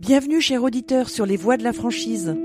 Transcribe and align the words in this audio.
Bienvenue, 0.00 0.40
chers 0.40 0.62
auditeurs, 0.62 1.08
sur 1.08 1.26
les 1.26 1.36
voies 1.36 1.56
de 1.56 1.64
la 1.64 1.72
franchise. 1.72 2.36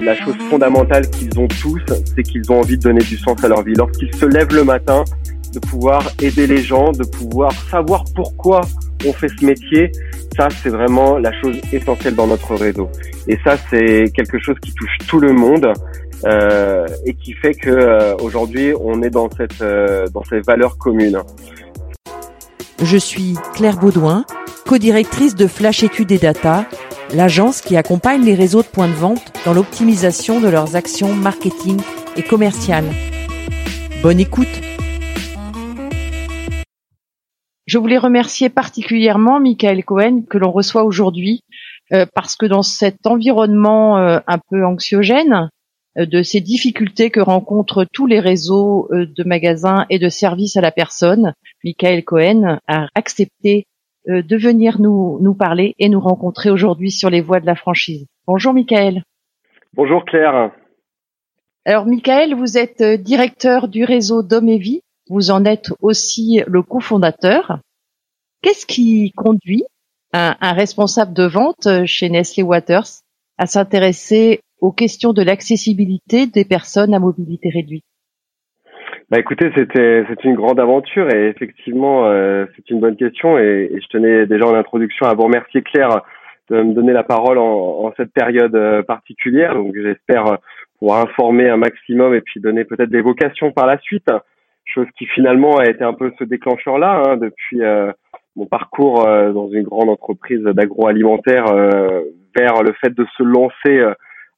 La 0.00 0.16
chose 0.16 0.34
fondamentale 0.50 1.08
qu'ils 1.08 1.38
ont 1.38 1.46
tous, 1.46 1.80
c'est 2.16 2.24
qu'ils 2.24 2.50
ont 2.50 2.58
envie 2.58 2.76
de 2.76 2.82
donner 2.82 3.04
du 3.04 3.16
sens 3.16 3.42
à 3.44 3.46
leur 3.46 3.62
vie. 3.62 3.74
Lorsqu'ils 3.74 4.12
se 4.16 4.26
lèvent 4.26 4.52
le 4.52 4.64
matin, 4.64 5.04
de 5.54 5.60
pouvoir 5.60 6.10
aider 6.20 6.48
les 6.48 6.60
gens, 6.60 6.90
de 6.90 7.04
pouvoir 7.04 7.52
savoir 7.70 8.04
pourquoi 8.16 8.62
on 9.06 9.12
fait 9.12 9.28
ce 9.28 9.46
métier, 9.46 9.92
ça 10.36 10.48
c'est 10.50 10.70
vraiment 10.70 11.18
la 11.18 11.30
chose 11.40 11.56
essentielle 11.72 12.16
dans 12.16 12.26
notre 12.26 12.56
réseau. 12.56 12.90
Et 13.28 13.38
ça 13.44 13.56
c'est 13.70 14.10
quelque 14.12 14.40
chose 14.40 14.56
qui 14.60 14.72
touche 14.74 14.98
tout 15.06 15.20
le 15.20 15.32
monde 15.32 15.72
euh, 16.24 16.84
et 17.06 17.14
qui 17.14 17.32
fait 17.34 17.54
que 17.54 17.70
euh, 17.70 18.16
aujourd'hui 18.16 18.72
on 18.80 19.02
est 19.02 19.10
dans 19.10 19.30
cette 19.30 19.62
euh, 19.62 20.06
dans 20.12 20.24
ces 20.24 20.40
valeurs 20.40 20.78
communes. 20.78 21.22
Je 22.82 22.96
suis 22.96 23.34
Claire 23.54 23.76
Baudouin, 23.76 24.24
co-directrice 24.64 25.34
de 25.34 25.46
Flash 25.46 25.82
Études 25.82 26.12
et 26.12 26.18
Data, 26.18 26.66
l'agence 27.14 27.60
qui 27.60 27.76
accompagne 27.76 28.24
les 28.24 28.34
réseaux 28.34 28.62
de 28.62 28.68
points 28.68 28.88
de 28.88 28.94
vente 28.94 29.32
dans 29.44 29.52
l'optimisation 29.52 30.40
de 30.40 30.48
leurs 30.48 30.76
actions 30.76 31.14
marketing 31.14 31.80
et 32.16 32.22
commerciales. 32.22 32.90
Bonne 34.02 34.20
écoute 34.20 34.48
Je 37.66 37.78
voulais 37.78 37.98
remercier 37.98 38.48
particulièrement 38.48 39.40
Michael 39.40 39.84
Cohen 39.84 40.22
que 40.28 40.38
l'on 40.38 40.50
reçoit 40.50 40.84
aujourd'hui 40.84 41.42
euh, 41.92 42.06
parce 42.14 42.36
que 42.36 42.46
dans 42.46 42.62
cet 42.62 43.06
environnement 43.06 43.98
euh, 43.98 44.18
un 44.26 44.38
peu 44.50 44.64
anxiogène, 44.64 45.48
euh, 45.98 46.06
de 46.06 46.22
ces 46.22 46.40
difficultés 46.40 47.10
que 47.10 47.20
rencontrent 47.20 47.86
tous 47.92 48.06
les 48.06 48.20
réseaux 48.20 48.88
de 48.92 49.24
magasins 49.24 49.86
et 49.90 49.98
de 49.98 50.08
services 50.08 50.56
à 50.56 50.60
la 50.60 50.72
personne, 50.72 51.34
Michael 51.64 52.04
Cohen 52.04 52.58
a 52.66 52.88
accepté 52.94 53.66
de 54.06 54.36
venir 54.36 54.80
nous, 54.80 55.18
nous 55.20 55.34
parler 55.34 55.74
et 55.78 55.88
nous 55.88 56.00
rencontrer 56.00 56.50
aujourd'hui 56.50 56.90
sur 56.90 57.10
les 57.10 57.20
voies 57.20 57.40
de 57.40 57.46
la 57.46 57.54
franchise. 57.54 58.06
Bonjour 58.26 58.52
Michael. 58.52 59.02
Bonjour 59.74 60.04
Claire. 60.04 60.50
Alors 61.64 61.86
Michael, 61.86 62.34
vous 62.34 62.58
êtes 62.58 62.82
directeur 62.82 63.68
du 63.68 63.84
réseau 63.84 64.22
Dom 64.22 64.48
et 64.48 64.58
Vie 64.58 64.82
vous 65.08 65.30
en 65.30 65.44
êtes 65.44 65.70
aussi 65.80 66.40
le 66.46 66.62
cofondateur. 66.62 67.58
Qu'est-ce 68.40 68.66
qui 68.66 69.12
conduit 69.12 69.64
un, 70.12 70.34
responsable 70.40 71.12
de 71.12 71.24
vente 71.24 71.68
chez 71.86 72.08
Nestlé 72.08 72.42
Waters 72.42 72.86
à 73.38 73.46
s'intéresser 73.46 74.40
aux 74.60 74.72
questions 74.72 75.12
de 75.12 75.22
l'accessibilité 75.22 76.26
des 76.26 76.44
personnes 76.44 76.94
à 76.94 76.98
mobilité 76.98 77.50
réduite? 77.50 77.84
Bah 79.12 79.18
écoutez, 79.18 79.52
c'était 79.54 80.04
c'est 80.08 80.24
une 80.24 80.34
grande 80.34 80.58
aventure 80.58 81.08
et 81.14 81.28
effectivement 81.28 82.06
euh, 82.06 82.46
c'est 82.56 82.70
une 82.70 82.80
bonne 82.80 82.96
question 82.96 83.38
et, 83.38 83.70
je 83.80 83.86
tenais 83.88 84.26
déjà 84.26 84.46
en 84.46 84.54
introduction 84.54 85.06
à 85.06 85.14
vous 85.14 85.22
remercier 85.22 85.62
Claire 85.62 86.00
de 86.50 86.62
me 86.62 86.74
donner 86.74 86.92
la 86.92 87.04
parole 87.04 87.38
en, 87.38 87.84
en 87.84 87.92
cette 87.96 88.12
période 88.12 88.56
euh, 88.56 88.82
particulière. 88.82 89.54
Donc 89.54 89.74
j'espère 89.76 90.38
pouvoir 90.78 91.02
informer 91.02 91.48
un 91.48 91.58
maximum 91.58 92.14
et 92.14 92.22
puis 92.22 92.40
donner 92.40 92.64
peut-être 92.64 92.90
des 92.90 93.02
vocations 93.02 93.52
par 93.52 93.66
la 93.66 93.78
suite 93.78 94.10
chose 94.64 94.86
qui 94.96 95.06
finalement 95.06 95.58
a 95.58 95.66
été 95.66 95.84
un 95.84 95.92
peu 95.92 96.12
ce 96.18 96.24
déclencheur-là 96.24 97.02
hein, 97.06 97.16
depuis 97.16 97.62
euh, 97.62 97.92
mon 98.36 98.46
parcours 98.46 99.06
euh, 99.06 99.32
dans 99.32 99.50
une 99.50 99.64
grande 99.64 99.88
entreprise 99.88 100.42
d'agroalimentaire 100.42 101.46
euh, 101.48 102.02
vers 102.36 102.62
le 102.62 102.72
fait 102.80 102.90
de 102.90 103.06
se 103.16 103.22
lancer 103.22 103.84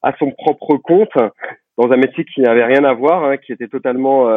à 0.03 0.12
son 0.19 0.33
propre 0.33 0.77
compte 0.77 1.17
dans 1.77 1.91
un 1.91 1.97
métier 1.97 2.25
qui 2.25 2.41
n'avait 2.41 2.65
rien 2.65 2.85
à 2.85 2.93
voir, 2.93 3.25
hein, 3.25 3.37
qui 3.37 3.53
était 3.53 3.69
totalement 3.69 4.29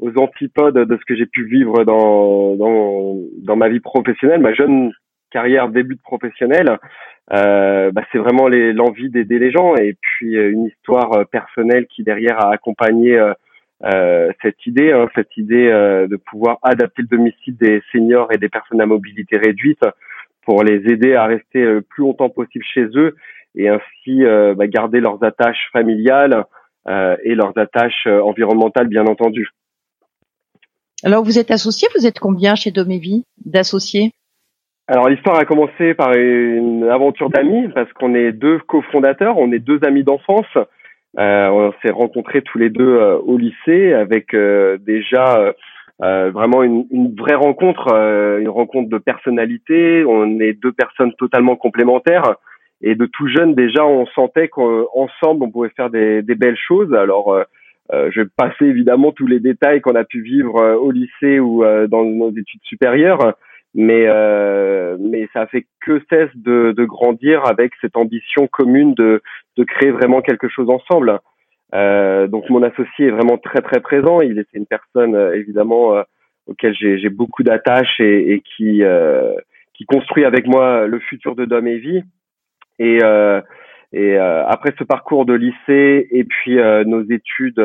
aux 0.00 0.18
antipodes 0.18 0.78
de 0.78 0.96
ce 0.96 1.04
que 1.06 1.16
j'ai 1.16 1.26
pu 1.26 1.46
vivre 1.46 1.84
dans, 1.84 2.56
dans, 2.56 3.16
dans 3.42 3.56
ma 3.56 3.68
vie 3.68 3.80
professionnelle, 3.80 4.40
ma 4.40 4.52
jeune 4.52 4.92
carrière 5.30 5.68
début 5.68 5.94
de 5.94 6.02
professionnel. 6.02 6.78
Euh, 7.32 7.90
bah, 7.92 8.02
c'est 8.12 8.18
vraiment 8.18 8.48
l'envie 8.48 9.10
d'aider 9.10 9.38
les 9.38 9.50
gens 9.50 9.74
et 9.74 9.96
puis 10.00 10.34
une 10.34 10.66
histoire 10.66 11.26
personnelle 11.28 11.86
qui 11.86 12.04
derrière 12.04 12.38
a 12.44 12.52
accompagné 12.52 13.18
euh, 13.84 14.32
cette 14.40 14.64
idée, 14.66 14.92
hein, 14.92 15.06
cette 15.14 15.36
idée 15.36 15.68
euh, 15.68 16.06
de 16.06 16.16
pouvoir 16.16 16.58
adapter 16.62 17.02
le 17.02 17.08
domicile 17.08 17.56
des 17.58 17.82
seniors 17.92 18.32
et 18.32 18.38
des 18.38 18.48
personnes 18.48 18.80
à 18.80 18.86
mobilité 18.86 19.36
réduite 19.36 19.84
pour 20.46 20.62
les 20.64 20.90
aider 20.90 21.14
à 21.14 21.26
rester 21.26 21.62
le 21.62 21.82
plus 21.82 22.02
longtemps 22.02 22.30
possible 22.30 22.64
chez 22.64 22.86
eux 22.94 23.14
et 23.56 23.68
ainsi 23.68 24.24
euh, 24.24 24.54
bah, 24.54 24.66
garder 24.66 25.00
leurs 25.00 25.22
attaches 25.22 25.68
familiales 25.72 26.44
et 27.24 27.34
leurs 27.34 27.58
attaches 27.58 28.06
environnementales, 28.06 28.86
bien 28.86 29.06
entendu. 29.06 29.48
Alors, 31.02 31.24
vous 31.24 31.36
êtes 31.36 31.50
associé, 31.50 31.88
vous 31.98 32.06
êtes 32.06 32.20
combien 32.20 32.54
chez 32.54 32.70
Domévie 32.70 33.24
d'associés? 33.44 34.12
Alors 34.88 35.08
l'histoire 35.08 35.36
a 35.36 35.44
commencé 35.44 35.94
par 35.94 36.14
une 36.14 36.84
aventure 36.84 37.28
d'amis 37.28 37.68
parce 37.74 37.92
qu'on 37.94 38.14
est 38.14 38.30
deux 38.30 38.60
cofondateurs, 38.60 39.36
on 39.36 39.50
est 39.50 39.58
deux 39.58 39.80
amis 39.82 40.04
d'enfance. 40.04 40.46
Euh, 41.18 41.48
on 41.48 41.72
s'est 41.82 41.92
rencontrés 41.92 42.42
tous 42.42 42.58
les 42.58 42.68
deux 42.68 42.98
euh, 42.98 43.16
au 43.18 43.38
lycée 43.38 43.94
avec 43.94 44.34
euh, 44.34 44.76
déjà 44.78 45.54
vraiment 45.98 46.62
une, 46.62 46.84
une, 46.90 47.14
vraie 47.16 47.34
rencontre, 47.34 47.88
une 48.38 48.50
rencontre 48.50 48.90
de 48.90 48.98
personnalité. 48.98 50.04
On 50.04 50.38
est 50.40 50.52
deux 50.52 50.72
personnes 50.72 51.14
totalement 51.14 51.56
complémentaires. 51.56 52.34
Et 52.82 52.94
de 52.94 53.06
tout 53.06 53.28
jeune, 53.28 53.54
déjà, 53.54 53.86
on 53.86 54.06
sentait 54.06 54.48
qu'ensemble, 54.48 55.44
on 55.44 55.50
pouvait 55.50 55.70
faire 55.70 55.90
des, 55.90 56.22
des 56.22 56.34
belles 56.34 56.58
choses. 56.58 56.92
Alors, 56.94 57.32
euh, 57.32 58.10
je 58.10 58.20
vais 58.20 58.28
passer 58.36 58.66
évidemment 58.66 59.12
tous 59.12 59.26
les 59.26 59.40
détails 59.40 59.80
qu'on 59.80 59.94
a 59.94 60.04
pu 60.04 60.20
vivre 60.20 60.76
au 60.76 60.90
lycée 60.90 61.40
ou 61.40 61.64
dans 61.88 62.04
nos 62.04 62.30
études 62.30 62.62
supérieures, 62.64 63.34
mais 63.76 64.06
euh, 64.06 64.96
mais 64.98 65.28
ça 65.34 65.46
fait 65.46 65.66
que 65.84 66.00
cesse 66.10 66.34
de, 66.34 66.72
de, 66.72 66.84
grandir 66.84 67.46
avec 67.46 67.72
cette 67.82 67.96
ambition 67.96 68.46
commune 68.46 68.94
de 68.94 69.22
de 69.58 69.64
créer 69.64 69.90
vraiment 69.90 70.22
quelque 70.22 70.48
chose 70.48 70.70
ensemble. 70.70 71.20
Euh, 71.74 72.26
donc 72.26 72.48
mon 72.48 72.62
associé 72.62 73.08
est 73.08 73.10
vraiment 73.10 73.36
très 73.36 73.60
très 73.60 73.80
présent. 73.80 74.22
Il 74.22 74.38
est 74.38 74.48
une 74.54 74.66
personne 74.66 75.14
euh, 75.14 75.36
évidemment 75.36 75.94
euh, 75.94 76.02
auquel 76.46 76.74
j'ai 76.74 77.08
beaucoup 77.10 77.42
d'attaches 77.42 78.00
et, 78.00 78.32
et, 78.32 78.40
qui 78.40 78.82
euh, 78.82 79.34
qui 79.74 79.84
construit 79.84 80.24
avec 80.24 80.46
moi 80.46 80.86
le 80.86 80.98
futur 80.98 81.36
de 81.36 81.44
Dom 81.44 81.66
et 81.66 81.76
Vie. 81.76 82.02
Et 82.78 82.98
et 83.92 84.18
après 84.18 84.74
ce 84.78 84.84
parcours 84.84 85.24
de 85.24 85.34
lycée 85.34 86.08
et 86.10 86.24
puis 86.24 86.56
nos 86.56 87.02
études 87.02 87.62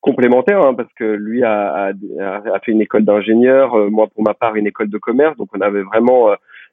complémentaires, 0.00 0.66
hein, 0.66 0.74
parce 0.74 0.92
que 0.98 1.04
lui 1.04 1.44
a, 1.44 1.92
a, 2.20 2.52
a 2.52 2.60
fait 2.60 2.72
une 2.72 2.82
école 2.82 3.04
d'ingénieur, 3.04 3.76
moi 3.90 4.08
pour 4.08 4.24
ma 4.24 4.34
part 4.34 4.56
une 4.56 4.66
école 4.66 4.90
de 4.90 4.98
commerce, 4.98 5.36
donc 5.36 5.48
on 5.56 5.60
avait 5.60 5.82
vraiment 5.82 6.30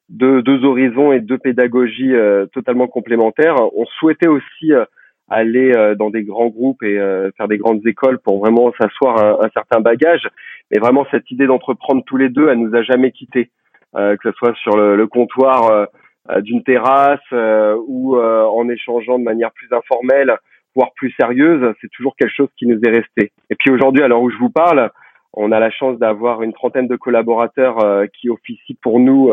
deux, 0.10 0.42
deux 0.42 0.64
horizons 0.66 1.12
et 1.14 1.20
deux 1.20 1.38
pédagogies 1.38 2.16
euh, 2.16 2.48
totalement 2.48 2.88
complémentaires. 2.88 3.56
On 3.76 3.86
souhaitait 3.86 4.28
aussi 4.28 4.74
euh, 4.74 4.86
aller 5.30 5.72
euh, 5.76 5.96
dans 5.96 6.10
des 6.10 6.24
grands 6.24 6.48
groupes 6.48 6.82
et 6.84 6.98
faire 7.38 7.48
des 7.48 7.58
grandes 7.58 7.86
écoles 7.86 8.20
pour 8.20 8.40
vraiment 8.40 8.74
s'asseoir 8.80 9.24
un, 9.24 9.46
un, 9.46 9.50
certain 9.54 9.80
bagage. 9.80 10.28
Mais 10.72 10.80
vraiment, 10.80 11.06
cette 11.12 11.30
idée 11.32 11.46
d'entreprendre 11.46 12.04
tous 12.06 12.18
les 12.18 12.30
deux, 12.30 12.50
elle 12.50 12.60
nous 12.60 12.76
a 12.76 12.82
jamais 12.84 13.12
quittés, 13.12 13.50
que 13.96 14.18
ce 14.24 14.32
soit 14.34 14.54
sur 14.56 14.78
le, 14.78 14.96
le 14.96 15.08
comptoir 15.08 15.88
d'une 16.42 16.64
terrasse 16.64 17.20
ou 17.32 18.18
en 18.18 18.70
échangeant 18.70 19.20
de 19.20 19.24
manière 19.24 19.52
plus 19.52 19.68
informelle, 19.72 20.38
voire 20.76 20.92
plus 20.96 21.12
sérieuse. 21.20 21.74
C'est 21.82 21.92
toujours 21.92 22.16
quelque 22.16 22.36
chose 22.36 22.50
qui 22.58 22.68
nous 22.68 22.80
est 22.84 22.92
resté. 22.92 23.32
Et 23.50 23.56
puis 23.56 23.72
aujourd'hui, 23.72 24.04
à 24.04 24.08
l'heure 24.08 24.22
où 24.22 24.30
je 24.30 24.38
vous 24.38 24.50
parle, 24.50 24.92
on 25.34 25.52
a 25.52 25.60
la 25.60 25.72
chance 25.72 25.98
d'avoir 26.00 26.42
une 26.44 26.54
trentaine 26.54 26.88
de 26.88 26.96
collaborateurs 26.96 28.08
qui 28.14 28.30
officient 28.30 28.78
pour 28.82 29.00
nous 29.00 29.32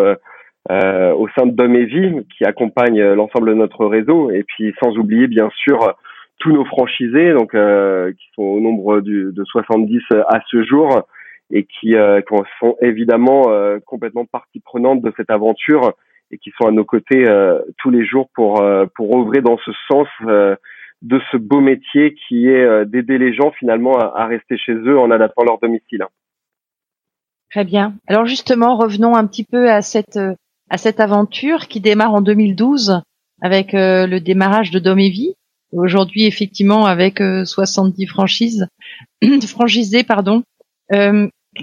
euh, 0.71 1.13
au 1.15 1.29
sein 1.29 1.47
de 1.47 1.53
Dom 1.53 1.77
et 1.77 1.85
Vie, 1.85 2.27
qui 2.37 2.45
accompagne 2.45 3.01
euh, 3.01 3.15
l'ensemble 3.15 3.51
de 3.51 3.55
notre 3.55 3.87
réseau, 3.87 4.33
et 4.33 4.43
puis 4.43 4.75
sans 4.83 4.97
oublier 4.99 5.29
bien 5.29 5.49
sûr 5.55 5.95
tous 6.41 6.51
nos 6.51 6.65
franchisés, 6.65 7.33
donc 7.35 7.55
euh, 7.55 8.11
qui 8.13 8.27
sont 8.35 8.43
au 8.43 8.61
nombre 8.61 9.01
du, 9.01 9.31
de 9.33 9.45
70 9.45 10.03
à 10.29 10.41
ce 10.51 10.65
jour, 10.65 11.03
et 11.53 11.65
qui, 11.65 11.95
sont 12.59 12.77
évidemment 12.81 13.45
complètement 13.87 14.25
partie 14.25 14.59
prenante 14.59 15.01
de 15.01 15.13
cette 15.17 15.31
aventure 15.31 15.93
et 16.31 16.39
qui 16.39 16.51
sont 16.59 16.67
à 16.67 16.73
nos 16.73 16.85
côtés 16.85 17.25
tous 17.79 17.91
les 17.91 18.05
jours 18.05 18.29
pour 18.35 18.65
pour 18.95 19.19
œuvrer 19.19 19.41
dans 19.41 19.59
ce 19.59 19.71
sens 19.89 20.09
de 21.03 21.21
ce 21.31 21.37
beau 21.37 21.61
métier 21.61 22.15
qui 22.15 22.49
est 22.49 22.85
d'aider 22.87 23.19
les 23.19 23.35
gens 23.35 23.53
finalement 23.53 23.99
à, 23.99 24.23
à, 24.23 24.27
rester 24.27 24.57
chez 24.57 24.73
eux 24.73 24.99
en 24.99 25.11
adaptant 25.11 25.45
leur 25.45 25.59
domicile. 25.59 26.05
Très 27.51 27.65
bien. 27.65 27.95
Alors 28.09 28.27
justement, 28.27 28.77
revenons 28.77 29.15
un 29.15 29.27
petit 29.27 29.45
peu 29.45 29.71
à 29.71 29.83
cette 29.83 30.19
à 30.69 30.79
cette 30.79 31.01
aventure 31.01 31.69
qui 31.69 31.81
démarre 31.81 32.15
en 32.15 32.21
2012 32.21 33.03
avec 33.43 33.71
le 33.73 34.19
démarrage 34.19 34.71
de 34.71 34.79
Domévie. 34.79 35.35
Aujourd'hui, 35.73 36.27
effectivement, 36.27 36.87
avec 36.87 37.19
70 37.19 38.07
franchises, 38.07 38.67
franchisées, 39.47 40.05
pardon. 40.05 40.43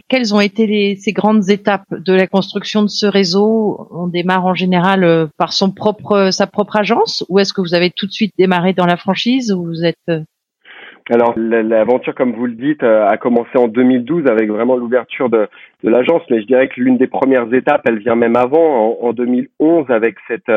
Quelles 0.07 0.34
ont 0.34 0.40
été 0.40 0.68
les, 0.68 0.95
ces 0.95 1.12
grandes 1.12 1.50
étapes 1.50 1.86
de 1.92 2.13
la 2.13 2.28
construction 2.28 2.81
de 2.81 2.88
ce 2.88 3.06
réseau? 3.06 3.88
On 3.92 4.07
démarre 4.07 4.45
en 4.45 4.54
général 4.54 5.30
par 5.38 5.54
son 5.54 5.72
propre, 5.72 6.30
sa 6.31 6.48
propre 6.48 6.78
agence, 6.78 7.25
ou 7.30 7.40
est-ce 7.40 7.54
que 7.54 7.62
vous 7.62 7.74
avez 7.74 7.92
tout 7.92 8.07
de 8.07 8.12
suite 8.12 8.34
démarré 8.38 8.74
dans 8.74 8.86
la 8.86 8.98
franchise, 8.98 9.51
ou 9.51 9.63
vous 9.63 9.86
êtes 9.86 10.12
alors 11.12 11.34
l'aventure, 11.38 12.16
comme 12.16 12.34
vous 12.34 12.45
le 12.45 12.54
dites, 12.54 12.84
euh, 12.84 13.06
a 13.06 13.18
commencé 13.18 13.57
en 13.57 13.68
2012 13.68 14.25
avec 14.28 14.50
vraiment 14.50 14.78
l'ouverture 14.78 15.30
de, 15.30 15.50
de 15.84 15.90
l'agence, 15.90 16.22
mais 16.30 16.42
je 16.42 16.48
dirais 16.48 16.69
que 16.69 16.80
l'une 16.80 16.98
des 16.98 17.07
premières 17.07 17.54
étapes, 17.54 17.81
elle 17.86 18.00
vient 18.00 18.16
même 18.16 18.38
avant, 18.38 18.98
en, 19.01 19.07
en 19.07 19.13
2011, 19.13 19.89
avec 19.89 20.16
cette, 20.28 20.51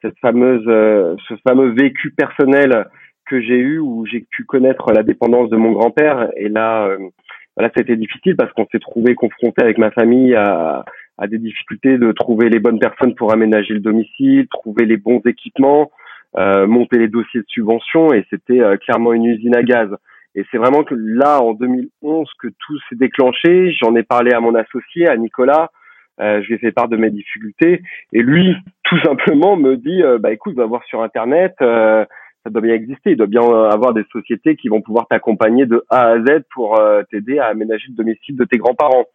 cette 0.00 0.18
fameuse, 0.20 0.64
euh, 0.66 1.16
ce 1.28 1.34
fameux 1.46 1.72
vécu 1.72 2.12
personnel 2.12 2.86
que 3.26 3.40
j'ai 3.40 3.58
eu 3.58 3.78
où 3.78 4.06
j'ai 4.06 4.24
pu 4.30 4.44
connaître 4.44 4.90
la 4.92 5.02
dépendance 5.02 5.50
de 5.50 5.56
mon 5.56 5.72
grand-père. 5.72 6.30
Et 6.36 6.48
là, 6.48 6.86
euh, 6.86 6.98
voilà, 7.56 7.70
c'était 7.76 7.96
difficile 7.96 8.36
parce 8.36 8.52
qu'on 8.52 8.66
s'est 8.72 8.78
trouvé 8.78 9.14
confronté 9.14 9.62
avec 9.62 9.78
ma 9.78 9.90
famille 9.90 10.34
à, 10.34 10.84
à 11.18 11.26
des 11.26 11.38
difficultés 11.38 11.98
de 11.98 12.12
trouver 12.12 12.48
les 12.48 12.60
bonnes 12.60 12.78
personnes 12.78 13.14
pour 13.14 13.32
aménager 13.32 13.74
le 13.74 13.80
domicile, 13.80 14.46
trouver 14.48 14.86
les 14.86 14.96
bons 14.96 15.20
équipements. 15.26 15.90
Euh, 16.38 16.68
monter 16.68 16.96
les 16.96 17.08
dossiers 17.08 17.40
de 17.40 17.46
subvention 17.48 18.12
et 18.12 18.24
c'était 18.30 18.60
euh, 18.60 18.76
clairement 18.76 19.12
une 19.12 19.24
usine 19.24 19.56
à 19.56 19.64
gaz. 19.64 19.88
Et 20.36 20.44
c'est 20.50 20.58
vraiment 20.58 20.84
que 20.84 20.94
là, 20.96 21.42
en 21.42 21.54
2011, 21.54 22.28
que 22.38 22.46
tout 22.46 22.78
s'est 22.88 22.94
déclenché. 22.94 23.72
J'en 23.72 23.96
ai 23.96 24.04
parlé 24.04 24.32
à 24.32 24.38
mon 24.38 24.54
associé, 24.54 25.08
à 25.08 25.16
Nicolas. 25.16 25.72
Euh, 26.20 26.40
je 26.40 26.46
lui 26.46 26.54
ai 26.54 26.58
fait 26.58 26.70
part 26.70 26.86
de 26.86 26.96
mes 26.96 27.10
difficultés. 27.10 27.82
Et 28.12 28.22
lui, 28.22 28.54
tout 28.84 29.00
simplement, 29.00 29.56
me 29.56 29.76
dit, 29.76 30.02
bah 30.20 30.32
écoute, 30.32 30.54
va 30.54 30.66
voir 30.66 30.84
sur 30.84 31.02
Internet, 31.02 31.56
ça 32.44 32.50
doit 32.50 32.62
bien 32.62 32.74
exister. 32.74 33.10
Il 33.10 33.16
doit 33.16 33.26
bien 33.26 33.42
avoir 33.42 33.92
des 33.94 34.04
sociétés 34.12 34.56
qui 34.56 34.68
vont 34.68 34.80
pouvoir 34.80 35.06
t'accompagner 35.08 35.66
de 35.66 35.84
A 35.90 36.08
à 36.08 36.18
Z 36.18 36.42
pour 36.54 36.80
t'aider 37.10 37.38
à 37.38 37.46
aménager 37.46 37.86
le 37.88 37.94
domicile 37.94 38.36
de 38.36 38.44
tes 38.44 38.58
grands-parents. 38.58 39.06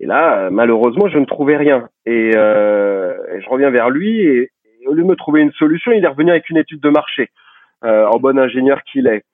Et 0.00 0.06
là, 0.06 0.50
malheureusement, 0.50 1.08
je 1.08 1.18
ne 1.18 1.24
trouvais 1.24 1.56
rien. 1.56 1.88
Et, 2.06 2.30
et 2.30 3.40
je 3.40 3.48
reviens 3.48 3.70
vers 3.70 3.90
lui 3.90 4.20
et, 4.20 4.50
au 4.86 4.92
lieu 4.94 5.02
de 5.02 5.08
me 5.08 5.16
trouver 5.16 5.42
une 5.42 5.52
solution, 5.52 5.92
il 5.92 6.04
est 6.04 6.08
revenu 6.08 6.30
avec 6.30 6.48
une 6.50 6.56
étude 6.56 6.80
de 6.80 6.90
marché, 6.90 7.30
euh, 7.84 8.06
en 8.06 8.18
bon 8.18 8.38
ingénieur 8.38 8.82
qu'il 8.84 9.06
est. 9.06 9.24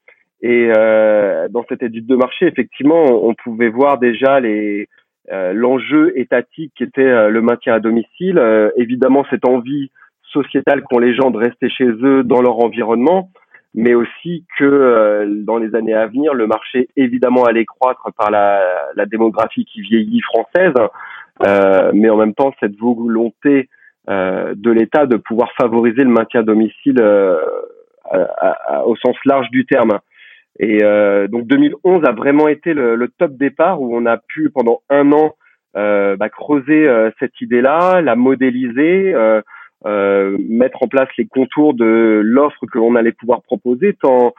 Et 0.41 0.71
euh, 0.77 1.49
dans 1.49 1.65
cette 1.69 1.83
étude 1.83 2.07
de 2.07 2.17
marché, 2.17 2.47
effectivement, 2.47 3.05
on, 3.27 3.35
pouvait 3.35 3.69
voir 3.69 3.99
déjà 3.99 4.41
les 4.41 4.89
euh, 5.33 5.53
l'enjeu 5.53 6.17
étatique 6.19 6.73
qui 6.77 6.85
était 6.85 7.03
euh, 7.03 7.29
le 7.29 7.43
maintien 7.43 7.75
à 7.75 7.81
domicile, 7.81 8.39
euh, 8.39 8.71
évidemment 8.77 9.27
cette 9.31 9.45
envie 9.45 9.91
sociétale 10.33 10.83
qu'ont 10.83 10.99
les 10.99 11.15
gens 11.15 11.31
de 11.31 11.39
rester 11.39 11.69
chez 11.69 11.89
eux 11.89 12.23
dans 12.25 12.43
leur 12.43 12.59
environnement, 12.61 13.31
mais 13.75 13.95
aussi 13.95 14.45
que 14.59 15.27
dans 15.45 15.59
les 15.59 15.75
années 15.75 15.95
à 15.95 16.07
venir, 16.07 16.35
le 16.35 16.47
marché 16.47 16.89
évidemment 16.97 17.45
allait 17.45 17.65
croître 17.65 18.09
par 18.17 18.31
la, 18.31 18.61
la 18.95 19.07
démographie 19.07 19.65
qui 19.65 19.81
vieillit 19.83 20.23
française, 20.23 20.75
mais 21.95 22.11
en 22.11 22.17
même 22.17 22.35
temps 22.35 22.53
cette 22.61 22.77
volonté 22.77 23.69
euh, 24.09 24.55
de 24.57 24.71
l'État 24.71 25.05
de 25.05 25.17
pouvoir 25.17 25.51
favoriser 25.61 26.03
le 26.03 26.09
maintien 26.09 26.41
à 26.41 26.43
domicile 26.43 26.99
euh, 26.99 27.37
au 28.87 28.97
sens 28.97 29.17
large 29.27 29.51
du 29.51 29.67
terme. 29.67 29.99
Et 30.59 30.83
euh, 30.83 31.29
donc 31.29 31.47
2011 31.47 32.07
a 32.07 32.13
vraiment 32.13 32.49
été 32.49 32.73
le, 32.73 32.97
le, 32.97 33.09
top 33.09 33.33
départ 33.33 33.83
où 33.83 33.95
on 33.95 34.07
a 34.07 34.17
pu 34.17 34.49
pendant 34.49 34.81
un 34.89 35.13
an 35.13 35.35
bah, 35.75 36.29
creuser 36.31 36.89
cette 37.21 37.39
idée-là, 37.41 38.01
la 38.01 38.17
modéliser, 38.17 39.15
mettre 39.85 40.83
en 40.83 40.89
place 40.89 41.09
les 41.17 41.27
contours 41.27 41.75
de 41.75 42.21
l'offre 42.25 42.67
que 42.67 42.79
l'on 42.79 42.95
allait 42.97 43.13
pouvoir 43.13 43.43
proposer, 43.43 43.95
tant 43.95 44.35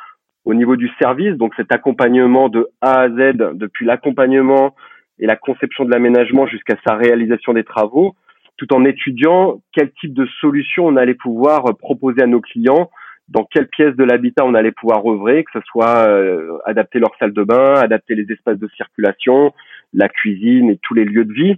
au 0.45 0.53
niveau 0.53 0.75
du 0.75 0.89
service, 1.01 1.35
donc 1.35 1.53
cet 1.55 1.71
accompagnement 1.71 2.49
de 2.49 2.69
A 2.81 3.01
à 3.01 3.09
Z, 3.09 3.53
depuis 3.53 3.85
l'accompagnement 3.85 4.75
et 5.19 5.27
la 5.27 5.35
conception 5.35 5.85
de 5.85 5.91
l'aménagement 5.91 6.47
jusqu'à 6.47 6.75
sa 6.87 6.95
réalisation 6.95 7.53
des 7.53 7.63
travaux, 7.63 8.15
tout 8.57 8.73
en 8.73 8.83
étudiant 8.85 9.61
quel 9.73 9.91
type 9.99 10.13
de 10.13 10.25
solution 10.41 10.87
on 10.87 10.95
allait 10.95 11.13
pouvoir 11.13 11.63
proposer 11.77 12.21
à 12.21 12.27
nos 12.27 12.41
clients, 12.41 12.89
dans 13.27 13.43
quelle 13.43 13.67
pièce 13.67 13.95
de 13.95 14.03
l'habitat 14.03 14.43
on 14.45 14.53
allait 14.53 14.71
pouvoir 14.71 15.05
œuvrer, 15.05 15.43
que 15.43 15.51
ce 15.53 15.65
soit 15.65 16.07
euh, 16.07 16.57
adapter 16.65 16.99
leur 16.99 17.11
salle 17.19 17.33
de 17.33 17.43
bain, 17.43 17.75
adapter 17.75 18.15
les 18.15 18.31
espaces 18.31 18.57
de 18.57 18.67
circulation, 18.75 19.53
la 19.93 20.09
cuisine 20.09 20.69
et 20.71 20.79
tous 20.81 20.93
les 20.93 21.05
lieux 21.05 21.25
de 21.25 21.33
vie. 21.33 21.55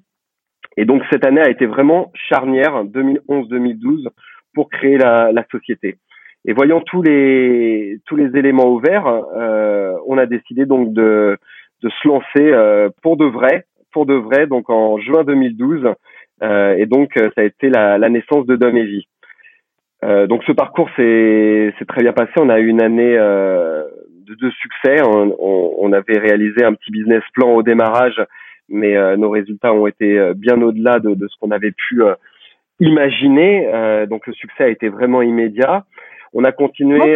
Et 0.77 0.85
donc 0.85 1.03
cette 1.11 1.25
année 1.25 1.41
a 1.41 1.49
été 1.49 1.65
vraiment 1.65 2.11
charnière, 2.13 2.83
2011-2012, 2.85 4.07
pour 4.53 4.69
créer 4.69 4.97
la, 4.97 5.31
la, 5.31 5.45
société. 5.51 5.97
Et 6.45 6.53
voyant 6.53 6.81
tous 6.81 7.01
les 7.01 7.99
tous 8.05 8.15
les 8.15 8.37
éléments 8.37 8.71
ouverts, 8.71 9.07
euh, 9.07 9.93
on 10.07 10.17
a 10.17 10.25
décidé 10.25 10.65
donc 10.65 10.93
de 10.93 11.37
de 11.83 11.89
se 11.89 12.07
lancer 12.07 12.25
euh, 12.37 12.89
pour 13.01 13.17
de 13.17 13.25
vrai, 13.25 13.65
pour 13.91 14.05
de 14.05 14.13
vrai. 14.13 14.47
Donc 14.47 14.69
en 14.69 14.97
juin 14.97 15.23
2012, 15.23 15.93
euh, 16.43 16.75
et 16.77 16.85
donc, 16.85 17.17
euh, 17.17 17.29
ça 17.35 17.41
a 17.41 17.43
été 17.43 17.69
la, 17.69 17.97
la 17.97 18.09
naissance 18.09 18.45
de 18.45 18.55
Dom 18.55 18.75
et 18.75 18.85
Vie. 18.85 19.07
Euh, 20.03 20.25
donc, 20.27 20.43
ce 20.45 20.51
parcours 20.51 20.89
s'est 20.95 21.73
très 21.87 22.01
bien 22.01 22.13
passé. 22.13 22.31
On 22.37 22.49
a 22.49 22.59
eu 22.59 22.67
une 22.67 22.81
année 22.81 23.15
de, 23.15 24.35
de, 24.35 24.49
succès. 24.49 25.01
On, 25.03 25.35
on, 25.39 25.75
on, 25.79 25.93
avait 25.93 26.17
réalisé 26.17 26.63
un 26.63 26.73
petit 26.73 26.91
business 26.91 27.23
plan 27.33 27.53
au 27.53 27.61
démarrage, 27.63 28.19
mais 28.71 29.17
nos 29.17 29.29
résultats 29.29 29.73
ont 29.73 29.87
été 29.87 30.33
bien 30.35 30.61
au-delà 30.61 30.99
de, 30.99 31.13
de, 31.13 31.27
ce 31.27 31.35
qu'on 31.39 31.51
avait 31.51 31.71
pu 31.71 32.01
imaginer. 32.79 34.05
donc, 34.09 34.27
le 34.27 34.33
succès 34.33 34.63
a 34.63 34.69
été 34.69 34.89
vraiment 34.89 35.21
immédiat. 35.21 35.85
On 36.33 36.43
a 36.43 36.51
continué 36.51 37.13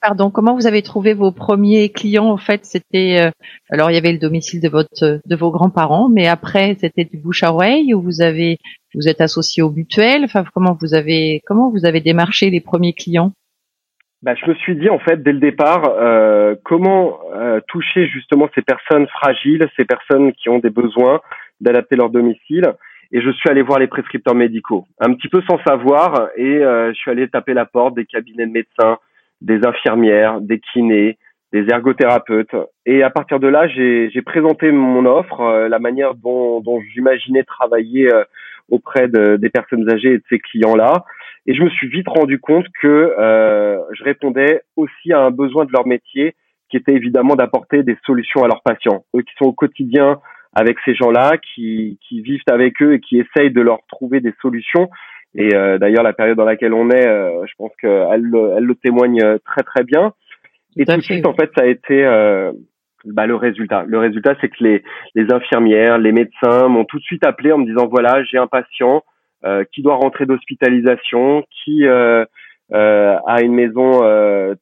pardon, 0.00 0.30
comment 0.30 0.54
vous 0.54 0.66
avez 0.66 0.82
trouvé 0.82 1.14
vos 1.14 1.32
premiers 1.32 1.90
clients 1.90 2.30
En 2.30 2.36
fait, 2.36 2.64
c'était 2.64 3.20
euh, 3.20 3.30
alors 3.70 3.90
il 3.90 3.94
y 3.94 3.98
avait 3.98 4.12
le 4.12 4.18
domicile 4.18 4.60
de 4.60 4.68
votre 4.68 5.20
de 5.24 5.36
vos 5.36 5.50
grands-parents, 5.50 6.08
mais 6.08 6.26
après 6.26 6.76
c'était 6.80 7.04
du 7.04 7.16
bouche 7.16 7.42
à 7.42 7.52
oreille 7.52 7.94
ou 7.94 8.02
vous 8.02 8.20
avez 8.20 8.58
vous 8.94 9.08
êtes 9.08 9.20
associé 9.20 9.62
au 9.62 9.70
mutuel? 9.70 10.24
Enfin, 10.24 10.44
comment 10.54 10.76
vous 10.80 10.94
avez 10.94 11.42
comment 11.46 11.70
vous 11.70 11.84
avez 11.84 12.00
démarché 12.00 12.50
les 12.50 12.60
premiers 12.60 12.92
clients? 12.92 13.32
Bah, 14.22 14.34
je 14.34 14.48
me 14.48 14.54
suis 14.54 14.76
dit 14.76 14.88
en 14.88 14.98
fait 14.98 15.22
dès 15.22 15.32
le 15.32 15.40
départ 15.40 15.84
euh, 15.84 16.54
comment 16.64 17.18
euh, 17.34 17.60
toucher 17.68 18.06
justement 18.06 18.48
ces 18.54 18.62
personnes 18.62 19.06
fragiles, 19.08 19.68
ces 19.76 19.84
personnes 19.84 20.32
qui 20.32 20.48
ont 20.48 20.58
des 20.58 20.70
besoins 20.70 21.20
d'adapter 21.60 21.96
leur 21.96 22.10
domicile. 22.10 22.72
Et 23.14 23.20
je 23.20 23.30
suis 23.30 23.50
allé 23.50 23.60
voir 23.60 23.78
les 23.78 23.88
prescripteurs 23.88 24.34
médicaux, 24.34 24.86
un 24.98 25.12
petit 25.12 25.28
peu 25.28 25.42
sans 25.42 25.62
savoir, 25.64 26.30
et 26.34 26.60
je 26.60 26.94
suis 26.94 27.10
allé 27.10 27.28
taper 27.28 27.52
la 27.52 27.66
porte 27.66 27.94
des 27.94 28.06
cabinets 28.06 28.46
de 28.46 28.52
médecins, 28.52 28.96
des 29.42 29.66
infirmières, 29.66 30.40
des 30.40 30.60
kinés, 30.60 31.18
des 31.52 31.66
ergothérapeutes. 31.68 32.56
Et 32.86 33.02
à 33.02 33.10
partir 33.10 33.38
de 33.38 33.46
là, 33.46 33.68
j'ai 33.68 34.22
présenté 34.22 34.72
mon 34.72 35.04
offre, 35.04 35.40
euh, 35.40 35.68
la 35.68 35.78
manière 35.78 36.14
dont, 36.14 36.60
dont 36.60 36.80
j'imaginais 36.80 37.44
travailler 37.44 38.12
euh, 38.12 38.24
auprès 38.70 39.08
de, 39.08 39.36
des 39.36 39.50
personnes 39.50 39.88
âgées 39.90 40.14
et 40.14 40.18
de 40.18 40.24
ces 40.28 40.38
clients-là. 40.38 41.04
Et 41.46 41.54
je 41.54 41.62
me 41.62 41.70
suis 41.70 41.88
vite 41.88 42.08
rendu 42.08 42.38
compte 42.38 42.66
que 42.80 43.14
euh, 43.18 43.78
je 43.92 44.04
répondais 44.04 44.62
aussi 44.76 45.12
à 45.12 45.20
un 45.20 45.30
besoin 45.30 45.64
de 45.64 45.72
leur 45.72 45.86
métier, 45.86 46.34
qui 46.70 46.76
était 46.76 46.94
évidemment 46.94 47.34
d'apporter 47.34 47.82
des 47.82 47.96
solutions 48.06 48.44
à 48.44 48.48
leurs 48.48 48.62
patients, 48.62 49.04
eux 49.14 49.22
qui 49.22 49.34
sont 49.38 49.46
au 49.46 49.52
quotidien 49.52 50.20
avec 50.54 50.76
ces 50.84 50.94
gens-là, 50.94 51.38
qui, 51.38 51.98
qui 52.06 52.20
vivent 52.20 52.42
avec 52.48 52.80
eux 52.82 52.94
et 52.94 53.00
qui 53.00 53.18
essayent 53.18 53.50
de 53.50 53.60
leur 53.60 53.80
trouver 53.88 54.20
des 54.20 54.34
solutions. 54.40 54.88
Et 55.34 55.54
euh, 55.54 55.78
d'ailleurs, 55.78 56.02
la 56.02 56.12
période 56.12 56.36
dans 56.36 56.44
laquelle 56.44 56.74
on 56.74 56.90
est, 56.90 57.06
euh, 57.06 57.44
je 57.46 57.52
pense 57.56 57.72
qu'elle 57.80 57.90
elle 58.12 58.64
le 58.64 58.74
témoigne 58.74 59.22
euh, 59.22 59.38
très 59.44 59.62
très 59.62 59.82
bien. 59.82 60.12
Et 60.76 60.84
tout, 60.84 60.96
de 60.96 61.02
suite, 61.02 61.26
en 61.26 61.34
fait, 61.34 61.50
ça 61.54 61.62
a 61.62 61.66
été 61.66 62.02
bah, 63.04 63.26
le 63.26 63.36
résultat. 63.36 63.84
Le 63.86 63.98
résultat, 63.98 64.34
c'est 64.40 64.48
que 64.48 64.62
les, 64.64 65.32
infirmières, 65.32 65.98
les 65.98 66.12
médecins 66.12 66.68
m'ont 66.68 66.84
tout 66.84 66.98
de 66.98 67.04
suite 67.04 67.24
appelé 67.26 67.52
en 67.52 67.58
me 67.58 67.66
disant 67.66 67.86
voilà, 67.88 68.22
j'ai 68.24 68.38
un 68.38 68.46
patient 68.46 69.02
qui 69.72 69.82
doit 69.82 69.96
rentrer 69.96 70.24
d'hospitalisation, 70.24 71.44
qui 71.50 71.84
a 71.84 72.26
une 72.72 73.54
maison 73.54 74.00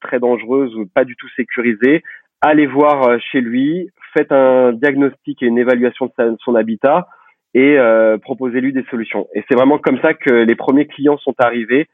très 0.01 0.19
dangereuse 0.19 0.75
ou 0.75 0.87
pas 0.87 1.05
du 1.05 1.17
tout 1.17 1.29
sécurisée. 1.37 2.03
Allez 2.41 2.67
voir 2.67 3.21
chez 3.21 3.43
lui, 3.43 3.91
faites 4.17 4.33
un 4.33 4.73
diagnostic 4.73 5.43
et 5.43 5.47
une 5.47 5.59
évaluation 5.59 6.07
de 6.07 6.37
son 6.43 6.55
habitat 6.55 7.07
et 7.55 7.79
euh, 7.79 8.19
proposer 8.19 8.61
lui 8.61 8.73
des 8.73 8.85
solutions. 8.91 9.27
Et 9.35 9.45
c'est 9.49 9.57
vraiment 9.57 9.79
comme 9.79 10.01
ça 10.03 10.15
que 10.15 10.31
les 10.31 10.55
premiers 10.55 10.87
clients 10.87 11.19
sont 11.19 11.35
arrivés 11.39 11.89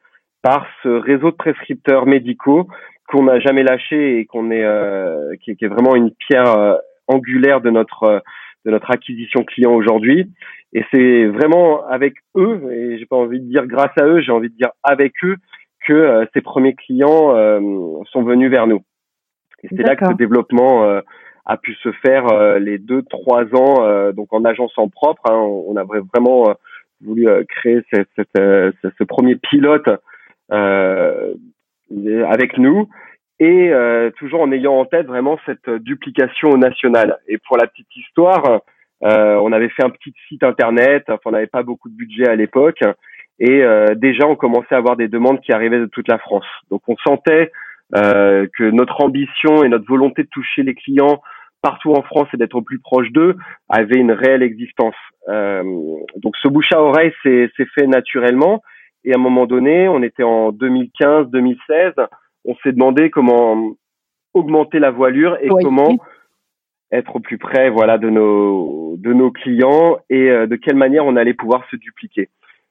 par 0.46 0.64
ce 0.84 0.88
réseau 0.88 1.32
de 1.32 1.36
prescripteurs 1.36 2.06
médicaux 2.06 2.68
qu'on 3.08 3.24
n'a 3.24 3.40
jamais 3.40 3.64
lâché 3.64 4.20
et 4.20 4.26
qu'on 4.26 4.52
est 4.52 4.62
euh, 4.62 5.34
qui, 5.42 5.50
est 5.50 5.66
vraiment 5.66 5.96
une 5.96 6.12
pierre 6.12 6.56
euh, 6.56 6.76
angulaire 7.08 7.60
de 7.60 7.70
notre 7.70 8.22
de 8.64 8.70
notre 8.70 8.92
acquisition 8.92 9.42
client 9.42 9.72
aujourd'hui. 9.72 10.30
Et 10.72 10.84
c'est 10.92 11.26
vraiment 11.26 11.84
avec 11.86 12.14
eux, 12.36 12.60
et 12.72 12.98
j'ai 12.98 13.06
pas 13.06 13.16
envie 13.16 13.40
de 13.40 13.48
dire 13.48 13.66
grâce 13.66 13.96
à 14.00 14.04
eux, 14.04 14.20
j'ai 14.20 14.32
envie 14.32 14.50
de 14.50 14.54
dire 14.54 14.70
avec 14.84 15.12
eux, 15.24 15.36
que 15.86 16.26
ces 16.34 16.40
premiers 16.40 16.74
clients 16.74 17.32
sont 18.10 18.22
venus 18.22 18.50
vers 18.50 18.66
nous. 18.66 18.82
Et 19.62 19.68
c'est 19.68 19.86
là 19.86 19.94
que 19.94 20.04
le 20.04 20.14
développement 20.14 21.00
a 21.46 21.56
pu 21.56 21.74
se 21.74 21.92
faire 22.04 22.26
euh, 22.26 22.58
les 22.58 22.78
deux 22.78 23.02
trois 23.02 23.44
ans 23.54 23.84
euh, 23.84 24.12
donc 24.12 24.32
en 24.32 24.44
agence 24.44 24.72
en 24.76 24.88
propre. 24.88 25.22
Hein, 25.30 25.36
on, 25.36 25.76
a 25.76 25.84
vraiment 25.84 26.50
euh, 26.50 26.54
voulu 27.00 27.28
créer 27.48 27.82
cette, 27.92 28.08
cette, 28.16 28.94
ce 28.98 29.04
premier 29.04 29.36
pilote 29.36 29.88
avec 30.50 32.58
nous 32.58 32.88
et 33.38 33.70
toujours 34.18 34.42
en 34.42 34.52
ayant 34.52 34.74
en 34.74 34.84
tête 34.84 35.06
vraiment 35.06 35.38
cette 35.46 35.68
duplication 35.68 36.50
au 36.50 36.56
national. 36.56 37.18
Et 37.28 37.38
pour 37.38 37.56
la 37.56 37.66
petite 37.66 37.94
histoire, 37.96 38.60
on 39.02 39.52
avait 39.52 39.68
fait 39.68 39.84
un 39.84 39.90
petit 39.90 40.14
site 40.28 40.42
internet, 40.42 41.04
enfin 41.08 41.20
on 41.26 41.30
n'avait 41.32 41.46
pas 41.46 41.62
beaucoup 41.62 41.88
de 41.88 41.96
budget 41.96 42.28
à 42.28 42.34
l'époque, 42.34 42.80
et 43.38 43.62
déjà 43.96 44.26
on 44.26 44.36
commençait 44.36 44.74
à 44.74 44.78
avoir 44.78 44.96
des 44.96 45.08
demandes 45.08 45.40
qui 45.40 45.52
arrivaient 45.52 45.80
de 45.80 45.86
toute 45.86 46.08
la 46.08 46.18
France. 46.18 46.46
Donc 46.70 46.82
on 46.88 46.96
sentait 47.06 47.52
euh, 47.94 48.48
que 48.58 48.64
notre 48.64 49.04
ambition 49.04 49.62
et 49.62 49.68
notre 49.68 49.86
volonté 49.86 50.24
de 50.24 50.28
toucher 50.28 50.64
les 50.64 50.74
clients 50.74 51.22
partout 51.62 51.92
en 51.92 52.02
France 52.02 52.26
et 52.34 52.36
d'être 52.36 52.60
plus 52.60 52.80
proche 52.80 53.12
d'eux 53.12 53.36
avait 53.68 54.00
une 54.00 54.10
réelle 54.10 54.42
existence. 54.42 54.96
Euh, 55.28 55.62
donc 56.16 56.34
ce 56.42 56.48
bouche 56.48 56.72
à 56.72 56.82
oreille 56.82 57.12
s'est 57.22 57.48
fait 57.76 57.86
naturellement 57.86 58.60
et 59.06 59.12
à 59.12 59.16
un 59.16 59.20
moment 59.20 59.46
donné, 59.46 59.88
on 59.88 60.02
était 60.02 60.22
en 60.22 60.52
2015-2016, 60.52 61.94
on 62.44 62.54
s'est 62.56 62.72
demandé 62.72 63.08
comment 63.10 63.74
augmenter 64.34 64.78
la 64.78 64.90
voilure 64.90 65.38
et 65.40 65.48
comment 65.48 65.96
être 66.92 67.16
au 67.16 67.20
plus 67.20 67.38
près 67.38 67.70
voilà 67.70 67.98
de 67.98 68.10
nos 68.10 68.96
de 68.98 69.12
nos 69.12 69.30
clients 69.32 69.98
et 70.08 70.30
euh, 70.30 70.46
de 70.46 70.54
quelle 70.56 70.76
manière 70.76 71.04
on 71.06 71.16
allait 71.16 71.34
pouvoir 71.34 71.64
se 71.70 71.76
dupliquer. 71.76 72.28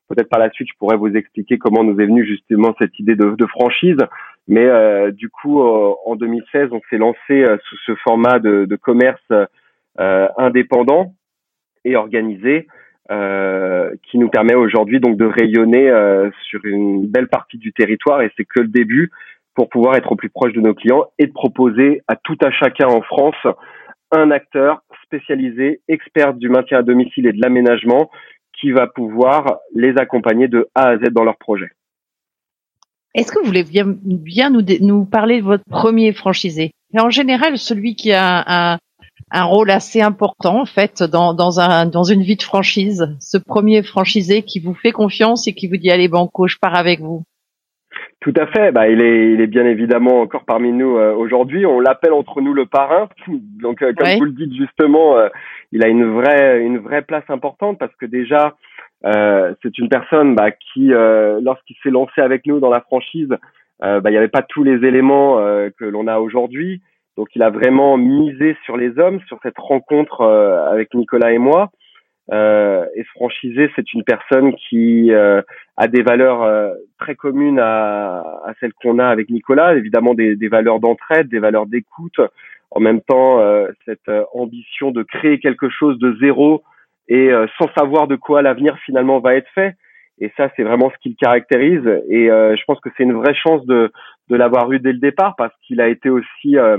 Peut-être 0.08 0.30
par 0.30 0.39
la 0.39 0.51
suite, 0.51 0.68
je 0.72 0.77
pourrais 0.77 0.98
vous 0.98 1.15
expliquer 1.15 1.58
comment 1.58 1.84
nous 1.84 2.00
est 2.00 2.06
venue 2.06 2.25
justement 2.25 2.75
cette 2.80 2.98
idée 3.00 3.15
de, 3.15 3.32
de 3.32 3.46
franchise. 3.48 3.98
Mais 4.48 4.65
euh, 4.65 5.12
du 5.12 5.30
coup, 5.30 5.62
euh, 5.62 5.94
en 6.06 6.15
2016, 6.15 6.70
on 6.72 6.82
s'est 6.89 6.98
lancé 6.98 7.32
euh, 7.32 7.58
sous 7.68 7.77
ce 7.88 7.96
format 7.96 8.39
de, 8.39 8.65
de 8.65 8.75
commerce 8.75 9.32
indépendant 10.38 11.13
et 11.86 11.96
organisé, 11.96 12.68
qui 13.08 14.18
nous 14.18 14.30
permet 14.30 14.56
aujourd'hui 14.56 15.00
donc 15.00 15.18
de 15.18 15.26
rayonner 15.26 15.92
sur 16.50 16.64
une 16.66 17.08
belle 17.08 17.28
partie 17.28 17.58
du 17.58 17.72
territoire. 17.74 18.22
Et 18.22 18.32
c'est 18.36 18.46
que 18.46 18.62
le 18.62 18.68
début 18.68 19.12
pour 19.56 19.70
pouvoir 19.70 19.96
être 19.96 20.12
au 20.12 20.16
plus 20.16 20.30
proche 20.30 20.54
de 20.54 20.62
nos 20.62 20.74
clients 20.74 21.06
et 21.18 21.28
de 21.28 21.32
proposer 21.32 22.02
à 22.08 22.16
tout 22.16 22.38
à 22.42 22.52
chacun 22.52 22.88
en 22.88 23.02
France 23.02 23.36
un 24.12 24.30
acteur 24.30 24.84
spécialisé, 25.04 25.82
expert 25.88 26.34
du 26.34 26.50
maintien 26.50 26.80
à 26.80 26.84
domicile 26.84 27.26
et 27.26 27.32
de 27.32 27.42
l'aménagement, 27.42 28.12
qui 28.60 28.72
va 28.72 28.88
pouvoir 28.88 29.60
les 29.74 29.98
accompagner 29.98 30.48
de 30.48 30.68
A 30.76 30.90
à 30.90 30.98
Z 30.98 31.10
dans 31.12 31.24
leur 31.24 31.38
projet. 31.38 31.70
Est-ce 33.14 33.32
que 33.32 33.40
vous 33.40 33.46
voulez 33.46 33.64
bien, 33.64 33.86
bien 33.88 34.50
nous, 34.50 34.62
nous 34.82 35.06
parler 35.06 35.40
de 35.40 35.46
votre 35.46 35.64
premier 35.70 36.12
franchisé? 36.12 36.72
En 36.98 37.10
général, 37.10 37.58
celui 37.58 37.96
qui 37.96 38.12
a 38.12 38.74
un, 38.74 38.78
un 39.36 39.44
rôle 39.44 39.70
assez 39.70 40.01
important 40.01 40.62
en 40.62 40.65
fait 40.65 41.04
dans, 41.04 41.34
dans, 41.34 41.60
un, 41.60 41.86
dans 41.86 42.04
une 42.04 42.22
vie 42.22 42.38
de 42.38 42.44
franchise, 42.44 43.15
ce 43.20 43.38
premier 43.38 43.84
franchisé 43.84 44.44
qui 44.44 44.60
vous 44.60 44.74
fait 44.74 44.92
confiance 44.92 45.48
et 45.48 45.54
qui 45.54 45.68
vous 45.68 45.77
dit 45.77 45.92
allez 45.92 46.08
banco, 46.08 46.48
je 46.48 46.58
pars 46.58 46.75
avec 46.75 47.01
vous. 47.01 47.24
Tout 48.22 48.34
à 48.38 48.48
fait. 48.48 48.72
Bah, 48.72 48.88
il 48.88 49.01
est, 49.01 49.34
il 49.34 49.42
est 49.42 49.48
bien 49.48 49.65
évidemment 49.65 50.22
encore 50.22 50.46
parmi 50.46 50.72
nous 50.72 50.98
euh, 50.98 51.13
aujourd'hui. 51.13 51.65
On 51.65 51.80
l'appelle 51.80 52.13
entre 52.13 52.42
nous 52.42 52.54
le 52.54 52.65
parrain. 52.65 53.10
Donc, 53.27 53.82
euh, 53.82 53.94
comme 53.94 54.08
vous 54.18 54.25
le 54.25 54.32
dites 54.32 54.54
justement, 54.56 55.18
euh, 55.18 55.27
il 55.72 55.84
a 55.84 55.89
une 55.89 56.12
vraie, 56.12 56.62
une 56.62 56.80
vraie 56.80 57.01
place 57.01 57.30
importante 57.30 57.77
parce 57.77 57.96
que 57.98 58.06
déjà, 58.06 58.56
c'est 59.04 59.77
une 59.77 59.88
personne 59.88 60.34
bah, 60.34 60.50
qui, 60.50 60.88
lorsqu'il 60.88 61.75
s'est 61.84 61.92
lancé 61.92 62.22
avec 62.22 62.48
nous 62.48 62.60
dans 62.60 62.72
la 62.72 62.82
franchise, 62.82 63.30
bah, 63.80 64.01
il 64.06 64.10
n'y 64.10 64.18
avait 64.18 64.30
pas 64.30 64.42
tous 64.42 64.63
les 64.63 64.84
éléments 64.84 65.38
que 65.77 65.86
l'on 65.86 66.08
a 66.08 66.18
aujourd'hui. 66.18 66.82
Donc 67.17 67.29
il 67.36 67.43
a 67.43 67.50
vraiment 67.50 67.98
misé 67.98 68.57
sur 68.65 68.77
les 68.77 68.98
hommes, 69.00 69.19
sur 69.27 69.39
cette 69.41 69.57
rencontre 69.57 70.22
avec 70.22 70.93
Nicolas 70.93 71.31
et 71.31 71.38
moi. 71.38 71.72
Euh, 72.31 72.86
et 72.95 73.03
se 73.03 73.10
franchiser, 73.12 73.72
c'est 73.75 73.93
une 73.93 74.03
personne 74.03 74.55
qui 74.55 75.12
a 75.13 75.88
des 75.88 76.01
valeurs 76.01 76.74
très 77.00 77.15
communes 77.15 77.60
à, 77.60 78.19
à 78.45 78.53
celles 78.60 78.74
qu'on 78.74 79.00
a 79.00 79.07
avec 79.07 79.29
Nicolas, 79.29 79.75
évidemment 79.75 80.13
des, 80.13 80.36
des 80.36 80.48
valeurs 80.48 80.79
d'entraide, 80.79 81.29
des 81.29 81.39
valeurs 81.39 81.67
d'écoute, 81.67 82.19
en 82.72 82.79
même 82.79 83.01
temps 83.01 83.41
cette 83.86 84.12
ambition 84.34 84.91
de 84.91 85.03
créer 85.03 85.39
quelque 85.39 85.69
chose 85.69 85.98
de 86.00 86.17
zéro 86.19 86.63
et 87.07 87.31
euh, 87.31 87.45
sans 87.57 87.69
savoir 87.77 88.07
de 88.07 88.15
quoi 88.15 88.41
l'avenir 88.41 88.77
finalement 88.86 89.19
va 89.19 89.36
être 89.36 89.50
fait. 89.53 89.75
Et 90.19 90.31
ça, 90.38 90.50
c'est 90.55 90.63
vraiment 90.63 90.89
ce 90.91 90.98
qui 91.01 91.10
le 91.10 91.15
caractérise. 91.19 91.86
Et 92.10 92.31
euh, 92.31 92.55
je 92.55 92.63
pense 92.65 92.79
que 92.79 92.89
c'est 92.95 93.03
une 93.03 93.13
vraie 93.13 93.36
chance 93.36 93.65
de, 93.65 93.91
de 94.29 94.36
l'avoir 94.36 94.72
eu 94.72 94.79
dès 94.79 94.93
le 94.93 95.00
départ 95.00 95.36
parce 95.36 95.53
qu'il 95.62 95.81
a 95.81 95.88
été 95.89 96.10
aussi 96.10 96.57
euh, 96.57 96.77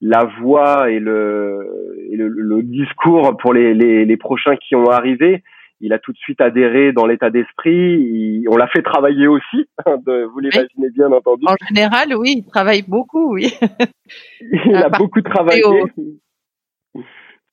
la 0.00 0.24
voix 0.40 0.90
et 0.90 1.00
le, 1.00 1.96
et 2.10 2.16
le, 2.16 2.28
le, 2.28 2.62
discours 2.62 3.36
pour 3.36 3.52
les, 3.52 3.74
les, 3.74 4.04
les, 4.04 4.16
prochains 4.16 4.56
qui 4.56 4.74
ont 4.74 4.90
arrivé. 4.90 5.42
Il 5.80 5.92
a 5.92 5.98
tout 5.98 6.12
de 6.12 6.18
suite 6.18 6.40
adhéré 6.40 6.92
dans 6.92 7.06
l'état 7.06 7.30
d'esprit. 7.30 8.44
On 8.48 8.56
l'a 8.56 8.66
fait 8.68 8.82
travailler 8.82 9.28
aussi. 9.28 9.68
De, 9.86 10.24
vous 10.24 10.40
l'imaginez 10.40 10.90
bien 10.90 11.10
entendu. 11.12 11.44
En 11.46 11.54
général, 11.68 12.14
oui, 12.16 12.34
il 12.38 12.46
travaille 12.46 12.82
beaucoup, 12.82 13.34
oui. 13.34 13.52
il 14.40 14.76
a 14.76 14.88
beaucoup 14.88 15.22
travaillé 15.22 15.62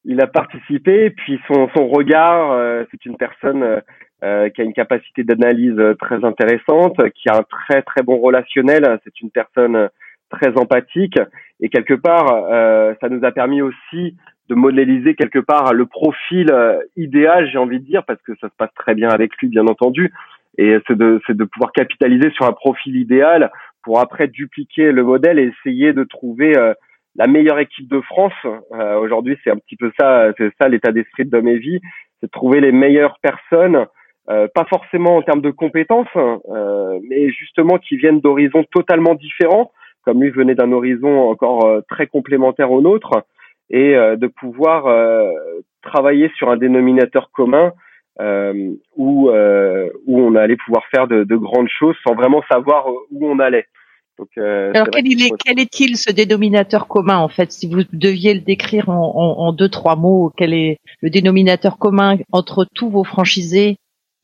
il 0.06 0.22
a 0.22 0.28
participé, 0.28 1.10
puis 1.10 1.40
son, 1.48 1.68
son 1.76 1.88
regard, 1.88 2.52
euh, 2.52 2.84
c'est 2.92 3.06
une 3.06 3.18
personne 3.18 3.64
euh, 3.64 3.80
euh, 4.24 4.50
qui 4.50 4.62
a 4.62 4.64
une 4.64 4.74
capacité 4.74 5.24
d'analyse 5.24 5.82
très 6.00 6.24
intéressante, 6.24 6.98
qui 7.12 7.28
a 7.28 7.38
un 7.38 7.44
très 7.44 7.82
très 7.82 8.04
bon 8.04 8.20
relationnel, 8.20 9.00
c'est 9.04 9.20
une 9.22 9.32
personne 9.32 9.90
très 10.30 10.58
empathique, 10.58 11.20
et 11.62 11.70
quelque 11.70 11.94
part, 11.94 12.28
ça 13.00 13.10
nous 13.10 13.24
a 13.24 13.32
permis 13.32 13.62
aussi 13.62 14.16
de 14.50 14.56
modéliser 14.56 15.16
quelque 15.16 15.40
part 15.40 15.74
le 15.74 15.86
profil 15.86 16.54
idéal, 16.98 17.50
j'ai 17.50 17.58
envie 17.58 17.80
de 17.80 17.86
dire, 17.86 18.04
parce 18.04 18.22
que 18.24 18.34
ça 18.42 18.50
se 18.50 18.56
passe 18.58 18.74
très 18.76 18.94
bien 18.94 19.10
avec 19.10 19.36
lui, 19.38 19.48
bien 19.48 19.66
entendu, 19.68 20.12
et 20.58 20.78
c'est 20.88 20.98
de, 20.98 21.22
de 21.30 21.44
pouvoir 21.46 21.72
capitaliser 21.72 22.30
sur 22.32 22.46
un 22.46 22.52
profil 22.52 22.98
idéal 22.98 23.52
pour 23.84 24.00
après 24.00 24.28
dupliquer 24.28 24.92
le 24.92 25.04
modèle 25.04 25.40
et 25.40 25.54
essayer 25.58 25.94
de 25.94 26.04
trouver 26.04 26.54
la 27.16 27.28
meilleure 27.28 27.60
équipe 27.60 27.88
de 27.88 28.02
France. 28.02 28.34
Euh, 28.46 29.00
aujourd'hui, 29.00 29.38
c'est 29.44 29.52
un 29.52 29.58
petit 29.58 29.76
peu 29.76 29.92
ça, 30.00 30.32
c'est 30.38 30.52
ça 30.60 30.68
l'état 30.68 30.92
d'esprit 30.92 31.26
de 31.26 31.40
mes 31.40 31.58
vies, 31.58 31.80
c'est 32.20 32.28
de 32.28 32.32
trouver 32.32 32.60
les 32.60 32.72
meilleures 32.72 33.18
personnes, 33.22 33.86
euh, 34.30 34.48
pas 34.54 34.66
forcément 34.66 35.18
en 35.18 35.22
termes 35.22 35.42
de 35.42 35.52
compétences, 35.52 36.08
euh, 36.16 37.00
mais 37.10 37.30
justement 37.32 37.78
qui 37.78 37.98
viennent 37.98 38.20
d'horizons 38.20 38.66
totalement 38.72 39.16
différents, 39.16 39.72
comme 40.06 40.22
lui 40.22 40.30
venait 40.30 40.56
d'un 40.56 40.72
horizon 40.72 41.30
encore 41.30 41.82
très 41.90 42.08
complémentaire 42.08 42.72
au 42.72 42.82
nôtre, 42.82 43.24
et 43.70 43.94
de 43.94 44.28
pouvoir 44.28 44.86
travailler 45.82 46.32
sur 46.38 46.50
un 46.50 46.58
dénominateur 46.58 47.32
commun 47.32 47.74
où 48.96 49.30
où 49.30 50.20
on 50.20 50.36
allait 50.36 50.58
pouvoir 50.58 50.84
faire 50.92 51.08
de, 51.08 51.24
de 51.24 51.36
grandes 51.36 51.70
choses 51.70 51.96
sans 52.08 52.16
vraiment 52.16 52.44
savoir 52.50 52.88
où 52.88 53.28
on 53.28 53.40
allait. 53.40 53.66
Euh, 54.38 54.72
Alors 54.74 54.88
quel, 54.92 55.06
est, 55.08 55.32
quel 55.44 55.60
est-il 55.60 55.98
ce 55.98 56.12
dénominateur 56.12 56.88
commun 56.88 57.18
en 57.18 57.28
fait 57.28 57.52
Si 57.52 57.68
vous 57.68 57.84
deviez 57.92 58.34
le 58.34 58.42
décrire 58.42 58.90
en, 58.90 59.38
en, 59.38 59.52
deux 59.52 59.70
trois 59.70 59.96
mots, 59.96 60.32
quel 60.38 60.54
est 60.54 60.78
le 61.02 61.10
dénominateur 61.10 61.78
commun 61.78 62.18
entre 62.32 62.66
tous 62.74 62.90
vos 62.90 63.04
franchisés, 63.04 63.78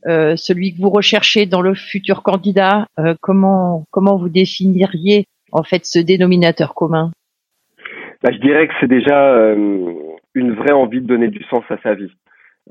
euh, 0.07 0.35
celui 0.35 0.73
que 0.73 0.81
vous 0.81 0.89
recherchez 0.89 1.45
dans 1.45 1.61
le 1.61 1.75
futur 1.75 2.23
candidat 2.23 2.88
euh, 3.00 3.15
Comment 3.21 3.85
comment 3.91 4.17
vous 4.17 4.29
définiriez 4.29 5.25
en 5.51 5.63
fait 5.63 5.86
ce 5.86 6.00
dénominateur 6.00 6.74
commun? 6.74 7.12
Bah, 8.24 8.29
je 8.31 8.39
dirais 8.39 8.67
que 8.67 8.74
c'est 8.79 8.88
déjà 8.88 9.34
euh, 9.34 9.93
une 10.36 10.53
vraie 10.53 10.74
envie 10.74 11.01
de 11.01 11.08
donner 11.08 11.27
du 11.27 11.43
sens 11.46 11.63
à 11.70 11.77
sa 11.84 11.96
vie. 11.96 12.12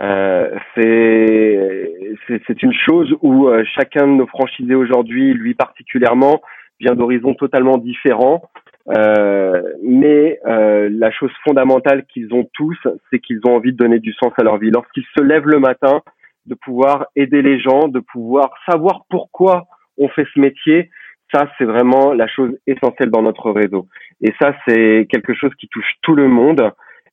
Euh, 0.00 0.56
c'est 0.76 2.62
une 2.62 2.72
chose 2.72 3.14
où 3.22 3.48
chacun 3.74 4.06
de 4.06 4.12
nos 4.12 4.26
franchisés 4.26 4.76
aujourd'hui, 4.76 5.34
lui 5.34 5.54
particulièrement, 5.54 6.40
vient 6.78 6.94
d'horizons 6.94 7.34
totalement 7.34 7.78
différents. 7.78 8.42
Euh, 8.88 9.62
mais 9.82 10.40
euh, 10.46 10.88
la 10.90 11.10
chose 11.12 11.30
fondamentale 11.44 12.04
qu'ils 12.06 12.32
ont 12.34 12.48
tous, 12.54 12.78
c'est 13.10 13.20
qu'ils 13.20 13.40
ont 13.44 13.54
envie 13.54 13.72
de 13.72 13.76
donner 13.76 14.00
du 14.00 14.12
sens 14.14 14.32
à 14.38 14.42
leur 14.42 14.58
vie. 14.58 14.70
Lorsqu'ils 14.70 15.04
se 15.16 15.22
lèvent 15.22 15.46
le 15.46 15.60
matin, 15.60 16.00
de 16.46 16.54
pouvoir 16.54 17.06
aider 17.14 17.42
les 17.42 17.60
gens, 17.60 17.88
de 17.88 18.00
pouvoir 18.00 18.50
savoir 18.68 19.04
pourquoi 19.10 19.66
on 19.98 20.08
fait 20.08 20.26
ce 20.34 20.40
métier, 20.40 20.90
ça 21.32 21.48
c'est 21.58 21.64
vraiment 21.64 22.12
la 22.12 22.26
chose 22.26 22.56
essentielle 22.66 23.10
dans 23.10 23.22
notre 23.22 23.50
réseau. 23.50 23.86
Et 24.20 24.32
ça 24.40 24.54
c'est 24.66 25.06
quelque 25.10 25.34
chose 25.34 25.52
qui 25.58 25.68
touche 25.68 25.92
tout 26.02 26.14
le 26.14 26.28
monde 26.28 26.70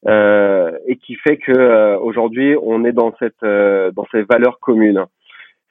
euh, 0.07 0.71
et 0.87 0.97
qui 0.97 1.15
fait 1.15 1.37
que 1.37 1.51
euh, 1.51 1.97
aujourd'hui 1.99 2.55
on 2.61 2.85
est 2.85 2.91
dans 2.91 3.13
cette 3.19 3.43
euh, 3.43 3.91
dans 3.91 4.05
ces 4.11 4.23
valeurs 4.23 4.59
communes. 4.59 5.05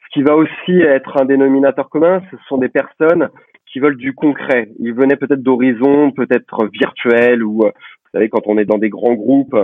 Ce 0.05 0.13
qui 0.13 0.23
va 0.23 0.37
aussi 0.37 0.81
être 0.81 1.21
un 1.21 1.25
dénominateur 1.25 1.89
commun, 1.89 2.23
ce 2.31 2.37
sont 2.49 2.59
des 2.59 2.69
personnes 2.69 3.29
qui 3.77 3.81
veulent 3.81 3.97
du 3.97 4.15
concret. 4.15 4.69
Ils 4.79 4.95
venaient 4.95 5.17
peut-être 5.17 5.43
d'horizons, 5.43 6.11
peut-être 6.11 6.67
virtuels, 6.73 7.43
ou 7.43 7.65
euh, 7.65 7.71
vous 7.71 8.11
savez, 8.13 8.29
quand 8.31 8.47
on 8.47 8.57
est 8.57 8.65
dans 8.65 8.79
des 8.79 8.89
grands 8.89 9.15
groupes, 9.15 9.55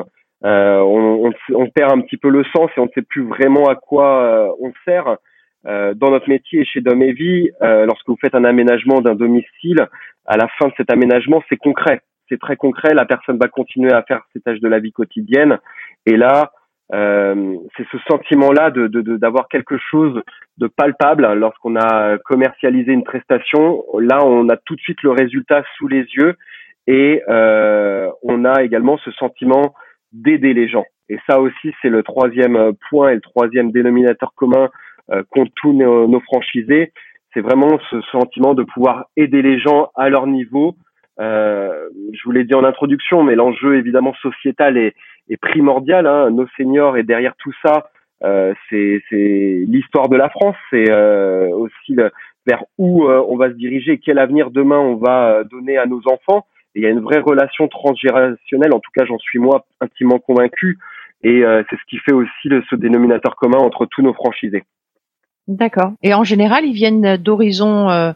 euh, 0.44 0.78
on, 0.80 1.28
on, 1.28 1.32
on, 1.54 1.70
perd 1.70 1.92
un 1.92 2.00
petit 2.00 2.16
peu 2.16 2.28
le 2.28 2.44
sens 2.54 2.70
et 2.76 2.80
on 2.80 2.86
ne 2.86 2.90
sait 2.94 3.02
plus 3.02 3.24
vraiment 3.24 3.68
à 3.68 3.76
quoi 3.76 4.22
euh, 4.22 4.48
on 4.60 4.72
sert. 4.84 5.16
Euh, 5.66 5.94
dans 5.94 6.10
notre 6.10 6.28
métier 6.28 6.64
chez 6.64 6.80
Dom 6.80 7.02
et 7.02 7.12
Vie, 7.12 7.50
lorsque 7.60 8.08
vous 8.08 8.18
faites 8.20 8.34
un 8.34 8.44
aménagement 8.44 9.00
d'un 9.00 9.14
domicile, 9.14 9.86
à 10.26 10.36
la 10.36 10.48
fin 10.58 10.68
de 10.68 10.72
cet 10.76 10.90
aménagement, 10.90 11.42
c'est 11.48 11.56
concret. 11.56 12.00
C'est 12.28 12.40
très 12.40 12.56
concret. 12.56 12.94
La 12.94 13.04
personne 13.04 13.38
va 13.38 13.48
continuer 13.48 13.92
à 13.92 14.02
faire 14.02 14.22
ses 14.32 14.40
tâches 14.40 14.60
de 14.60 14.68
la 14.68 14.78
vie 14.78 14.92
quotidienne. 14.92 15.58
Et 16.06 16.16
là, 16.16 16.52
euh, 16.94 17.56
c'est 17.76 17.86
ce 17.90 17.96
sentiment-là 18.10 18.70
de 18.70 18.86
d'avoir 19.16 19.48
quelque 19.48 19.78
chose 19.78 20.20
de 20.58 20.66
palpable 20.66 21.32
lorsqu'on 21.34 21.76
a 21.76 22.18
commercialisé 22.18 22.92
une 22.92 23.04
prestation. 23.04 23.82
Là, 23.98 24.24
on 24.24 24.48
a 24.48 24.56
tout 24.56 24.76
de 24.76 24.80
suite 24.80 25.02
le 25.02 25.10
résultat 25.10 25.62
sous 25.76 25.88
les 25.88 26.04
yeux 26.16 26.36
et 26.86 27.22
euh, 27.28 28.10
on 28.22 28.44
a 28.44 28.62
également 28.62 28.98
ce 28.98 29.10
sentiment 29.12 29.74
d'aider 30.12 30.52
les 30.52 30.68
gens. 30.68 30.84
Et 31.08 31.18
ça 31.26 31.40
aussi, 31.40 31.72
c'est 31.80 31.88
le 31.88 32.02
troisième 32.02 32.72
point 32.90 33.10
et 33.10 33.14
le 33.14 33.20
troisième 33.20 33.72
dénominateur 33.72 34.32
commun 34.34 34.64
euh, 34.64 34.68
qu'ont 35.30 35.46
tous 35.56 35.72
nos, 35.72 36.20
franchisés. 36.20 36.92
C'est 37.34 37.40
vraiment 37.40 37.78
ce 37.90 38.00
sentiment 38.12 38.54
de 38.54 38.62
pouvoir 38.62 39.06
aider 39.16 39.42
les 39.42 39.58
gens 39.58 39.90
à 39.94 40.08
leur 40.08 40.26
niveau. 40.26 40.76
Euh, 41.20 41.88
je 42.12 42.22
vous 42.24 42.30
l'ai 42.30 42.44
dit 42.44 42.54
en 42.54 42.64
introduction, 42.64 43.22
mais 43.22 43.34
l'enjeu 43.34 43.76
évidemment 43.76 44.14
sociétal 44.22 44.76
est, 44.76 44.94
est 45.28 45.36
primordial. 45.36 46.06
Hein. 46.06 46.30
Nos 46.30 46.46
seniors 46.56 46.96
et 46.96 47.02
derrière 47.02 47.34
tout 47.36 47.52
ça, 47.64 47.90
euh, 48.24 48.54
c'est 48.70 49.02
l'histoire 49.10 50.08
de 50.08 50.16
la 50.16 50.28
France, 50.28 50.56
c'est 50.70 50.90
euh, 50.90 51.48
aussi 51.48 51.94
le, 51.94 52.10
vers 52.46 52.64
où 52.78 53.04
euh, 53.04 53.24
on 53.28 53.36
va 53.36 53.48
se 53.48 53.54
diriger, 53.54 53.98
quel 53.98 54.18
avenir 54.18 54.50
demain 54.50 54.78
on 54.78 54.96
va 54.96 55.30
euh, 55.30 55.44
donner 55.44 55.78
à 55.78 55.86
nos 55.86 56.00
enfants. 56.06 56.46
Il 56.74 56.82
y 56.82 56.86
a 56.86 56.90
une 56.90 57.00
vraie 57.00 57.20
relation 57.20 57.68
transgénérationnelle, 57.68 58.72
en 58.72 58.80
tout 58.80 58.90
cas 58.94 59.04
j'en 59.04 59.18
suis 59.18 59.38
moi 59.38 59.64
intimement 59.80 60.18
convaincu, 60.18 60.78
et 61.22 61.44
euh, 61.44 61.62
c'est 61.68 61.76
ce 61.76 61.84
qui 61.88 61.98
fait 61.98 62.12
aussi 62.12 62.48
le, 62.48 62.62
ce 62.68 62.76
dénominateur 62.76 63.36
commun 63.36 63.58
entre 63.58 63.86
tous 63.86 64.02
nos 64.02 64.14
franchisés. 64.14 64.64
D'accord. 65.48 65.92
Et 66.02 66.14
en 66.14 66.24
général, 66.24 66.64
ils 66.64 66.72
viennent 66.72 67.16
d'horizons 67.16 68.14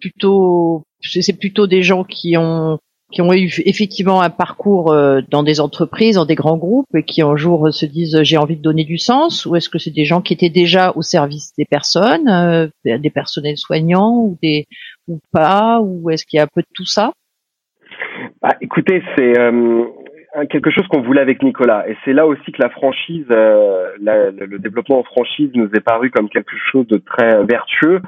plutôt, 0.00 0.84
c'est 1.00 1.38
plutôt 1.38 1.66
des 1.66 1.82
gens 1.82 2.04
qui 2.04 2.36
ont 2.36 2.78
qui 3.14 3.22
ont 3.22 3.32
eu 3.32 3.48
effectivement 3.64 4.22
un 4.22 4.30
parcours 4.30 4.92
euh, 4.92 5.20
dans 5.30 5.44
des 5.44 5.60
entreprises, 5.60 6.16
dans 6.16 6.24
des 6.24 6.34
grands 6.34 6.56
groupes, 6.56 6.88
et 6.96 7.04
qui 7.04 7.22
un 7.22 7.36
jour 7.36 7.72
se 7.72 7.86
disent 7.86 8.20
j'ai 8.22 8.36
envie 8.36 8.56
de 8.56 8.62
donner 8.62 8.84
du 8.84 8.98
sens, 8.98 9.46
ou 9.46 9.54
est-ce 9.54 9.68
que 9.68 9.78
c'est 9.78 9.92
des 9.92 10.04
gens 10.04 10.20
qui 10.20 10.32
étaient 10.32 10.50
déjà 10.50 10.92
au 10.96 11.02
service 11.02 11.52
des 11.56 11.64
personnes, 11.64 12.28
euh, 12.28 12.66
des 12.84 13.10
personnels 13.10 13.56
soignants 13.56 14.16
ou 14.16 14.36
des 14.42 14.66
ou 15.06 15.20
pas, 15.32 15.80
ou 15.80 16.10
est-ce 16.10 16.24
qu'il 16.26 16.38
y 16.38 16.40
a 16.40 16.44
un 16.44 16.48
peu 16.52 16.62
de 16.62 16.66
tout 16.74 16.86
ça? 16.86 17.12
Bah, 18.42 18.56
Écoutez, 18.60 19.02
c'est 19.16 19.38
euh, 19.38 19.84
quelque 20.50 20.70
chose 20.70 20.86
qu'on 20.88 21.02
voulait 21.02 21.20
avec 21.20 21.42
Nicolas, 21.42 21.88
et 21.88 21.96
c'est 22.04 22.12
là 22.12 22.26
aussi 22.26 22.52
que 22.52 22.62
la 22.62 22.70
franchise, 22.70 23.26
le 23.28 24.58
développement 24.58 25.00
en 25.00 25.04
franchise 25.04 25.50
nous 25.54 25.68
est 25.74 25.84
paru 25.84 26.10
comme 26.10 26.28
quelque 26.28 26.56
chose 26.72 26.86
de 26.88 26.98
très 26.98 27.44
vertueux. 27.44 28.00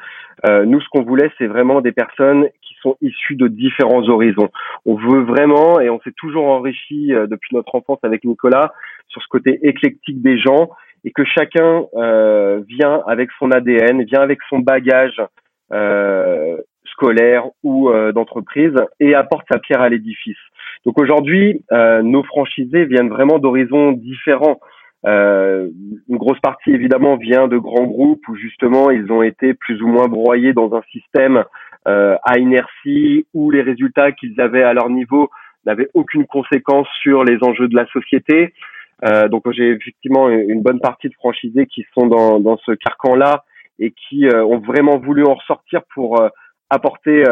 nous, 0.45 0.81
ce 0.81 0.89
qu'on 0.91 1.03
voulait, 1.03 1.31
c'est 1.39 1.47
vraiment 1.47 1.81
des 1.81 1.93
personnes 1.93 2.49
sont 2.87 2.97
issus 3.01 3.37
de 3.37 3.49
différents 3.49 4.09
horizons. 4.09 4.49
On 4.85 4.95
veut 4.95 5.23
vraiment, 5.23 5.81
et 5.81 5.91
on 5.91 6.01
s'est 6.01 6.15
toujours 6.17 6.47
enrichi 6.47 7.13
euh, 7.13 7.27
depuis 7.27 7.55
notre 7.55 7.75
enfance 7.75 7.99
avec 8.03 8.25
Nicolas, 8.25 8.73
sur 9.09 9.23
ce 9.23 9.29
côté 9.29 9.59
éclectique 9.63 10.23
des 10.23 10.39
gens, 10.39 10.71
et 11.05 11.11
que 11.11 11.25
chacun 11.25 11.85
euh, 11.95 12.63
vient 12.69 13.03
avec 13.07 13.31
son 13.39 13.51
ADN, 13.51 14.03
vient 14.05 14.21
avec 14.21 14.39
son 14.49 14.59
bagage 14.59 15.21
euh, 15.73 16.57
scolaire 16.97 17.45
ou 17.63 17.91
d'entreprise, 18.15 18.75
et 19.01 19.15
apporte 19.15 19.47
sa 19.51 19.59
pierre 19.59 19.83
à 19.83 19.89
l'édifice. 19.89 20.37
Donc 20.85 20.99
aujourd'hui, 20.99 21.63
nos 21.71 22.23
franchisés 22.23 22.87
viennent 22.87 23.11
vraiment 23.11 23.39
d'horizons 23.39 23.93
différents. 23.93 24.61
Euh, 25.07 25.69
une 26.09 26.17
grosse 26.17 26.41
partie 26.41 26.71
évidemment 26.71 27.17
vient 27.17 27.47
de 27.47 27.59
grands 27.59 27.85
groupes 27.85 28.27
où 28.29 28.35
justement 28.35 28.91
ils 28.91 29.13
ont 29.13 29.23
été 29.23 29.55
plus 29.55 29.81
ou 29.81 29.87
moins 29.87 30.09
broyés 30.09 30.53
dans 30.53 30.75
un 30.75 30.83
système 30.91 31.45
euh, 31.87 32.17
à 32.25 32.39
inertie 32.39 33.27
où 33.33 33.51
les 33.51 33.63
résultats 33.63 34.11
qu'ils 34.11 34.41
avaient 34.41 34.65
à 34.65 34.73
leur 34.73 34.89
niveau 34.89 35.31
n'avaient 35.65 35.89
aucune 35.95 36.27
conséquence 36.27 36.89
sur 37.03 37.23
les 37.23 37.39
enjeux 37.43 37.69
de 37.69 37.77
la 37.77 37.87
société. 37.87 38.53
Euh, 39.05 39.29
donc 39.29 39.45
j'ai 39.53 39.71
effectivement 39.71 40.29
une 40.29 40.63
bonne 40.63 40.81
partie 40.81 41.09
de 41.09 41.15
franchisés 41.15 41.67
qui 41.67 41.85
sont 41.95 42.07
dans, 42.07 42.41
dans 42.41 42.57
ce 42.59 42.73
carcan-là 42.73 43.45
et 43.79 43.93
qui 43.93 44.27
euh, 44.27 44.45
ont 44.45 44.59
vraiment 44.59 44.99
voulu 44.99 45.25
en 45.25 45.35
ressortir 45.35 45.83
pour 45.95 46.21
euh, 46.73 46.75
apporter 46.75 47.23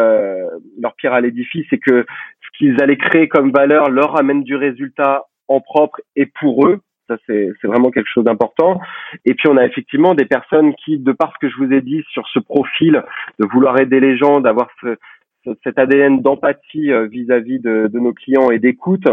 leur 0.80 0.94
pierre 0.96 1.12
à 1.12 1.20
l'édifice 1.20 1.66
et 1.72 1.78
que 1.78 2.06
ce 2.40 2.58
qu'ils 2.58 2.80
allaient 2.82 2.96
créer 2.96 3.28
comme 3.28 3.50
valeur 3.50 3.90
leur 3.90 4.18
amène 4.18 4.42
du 4.42 4.56
résultat 4.56 5.24
en 5.48 5.60
propre 5.60 6.00
et 6.16 6.26
pour 6.26 6.66
eux. 6.66 6.80
Ça, 7.08 7.16
c'est 7.26 7.52
vraiment 7.64 7.90
quelque 7.90 8.08
chose 8.12 8.24
d'important. 8.24 8.80
Et 9.26 9.34
puis, 9.34 9.48
on 9.48 9.58
a 9.58 9.66
effectivement 9.66 10.14
des 10.14 10.24
personnes 10.24 10.74
qui, 10.74 10.98
de 10.98 11.12
par 11.12 11.34
ce 11.34 11.38
que 11.46 11.52
je 11.52 11.56
vous 11.58 11.70
ai 11.70 11.82
dit 11.82 12.02
sur 12.10 12.26
ce 12.28 12.38
profil, 12.38 13.02
de 13.38 13.46
vouloir 13.46 13.78
aider 13.78 14.00
les 14.00 14.16
gens, 14.16 14.40
d'avoir 14.40 14.70
ce, 14.80 14.96
cet 15.62 15.78
ADN 15.78 16.20
d'empathie 16.20 16.90
euh, 16.90 17.06
vis-à-vis 17.06 17.58
de, 17.58 17.88
de, 17.92 17.98
nos 17.98 18.12
clients 18.12 18.50
et 18.50 18.58
d'écoute, 18.58 19.06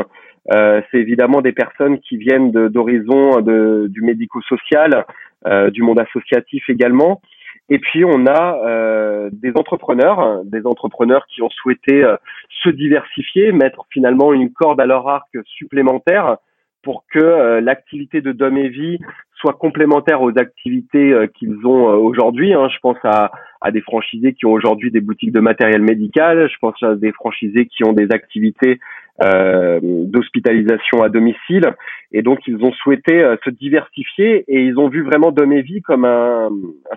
euh, 0.53 0.81
c'est 0.89 0.97
évidemment 0.97 1.41
des 1.41 1.51
personnes 1.51 1.99
qui 1.99 2.17
viennent 2.17 2.51
d'horizons 2.51 3.41
du 3.41 4.01
médico-social, 4.01 5.05
euh, 5.47 5.69
du 5.69 5.81
monde 5.81 5.99
associatif 5.99 6.69
également. 6.69 7.21
Et 7.71 7.79
puis 7.79 8.03
on 8.03 8.25
a 8.27 8.57
euh, 8.65 9.29
des 9.31 9.53
entrepreneurs, 9.55 10.43
des 10.43 10.67
entrepreneurs 10.67 11.25
qui 11.27 11.41
ont 11.41 11.49
souhaité 11.49 12.03
euh, 12.03 12.17
se 12.61 12.69
diversifier, 12.69 13.53
mettre 13.53 13.85
finalement 13.89 14.33
une 14.33 14.51
corde 14.51 14.81
à 14.81 14.85
leur 14.85 15.07
arc 15.07 15.29
supplémentaire 15.45 16.35
pour 16.83 17.05
que 17.09 17.19
euh, 17.19 17.61
l'activité 17.61 18.19
de 18.19 18.33
Dom 18.33 18.57
et 18.57 18.67
Vie 18.67 18.99
soit 19.35 19.53
complémentaire 19.53 20.21
aux 20.21 20.37
activités 20.37 21.15
qu'ils 21.33 21.65
ont 21.65 21.85
aujourd'hui. 21.85 22.53
Hein. 22.53 22.67
Je 22.67 22.77
pense 22.79 22.97
à, 23.05 23.31
à, 23.61 23.71
des 23.71 23.81
franchisés 23.81 24.33
qui 24.33 24.45
ont 24.45 24.51
aujourd'hui 24.51 24.91
des 24.91 24.99
boutiques 24.99 25.31
de 25.31 25.39
matériel 25.39 25.81
médical. 25.81 26.47
Je 26.47 26.57
pense 26.59 26.75
à 26.83 26.93
des 26.95 27.13
franchisés 27.13 27.65
qui 27.65 27.85
ont 27.85 27.93
des 27.93 28.11
activités 28.11 28.79
euh, 29.23 29.79
d'hospitalisation 29.81 31.03
à 31.03 31.09
domicile. 31.09 31.73
Et 32.11 32.21
donc, 32.21 32.39
ils 32.47 32.63
ont 32.63 32.73
souhaité 32.73 33.23
se 33.45 33.49
diversifier 33.49 34.43
et 34.47 34.63
ils 34.63 34.77
ont 34.77 34.89
vu 34.89 35.03
vraiment 35.03 35.31
Dom 35.31 35.51
et 35.53 35.61
Vie 35.61 35.81
comme 35.81 36.03
un, 36.03 36.49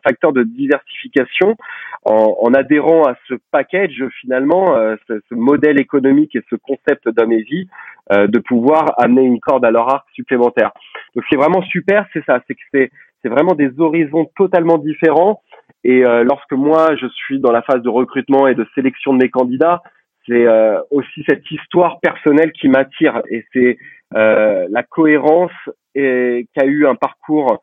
facteur 0.03 0.33
de 0.33 0.43
diversification 0.43 1.57
en, 2.05 2.53
adhérant 2.53 3.05
à 3.05 3.15
ce 3.29 3.35
package, 3.53 4.05
finalement, 4.21 4.75
ce, 5.07 5.21
ce, 5.29 5.35
modèle 5.35 5.81
économique 5.81 6.35
et 6.35 6.43
ce 6.51 6.57
concept 6.57 7.09
Dom 7.09 7.31
et 7.31 7.43
Vie, 7.43 7.69
de 8.11 8.39
pouvoir 8.41 8.95
amener 8.99 9.23
une 9.23 9.39
corde 9.39 9.65
à 9.65 9.71
leur 9.71 9.89
arc 9.89 10.07
supplémentaire. 10.15 10.73
Donc, 11.15 11.25
c'est 11.31 11.37
vraiment 11.37 11.63
super, 11.63 12.07
c'est 12.13 12.25
ça 12.25 12.41
c'est 12.49 12.55
que 12.55 12.63
c'est 12.73 12.91
c'est 13.25 13.31
vraiment 13.31 13.55
des 13.55 13.71
horizons 13.81 14.31
totalement 14.37 14.79
différents. 14.79 15.41
Et 15.83 16.05
euh, 16.05 16.25
lorsque 16.25 16.53
moi 16.53 16.95
je 16.97 17.07
suis 17.09 17.41
dans 17.41 17.53
la 17.53 17.63
phase 17.63 17.83
de 17.83 17.89
recrutement 17.89 18.47
et 18.47 18.55
de 18.55 18.67
sélection 18.75 19.15
de 19.15 19.19
mes 19.19 19.31
candidats, 19.31 19.83
c'est 20.27 20.47
euh, 20.47 20.81
aussi 20.91 21.25
cette 21.29 21.51
histoire 21.51 22.01
personnelle 22.01 22.53
qui 22.53 22.69
m'attire 22.69 23.23
et 23.31 23.45
c'est 23.53 23.79
euh, 24.15 24.67
la 24.71 24.83
cohérence 24.83 25.53
et 25.95 26.47
qu'a 26.55 26.67
eu 26.67 26.87
un 26.87 26.95
parcours 26.95 27.63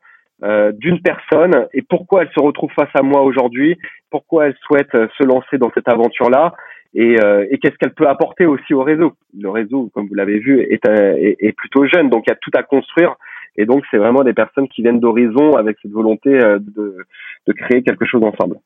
d'une 0.72 1.00
personne 1.00 1.68
et 1.72 1.82
pourquoi 1.82 2.22
elle 2.22 2.30
se 2.34 2.40
retrouve 2.40 2.72
face 2.72 2.90
à 2.94 3.02
moi 3.02 3.22
aujourd'hui, 3.22 3.78
pourquoi 4.10 4.48
elle 4.48 4.56
souhaite 4.62 4.90
se 4.90 5.22
lancer 5.22 5.56
dans 5.56 5.70
cette 5.72 5.88
aventure-là 5.88 6.52
et, 6.94 7.14
qu'est-ce 7.62 7.76
qu'elle 7.78 7.94
peut 7.94 8.08
apporter 8.08 8.44
aussi 8.44 8.74
au 8.74 8.82
réseau. 8.82 9.12
Le 9.38 9.50
réseau, 9.50 9.88
comme 9.94 10.08
vous 10.08 10.14
l'avez 10.14 10.40
vu, 10.40 10.60
est, 10.60 10.84
est, 10.84 11.36
est, 11.38 11.52
plutôt 11.52 11.86
jeune, 11.86 12.10
donc 12.10 12.24
il 12.26 12.30
y 12.30 12.32
a 12.32 12.38
tout 12.42 12.50
à 12.54 12.64
construire 12.64 13.14
et 13.56 13.66
donc, 13.66 13.84
c'est 13.90 13.98
vraiment 13.98 14.24
des 14.24 14.32
personnes 14.32 14.68
qui 14.68 14.82
viennent 14.82 15.00
d'horizon 15.00 15.52
avec 15.56 15.76
cette 15.82 15.92
volonté 15.92 16.30
euh, 16.30 16.58
de 16.58 17.52
créer 17.52 17.82
quelque 17.82 18.06
chose 18.06 18.22
ensemble. 18.22 18.56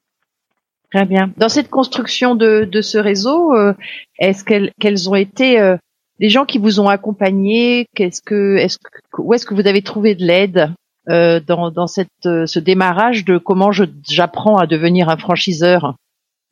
Très 0.93 1.05
bien. 1.05 1.33
Dans 1.37 1.49
cette 1.49 1.69
construction 1.69 2.35
de, 2.35 2.69
ce 2.81 2.99
réseau, 2.99 3.55
euh, 3.55 3.75
est-ce 4.19 4.45
qu'elles 4.45 5.11
ont 5.11 5.15
été 5.15 5.61
euh, 5.61 5.77
des 6.21 6.29
gens 6.29 6.45
qui 6.45 6.59
vous 6.59 6.81
ont 6.81 6.89
accompagné? 6.89 7.87
Qu'est-ce 7.95 8.23
que, 8.23 8.57
est-ce 8.57 8.79
où 9.19 9.35
est-ce 9.35 9.47
que 9.47 9.55
vous 9.55 9.67
avez 9.67 9.83
trouvé 9.83 10.15
de 10.15 10.25
l'aide 10.25 10.73
euh, 11.09 11.41
dans, 11.41 11.87
cette, 11.87 12.09
ce 12.23 12.59
démarrage 12.59 13.25
de 13.25 13.39
comment 13.39 13.71
j'apprends 13.73 14.57
à 14.59 14.67
devenir 14.67 15.09
un 15.09 15.17
franchiseur 15.17 15.95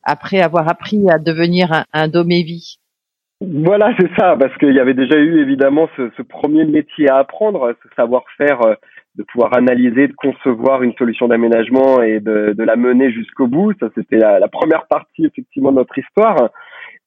après 0.03 0.41
avoir 0.41 0.67
appris 0.67 1.09
à 1.09 1.17
devenir 1.17 1.71
un, 1.71 1.85
un 1.93 2.07
domévi 2.07 2.77
voilà, 3.41 3.93
c'est 3.99 4.09
ça, 4.17 4.37
parce 4.39 4.55
qu'il 4.57 4.73
y 4.73 4.79
avait 4.79 4.93
déjà 4.93 5.17
eu 5.17 5.41
évidemment 5.41 5.89
ce, 5.97 6.09
ce, 6.15 6.21
premier 6.21 6.63
métier 6.63 7.09
à 7.09 7.17
apprendre, 7.17 7.75
ce 7.83 7.89
savoir-faire 7.95 8.61
euh, 8.65 8.75
de 9.15 9.23
pouvoir 9.23 9.53
analyser, 9.57 10.07
de 10.07 10.13
concevoir 10.13 10.83
une 10.83 10.93
solution 10.93 11.27
d'aménagement 11.27 12.01
et 12.01 12.21
de, 12.21 12.53
de, 12.57 12.63
la 12.63 12.77
mener 12.77 13.11
jusqu'au 13.11 13.47
bout. 13.47 13.73
Ça, 13.79 13.89
c'était 13.93 14.17
la, 14.17 14.39
la, 14.39 14.47
première 14.47 14.87
partie 14.87 15.25
effectivement 15.25 15.71
de 15.71 15.77
notre 15.77 15.97
histoire. 15.97 16.49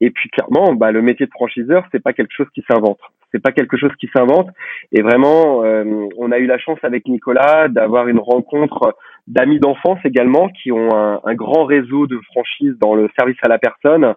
Et 0.03 0.11
puis 0.11 0.29
clairement, 0.29 0.75
bah, 0.75 0.93
le 0.93 1.01
métier 1.01 1.25
de 1.25 1.31
franchiseur, 1.31 1.85
c'est 1.93 2.03
pas 2.03 2.12
quelque 2.12 2.35
chose 2.35 2.49
qui 2.55 2.62
s'invente. 2.71 3.01
C'est 3.33 3.43
pas 3.43 3.53
quelque 3.53 3.79
chose 3.79 3.93
qui 3.99 4.09
s'invente. 4.14 4.49
Et 4.93 5.01
vraiment, 5.01 5.64
euh, 5.64 6.07
on 6.19 6.31
a 6.31 6.38
eu 6.38 6.47
la 6.47 6.59
chance 6.59 6.79
avec 6.83 7.09
Nicolas 7.09 7.69
d'avoir 7.69 8.07
une 8.07 8.21
rencontre 8.21 8.97
d'amis 9.27 9.61
d'enfance 9.61 9.99
également 10.05 10.49
qui 10.49 10.73
ont 10.73 10.95
un, 10.95 11.21
un 11.25 11.35
grand 11.35 11.64
réseau 11.64 12.07
de 12.07 12.21
franchises 12.33 12.77
dans 12.79 12.95
le 12.95 13.09
service 13.19 13.38
à 13.43 13.49
la 13.49 13.59
personne 13.59 14.14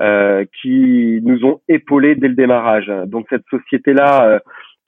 euh, 0.00 0.44
qui 0.60 1.20
nous 1.22 1.44
ont 1.44 1.60
épaulés 1.68 2.14
dès 2.14 2.28
le 2.28 2.34
démarrage. 2.34 2.90
Donc 3.06 3.26
cette 3.28 3.44
société-là, 3.50 4.26
euh, 4.26 4.38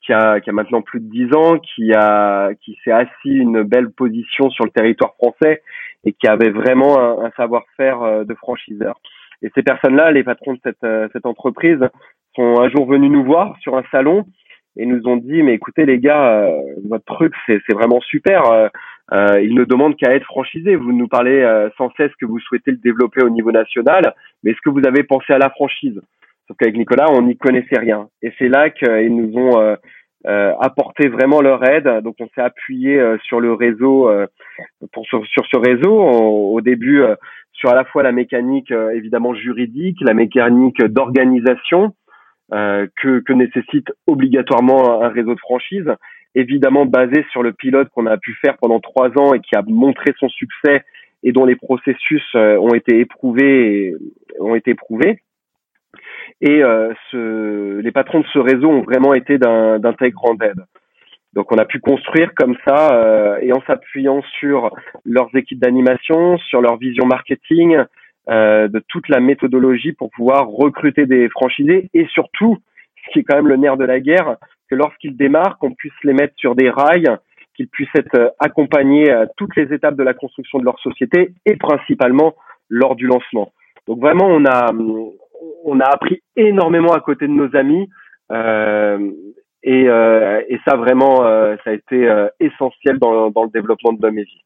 qui, 0.01 0.13
a, 0.13 0.39
qui 0.39 0.49
a 0.49 0.53
maintenant 0.53 0.81
plus 0.81 0.99
de 0.99 1.09
dix 1.09 1.33
ans, 1.35 1.57
qui 1.59 1.93
a 1.93 2.49
qui 2.61 2.77
s'est 2.83 2.91
assis 2.91 3.11
une 3.25 3.63
belle 3.63 3.91
position 3.91 4.49
sur 4.49 4.65
le 4.65 4.71
territoire 4.71 5.13
français 5.15 5.61
et 6.05 6.13
qui 6.13 6.27
avait 6.27 6.51
vraiment 6.51 6.99
un, 6.99 7.25
un 7.25 7.31
savoir-faire 7.37 8.01
euh, 8.01 8.23
de 8.23 8.33
franchiseur. 8.35 8.99
Et 9.41 9.51
ces 9.53 9.63
personnes-là, 9.63 10.11
les 10.11 10.23
patrons 10.23 10.53
de 10.53 10.59
cette, 10.63 11.11
cette 11.11 11.25
entreprise, 11.25 11.79
sont 12.35 12.61
un 12.61 12.69
jour 12.69 12.85
venus 12.87 13.11
nous 13.11 13.23
voir 13.23 13.55
sur 13.59 13.77
un 13.77 13.83
salon 13.91 14.25
et 14.77 14.85
nous 14.85 15.07
ont 15.07 15.17
dit 15.17 15.43
mais 15.43 15.53
écoutez 15.53 15.85
les 15.85 15.99
gars, 15.99 16.49
votre 16.87 17.05
truc 17.05 17.33
c'est 17.47 17.73
vraiment 17.73 18.01
super. 18.01 18.69
Euh, 19.13 19.39
ils 19.41 19.53
ne 19.53 19.63
demandent 19.65 19.95
qu'à 19.95 20.15
être 20.15 20.25
franchisés. 20.25 20.75
Vous 20.75 20.91
nous 20.91 21.07
parlez 21.07 21.43
sans 21.77 21.91
cesse 21.97 22.11
que 22.19 22.25
vous 22.25 22.39
souhaitez 22.39 22.71
le 22.71 22.77
développer 22.77 23.23
au 23.23 23.29
niveau 23.29 23.51
national, 23.51 24.13
mais 24.43 24.51
est-ce 24.51 24.61
que 24.63 24.69
vous 24.69 24.85
avez 24.85 25.03
pensé 25.03 25.33
à 25.33 25.37
la 25.37 25.49
franchise? 25.49 26.01
Sauf 26.47 26.57
qu'avec 26.57 26.77
Nicolas, 26.77 27.07
on 27.11 27.23
n'y 27.23 27.37
connaissait 27.37 27.79
rien. 27.79 28.07
Et 28.21 28.31
c'est 28.37 28.49
là 28.49 28.69
qu'ils 28.69 29.15
nous 29.15 29.35
ont 29.37 29.59
euh, 29.59 29.75
euh, 30.27 30.53
apporté 30.59 31.07
vraiment 31.07 31.41
leur 31.41 31.63
aide. 31.63 32.03
Donc 32.03 32.15
on 32.19 32.27
s'est 32.35 32.41
appuyé 32.41 32.99
euh, 32.99 33.17
sur 33.23 33.39
le 33.39 33.53
réseau, 33.53 34.09
pour, 34.91 35.05
sur, 35.05 35.25
sur, 35.25 35.45
ce 35.47 35.57
réseau, 35.57 35.93
au 35.93 36.61
début 36.61 37.03
sur 37.53 37.69
à 37.69 37.75
la 37.75 37.85
fois 37.85 38.03
la 38.03 38.11
mécanique 38.11 38.71
évidemment 38.71 39.33
juridique, 39.33 39.97
la 40.01 40.13
mécanique 40.13 40.83
d'organisation 40.83 41.93
que, 42.51 43.19
que 43.19 43.33
nécessite 43.33 43.91
obligatoirement 44.07 45.01
un 45.03 45.09
réseau 45.09 45.33
de 45.33 45.39
franchise, 45.39 45.89
évidemment 46.35 46.85
basé 46.85 47.25
sur 47.31 47.43
le 47.43 47.53
pilote 47.53 47.89
qu'on 47.89 48.05
a 48.05 48.17
pu 48.17 48.35
faire 48.41 48.57
pendant 48.57 48.79
trois 48.79 49.09
ans 49.17 49.33
et 49.33 49.39
qui 49.39 49.55
a 49.55 49.63
montré 49.67 50.13
son 50.19 50.29
succès 50.29 50.83
et 51.23 51.31
dont 51.31 51.45
les 51.45 51.55
processus 51.55 52.23
ont 52.35 52.73
été 52.73 52.99
éprouvés 52.99 53.87
et 53.87 53.95
ont 54.39 54.55
été 54.55 54.71
éprouvés. 54.71 55.19
Et 56.41 56.63
euh, 56.63 56.93
ce, 57.11 57.79
les 57.79 57.91
patrons 57.91 58.19
de 58.19 58.27
ce 58.33 58.39
réseau 58.39 58.69
ont 58.69 58.81
vraiment 58.81 59.13
été 59.13 59.37
d'un 59.37 59.93
très 59.97 60.11
grande 60.11 60.41
aide. 60.43 60.63
Donc 61.33 61.51
on 61.51 61.57
a 61.57 61.65
pu 61.65 61.79
construire 61.79 62.33
comme 62.33 62.55
ça 62.65 62.93
euh, 62.93 63.37
et 63.41 63.51
en 63.51 63.61
s'appuyant 63.67 64.21
sur 64.39 64.71
leurs 65.03 65.29
équipes 65.35 65.59
d'animation, 65.59 66.37
sur 66.37 66.61
leur 66.61 66.77
vision 66.77 67.05
marketing, 67.05 67.77
euh, 68.29 68.67
de 68.67 68.83
toute 68.87 69.07
la 69.09 69.19
méthodologie 69.19 69.93
pour 69.93 70.09
pouvoir 70.11 70.47
recruter 70.47 71.05
des 71.05 71.29
franchisés 71.29 71.89
et 71.93 72.05
surtout, 72.07 72.57
ce 73.05 73.11
qui 73.11 73.19
est 73.19 73.23
quand 73.23 73.35
même 73.35 73.47
le 73.47 73.57
nerf 73.57 73.77
de 73.77 73.85
la 73.85 73.99
guerre, 73.99 74.37
que 74.69 74.75
lorsqu'ils 74.75 75.15
démarrent, 75.15 75.57
qu'on 75.57 75.73
puisse 75.73 75.93
les 76.03 76.13
mettre 76.13 76.33
sur 76.37 76.55
des 76.55 76.69
rails, 76.69 77.17
qu'ils 77.55 77.67
puissent 77.67 77.87
être 77.95 78.33
accompagnés 78.39 79.11
à 79.11 79.27
toutes 79.37 79.55
les 79.55 79.73
étapes 79.73 79.95
de 79.95 80.03
la 80.03 80.13
construction 80.13 80.59
de 80.59 80.65
leur 80.65 80.79
société 80.79 81.33
et 81.45 81.55
principalement 81.55 82.35
lors 82.69 82.95
du 82.95 83.05
lancement. 83.05 83.51
Donc 83.87 83.99
vraiment, 83.99 84.27
on 84.27 84.45
a 84.45 84.71
on 85.65 85.79
a 85.79 85.85
appris 85.85 86.21
énormément 86.35 86.93
à 86.93 86.99
côté 86.99 87.27
de 87.27 87.33
nos 87.33 87.53
amis. 87.55 87.89
Euh, 88.31 89.11
et, 89.63 89.87
euh, 89.87 90.41
et, 90.47 90.59
ça 90.67 90.75
vraiment, 90.75 91.25
euh, 91.25 91.55
ça 91.63 91.71
a 91.71 91.73
été 91.73 92.27
essentiel 92.39 92.99
dans, 92.99 93.31
dans, 93.31 93.43
le 93.43 93.49
développement 93.49 93.93
de 93.93 93.99
Domésie. 93.99 94.43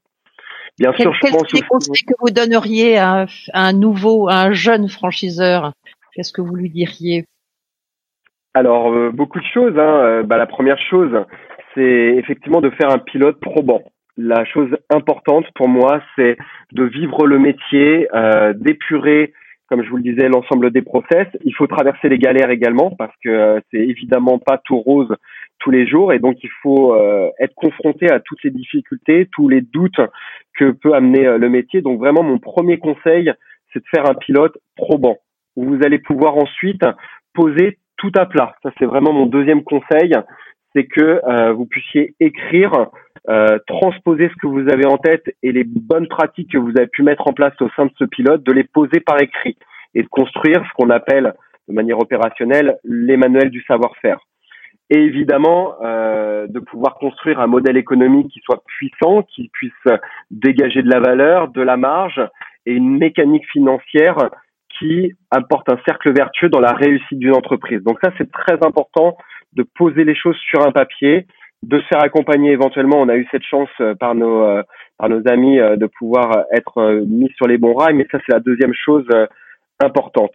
Bien 0.79 0.93
sûr, 0.93 1.13
je 1.13 1.31
pense 1.31 1.41
aussi... 1.43 1.61
conseils 1.63 2.03
que 2.03 2.13
vous 2.19 2.31
donneriez 2.31 2.97
à, 2.97 3.25
un 3.53 3.73
nouveau, 3.73 4.29
à 4.29 4.35
un 4.41 4.53
jeune 4.53 4.87
franchiseur? 4.89 5.73
Qu'est-ce 6.13 6.33
que 6.33 6.41
vous 6.41 6.55
lui 6.55 6.69
diriez? 6.69 7.25
Alors, 8.53 9.11
beaucoup 9.11 9.39
de 9.39 9.45
choses. 9.53 9.77
Hein. 9.77 10.23
Bah, 10.23 10.37
la 10.37 10.47
première 10.47 10.79
chose, 10.89 11.11
c'est 11.75 12.15
effectivement 12.17 12.61
de 12.61 12.69
faire 12.71 12.89
un 12.89 12.97
pilote 12.97 13.39
probant. 13.39 13.83
La 14.17 14.43
chose 14.45 14.69
importante 14.89 15.45
pour 15.55 15.69
moi, 15.69 16.01
c'est 16.15 16.37
de 16.73 16.83
vivre 16.83 17.25
le 17.25 17.39
métier, 17.39 18.07
euh, 18.13 18.53
d'épurer 18.53 19.33
comme 19.69 19.83
je 19.83 19.89
vous 19.89 19.97
le 19.97 20.03
disais, 20.03 20.27
l'ensemble 20.27 20.71
des 20.71 20.81
process. 20.81 21.27
Il 21.45 21.53
faut 21.53 21.67
traverser 21.67 22.09
les 22.09 22.17
galères 22.17 22.49
également 22.49 22.89
parce 22.89 23.13
que 23.23 23.29
euh, 23.29 23.59
c'est 23.69 23.77
évidemment 23.77 24.39
pas 24.39 24.57
tout 24.57 24.79
rose 24.79 25.15
tous 25.59 25.71
les 25.71 25.87
jours 25.87 26.13
et 26.13 26.19
donc 26.19 26.37
il 26.43 26.49
faut 26.61 26.93
euh, 26.93 27.29
être 27.39 27.55
confronté 27.55 28.09
à 28.11 28.19
toutes 28.19 28.43
les 28.43 28.51
difficultés, 28.51 29.27
tous 29.31 29.49
les 29.49 29.61
doutes 29.61 29.99
que 30.57 30.71
peut 30.71 30.93
amener 30.93 31.25
euh, 31.25 31.37
le 31.37 31.49
métier. 31.49 31.81
Donc 31.81 31.99
vraiment, 31.99 32.23
mon 32.23 32.39
premier 32.39 32.77
conseil, 32.77 33.31
c'est 33.71 33.79
de 33.79 33.89
faire 33.91 34.09
un 34.09 34.15
pilote 34.15 34.57
probant 34.75 35.17
vous 35.55 35.79
allez 35.83 35.99
pouvoir 35.99 36.37
ensuite 36.37 36.85
poser 37.33 37.79
tout 37.97 38.11
à 38.15 38.25
plat. 38.25 38.55
Ça, 38.63 38.71
c'est 38.79 38.85
vraiment 38.85 39.11
mon 39.11 39.25
deuxième 39.25 39.61
conseil, 39.63 40.13
c'est 40.73 40.85
que 40.85 41.51
vous 41.51 41.65
puissiez 41.65 42.13
écrire 42.21 42.71
euh, 43.27 43.59
transposer 43.67 44.29
ce 44.29 44.35
que 44.41 44.47
vous 44.47 44.69
avez 44.69 44.85
en 44.85 44.97
tête 44.97 45.35
et 45.43 45.51
les 45.51 45.63
bonnes 45.63 46.07
pratiques 46.07 46.51
que 46.51 46.57
vous 46.57 46.71
avez 46.77 46.87
pu 46.87 47.03
mettre 47.03 47.27
en 47.27 47.33
place 47.33 47.53
au 47.61 47.69
sein 47.75 47.85
de 47.85 47.91
ce 47.99 48.05
pilote, 48.05 48.43
de 48.43 48.51
les 48.51 48.63
poser 48.63 49.01
par 49.01 49.21
écrit 49.21 49.57
et 49.93 50.03
de 50.03 50.07
construire 50.07 50.63
ce 50.65 50.73
qu'on 50.75 50.89
appelle 50.89 51.33
de 51.67 51.73
manière 51.73 51.99
opérationnelle 51.99 52.77
les 52.83 53.17
manuels 53.17 53.49
du 53.49 53.61
savoir-faire. 53.63 54.19
Et 54.91 54.97
évidemment, 54.97 55.75
euh, 55.83 56.47
de 56.47 56.59
pouvoir 56.59 56.95
construire 56.95 57.39
un 57.39 57.47
modèle 57.47 57.77
économique 57.77 58.29
qui 58.29 58.39
soit 58.39 58.63
puissant, 58.65 59.21
qui 59.23 59.49
puisse 59.49 59.71
dégager 60.31 60.81
de 60.81 60.89
la 60.89 60.99
valeur, 60.99 61.49
de 61.49 61.61
la 61.61 61.77
marge 61.77 62.19
et 62.65 62.73
une 62.73 62.97
mécanique 62.97 63.47
financière 63.51 64.17
qui 64.79 65.13
apporte 65.29 65.69
un 65.69 65.77
cercle 65.85 66.11
vertueux 66.13 66.49
dans 66.49 66.59
la 66.59 66.73
réussite 66.73 67.19
d'une 67.19 67.35
entreprise. 67.35 67.83
Donc 67.83 67.99
ça, 68.03 68.11
c'est 68.17 68.31
très 68.31 68.57
important 68.65 69.15
de 69.53 69.63
poser 69.63 70.03
les 70.05 70.15
choses 70.15 70.37
sur 70.37 70.65
un 70.65 70.71
papier 70.71 71.27
de 71.61 71.77
se 71.77 71.85
faire 71.87 72.01
accompagner 72.01 72.51
éventuellement. 72.51 73.01
On 73.01 73.09
a 73.09 73.17
eu 73.17 73.27
cette 73.31 73.43
chance 73.43 73.69
euh, 73.81 73.93
par 73.93 74.15
nos 74.15 74.43
euh, 74.43 74.63
par 74.97 75.09
nos 75.09 75.21
amis 75.27 75.57
de 75.57 75.85
pouvoir 75.85 76.45
être 76.51 77.03
mis 77.07 77.29
sur 77.37 77.47
les 77.47 77.57
bons 77.57 77.73
rails, 77.73 77.93
mais 77.93 78.07
ça 78.11 78.17
c'est 78.25 78.33
la 78.33 78.41
deuxième 78.41 78.73
chose 78.73 79.07
importante. 79.81 80.33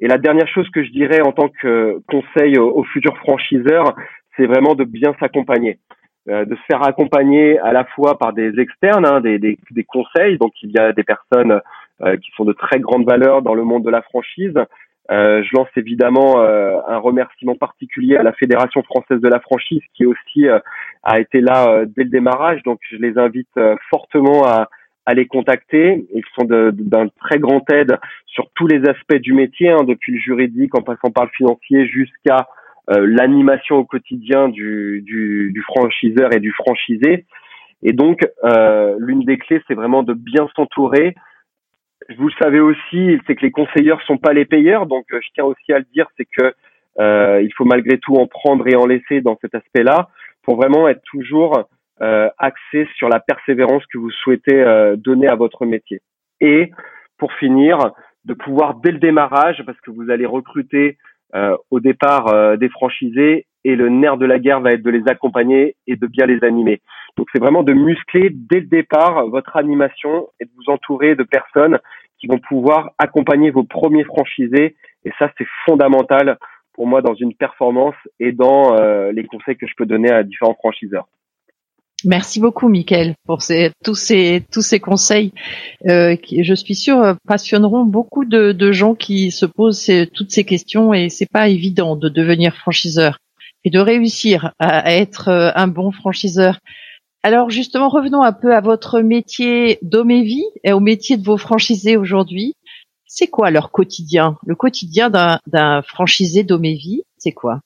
Et 0.00 0.08
la 0.08 0.18
dernière 0.18 0.48
chose 0.48 0.68
que 0.70 0.84
je 0.84 0.90
dirais 0.90 1.20
en 1.20 1.32
tant 1.32 1.48
que 1.48 2.00
conseil 2.08 2.56
aux, 2.58 2.84
futurs 2.84 3.16
franchiseurs, 3.18 3.96
c'est 4.36 4.46
vraiment 4.46 4.74
de 4.74 4.84
bien 4.84 5.14
s'accompagner, 5.18 5.78
de 6.26 6.54
se 6.54 6.62
faire 6.70 6.86
accompagner 6.86 7.58
à 7.58 7.72
la 7.72 7.84
fois 7.84 8.16
par 8.16 8.32
des 8.32 8.60
externes, 8.60 9.04
hein, 9.04 9.20
des, 9.20 9.38
des, 9.38 9.58
des, 9.72 9.84
conseils. 9.84 10.38
Donc 10.38 10.52
il 10.62 10.70
y 10.70 10.78
a 10.78 10.92
des 10.92 11.02
personnes 11.02 11.60
qui 12.00 12.30
sont 12.36 12.44
de 12.44 12.52
très 12.52 12.78
grande 12.78 13.04
valeur 13.04 13.42
dans 13.42 13.54
le 13.54 13.64
monde 13.64 13.84
de 13.84 13.90
la 13.90 14.02
franchise, 14.02 14.54
euh, 15.10 15.42
je 15.42 15.56
lance 15.56 15.68
évidemment 15.76 16.40
euh, 16.40 16.76
un 16.86 16.98
remerciement 16.98 17.54
particulier 17.54 18.16
à 18.16 18.22
la 18.22 18.32
Fédération 18.32 18.82
française 18.82 19.20
de 19.20 19.28
la 19.28 19.40
franchise 19.40 19.80
qui 19.94 20.04
aussi 20.04 20.46
euh, 20.46 20.58
a 21.02 21.18
été 21.18 21.40
là 21.40 21.84
dès 21.86 22.04
le 22.04 22.10
démarrage. 22.10 22.62
Donc 22.64 22.80
je 22.90 22.96
les 22.96 23.16
invite 23.16 23.48
fortement 23.88 24.44
à, 24.44 24.68
à, 25.08 25.14
les 25.14 25.26
contacter. 25.26 26.06
Ils 26.14 26.24
sont 26.34 26.44
d'un 26.46 27.08
très 27.20 27.38
grand 27.38 27.68
aide 27.70 27.98
sur 28.26 28.50
tous 28.54 28.66
les 28.66 28.88
aspects 28.88 29.16
du 29.16 29.32
métier, 29.32 29.70
hein, 29.70 29.84
depuis 29.84 30.12
le 30.12 30.18
juridique 30.18 30.74
en 30.76 30.82
passant 30.82 31.10
par 31.10 31.24
le 31.24 31.30
financier 31.36 31.86
jusqu'à 31.86 32.48
l'animation 32.90 33.76
au 33.76 33.84
quotidien 33.84 34.48
du, 34.48 35.02
du, 35.04 35.52
du, 35.52 35.62
franchiseur 35.62 36.32
et 36.34 36.40
du 36.40 36.52
franchisé. 36.52 37.26
Et 37.82 37.92
donc, 37.92 38.20
l'une 38.98 39.24
des 39.24 39.36
clés, 39.36 39.62
c'est 39.68 39.74
vraiment 39.74 40.02
de 40.02 40.14
bien 40.14 40.48
s'entourer, 40.56 41.14
vous 42.16 42.28
le 42.28 42.34
savez 42.40 42.60
aussi, 42.60 43.18
c'est 43.26 43.34
que 43.34 43.42
les 43.42 43.50
conseilleurs 43.50 44.00
sont 44.02 44.16
pas 44.16 44.32
les 44.32 44.46
payeurs, 44.46 44.86
donc 44.86 45.04
euh, 45.12 45.20
je 45.22 45.28
tiens 45.34 45.44
aussi 45.44 45.72
à 45.72 45.78
le 45.78 45.84
dire, 45.92 46.06
c'est 46.16 46.24
que 46.24 46.54
euh, 47.00 47.42
il 47.42 47.52
faut 47.54 47.64
malgré 47.64 47.98
tout 47.98 48.14
en 48.14 48.26
prendre 48.26 48.66
et 48.66 48.76
en 48.76 48.86
laisser 48.86 49.20
dans 49.20 49.36
cet 49.40 49.54
aspect-là, 49.54 50.08
pour 50.42 50.56
vraiment 50.56 50.88
être 50.88 51.02
toujours 51.02 51.68
euh, 52.02 52.28
axé 52.38 52.88
sur 52.96 53.08
la 53.08 53.20
persévérance 53.20 53.84
que 53.92 53.98
vous 53.98 54.10
souhaitez 54.10 54.60
euh, 54.60 54.96
donner 54.96 55.28
à 55.28 55.34
votre 55.34 55.66
métier. 55.66 56.00
Et 56.40 56.70
pour 57.18 57.32
finir, 57.34 57.78
de 58.24 58.34
pouvoir 58.34 58.74
dès 58.74 58.92
le 58.92 58.98
démarrage, 58.98 59.62
parce 59.66 59.80
que 59.80 59.90
vous 59.90 60.10
allez 60.10 60.26
recruter 60.26 60.98
euh, 61.34 61.56
au 61.70 61.80
départ 61.80 62.56
des 62.58 62.68
franchisés, 62.68 63.46
et 63.64 63.74
le 63.74 63.88
nerf 63.88 64.16
de 64.16 64.26
la 64.26 64.38
guerre 64.38 64.60
va 64.60 64.72
être 64.72 64.82
de 64.82 64.90
les 64.90 65.02
accompagner 65.08 65.76
et 65.86 65.96
de 65.96 66.06
bien 66.06 66.26
les 66.26 66.42
animer. 66.44 66.80
Donc 67.16 67.26
c'est 67.32 67.40
vraiment 67.40 67.62
de 67.62 67.72
muscler 67.72 68.30
dès 68.32 68.60
le 68.60 68.66
départ 68.66 69.26
votre 69.26 69.56
animation 69.56 70.28
et 70.40 70.44
de 70.44 70.50
vous 70.56 70.72
entourer 70.72 71.16
de 71.16 71.24
personnes 71.24 71.78
qui 72.18 72.26
vont 72.26 72.38
pouvoir 72.38 72.90
accompagner 72.98 73.50
vos 73.50 73.64
premiers 73.64 74.04
franchisés. 74.04 74.76
Et 75.04 75.12
ça, 75.18 75.30
c'est 75.38 75.46
fondamental 75.64 76.38
pour 76.74 76.86
moi 76.86 77.02
dans 77.02 77.14
une 77.14 77.34
performance 77.34 77.94
et 78.20 78.32
dans 78.32 78.76
euh, 78.76 79.10
les 79.12 79.24
conseils 79.24 79.56
que 79.56 79.66
je 79.66 79.74
peux 79.76 79.86
donner 79.86 80.10
à 80.10 80.22
différents 80.22 80.54
franchiseurs. 80.54 81.08
Merci 82.04 82.38
beaucoup, 82.38 82.68
Mickaël, 82.68 83.16
pour 83.26 83.38
tous 83.84 83.94
ces 83.96 84.44
tous 84.52 84.62
ces 84.62 84.78
conseils 84.78 85.32
euh, 85.88 86.14
qui, 86.14 86.44
je 86.44 86.54
suis 86.54 86.76
sûre, 86.76 87.16
passionneront 87.26 87.84
beaucoup 87.84 88.24
de, 88.24 88.72
gens 88.72 88.94
qui 88.94 89.32
se 89.32 89.46
posent 89.46 89.90
toutes 90.14 90.30
ces 90.30 90.44
questions 90.44 90.94
et 90.94 91.08
c'est 91.08 91.30
pas 91.30 91.48
évident 91.48 91.96
de 91.96 92.08
devenir 92.08 92.54
franchiseur 92.54 93.18
et 93.64 93.70
de 93.70 93.80
réussir 93.80 94.52
à, 94.60 94.94
être 94.94 95.28
euh, 95.28 95.50
un 95.56 95.66
bon 95.66 95.90
franchiseur. 95.90 96.60
Alors 97.24 97.50
justement, 97.50 97.88
revenons 97.88 98.22
un 98.22 98.32
peu 98.32 98.54
à 98.54 98.60
votre 98.60 99.00
métier 99.00 99.80
d'Omévi 99.82 100.44
et 100.62 100.72
au 100.72 100.80
métier 100.80 101.16
de 101.16 101.24
vos 101.24 101.36
franchisés 101.36 101.96
aujourd'hui. 101.96 102.54
C'est 103.06 103.26
quoi 103.26 103.50
leur 103.50 103.72
quotidien? 103.72 104.36
Le 104.46 104.54
quotidien 104.54 105.10
d'un 105.10 105.82
franchisé 105.82 106.44
d'Omévi, 106.44 107.02
c'est 107.16 107.32
quoi? 107.32 107.60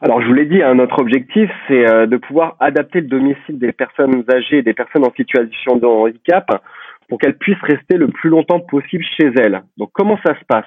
Alors 0.00 0.20
je 0.22 0.26
vous 0.26 0.34
l'ai 0.34 0.46
dit, 0.46 0.62
hein, 0.62 0.74
notre 0.74 1.00
objectif 1.00 1.50
c'est 1.68 1.88
euh, 1.88 2.06
de 2.06 2.16
pouvoir 2.16 2.56
adapter 2.60 3.00
le 3.00 3.08
domicile 3.08 3.58
des 3.58 3.72
personnes 3.72 4.24
âgées 4.30 4.58
et 4.58 4.62
des 4.62 4.74
personnes 4.74 5.04
en 5.04 5.12
situation 5.14 5.76
de 5.76 5.86
handicap 5.86 6.62
pour 7.08 7.18
qu'elles 7.18 7.38
puissent 7.38 7.62
rester 7.62 7.96
le 7.96 8.08
plus 8.08 8.30
longtemps 8.30 8.60
possible 8.60 9.04
chez 9.18 9.30
elles. 9.36 9.62
Donc 9.76 9.90
comment 9.92 10.18
ça 10.24 10.34
se 10.38 10.44
passe? 10.46 10.64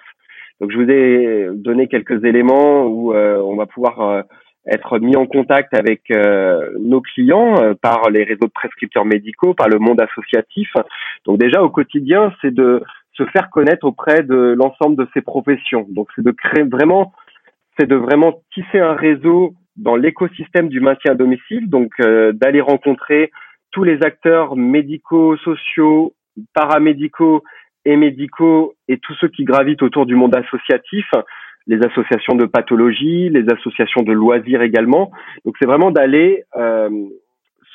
Donc 0.60 0.72
je 0.72 0.78
vous 0.78 0.89
ai 0.89 1.50
donné 1.54 1.88
quelques 1.88 2.24
éléments 2.24 2.86
où 2.86 3.13
euh, 3.13 3.38
on 3.38 3.56
va 3.56 3.65
pouvoir 3.65 4.26
être 4.67 5.00
mis 5.00 5.15
en 5.15 5.26
contact 5.26 5.74
avec 5.74 6.12
euh, 6.12 6.72
nos 6.80 7.02
clients 7.02 7.56
euh, 7.62 7.74
par 7.74 8.10
les 8.10 8.24
réseaux 8.24 8.48
de 8.48 8.52
prescripteurs 8.52 9.06
médicaux, 9.06 9.54
par 9.54 9.70
le 9.70 9.80
monde 9.80 10.02
associatif. 10.02 10.70
Donc 11.26 11.39
déjà 11.39 11.63
au 11.63 11.70
quotidien, 11.70 12.34
c'est 12.41 12.54
de 12.54 12.84
se 13.13 13.24
faire 13.26 13.50
connaître 13.50 13.86
auprès 13.86 14.24
de 14.24 14.56
l'ensemble 14.58 14.96
de 14.98 15.08
ces 15.13 15.22
professions. 15.22 15.88
Donc 15.89 16.10
c'est 16.15 16.24
de 16.24 16.32
créer 16.32 16.63
vraiment 16.63 17.13
c'est 17.77 17.87
de 17.87 17.95
vraiment 17.95 18.41
tisser 18.53 18.79
un 18.79 18.93
réseau 18.93 19.53
dans 19.75 19.95
l'écosystème 19.95 20.69
du 20.69 20.79
maintien 20.79 21.11
à 21.11 21.15
domicile, 21.15 21.69
donc 21.69 21.91
euh, 21.99 22.31
d'aller 22.33 22.61
rencontrer 22.61 23.31
tous 23.71 23.83
les 23.83 24.01
acteurs 24.03 24.55
médicaux, 24.55 25.37
sociaux, 25.37 26.13
paramédicaux 26.53 27.43
et 27.85 27.95
médicaux 27.95 28.73
et 28.87 28.97
tous 28.97 29.13
ceux 29.15 29.27
qui 29.27 29.43
gravitent 29.43 29.83
autour 29.83 30.05
du 30.05 30.15
monde 30.15 30.35
associatif, 30.35 31.05
les 31.67 31.79
associations 31.85 32.35
de 32.35 32.45
pathologie, 32.45 33.29
les 33.29 33.45
associations 33.51 34.01
de 34.01 34.13
loisirs 34.13 34.61
également. 34.61 35.11
Donc 35.45 35.55
c'est 35.59 35.67
vraiment 35.67 35.91
d'aller 35.91 36.43
euh, 36.55 36.89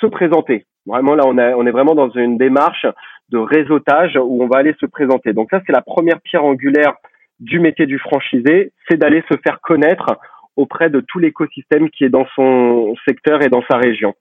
se 0.00 0.06
présenter. 0.06 0.66
Vraiment 0.86 1.14
là, 1.14 1.24
on, 1.26 1.38
on 1.38 1.66
est 1.66 1.70
vraiment 1.70 1.94
dans 1.94 2.10
une 2.10 2.36
démarche 2.36 2.86
de 3.28 3.38
réseautage 3.38 4.16
où 4.16 4.42
on 4.42 4.48
va 4.48 4.58
aller 4.58 4.74
se 4.80 4.86
présenter. 4.86 5.32
Donc 5.32 5.48
ça, 5.50 5.60
c'est 5.66 5.72
la 5.72 5.82
première 5.82 6.20
pierre 6.20 6.44
angulaire 6.44 6.94
du 7.42 7.58
métier 7.58 7.86
du 7.86 7.98
franchisé, 7.98 8.72
c'est 8.88 8.96
d'aller 8.96 9.22
se 9.30 9.36
faire 9.44 9.60
connaître 9.60 10.16
auprès 10.54 10.90
de 10.90 11.00
tout 11.00 11.18
l'écosystème 11.18 11.90
qui 11.90 12.04
est 12.04 12.08
dans 12.08 12.26
son 12.36 12.94
secteur 13.06 13.42
et 13.42 13.48
dans 13.48 13.64
sa 13.68 13.78
région. 13.78 14.14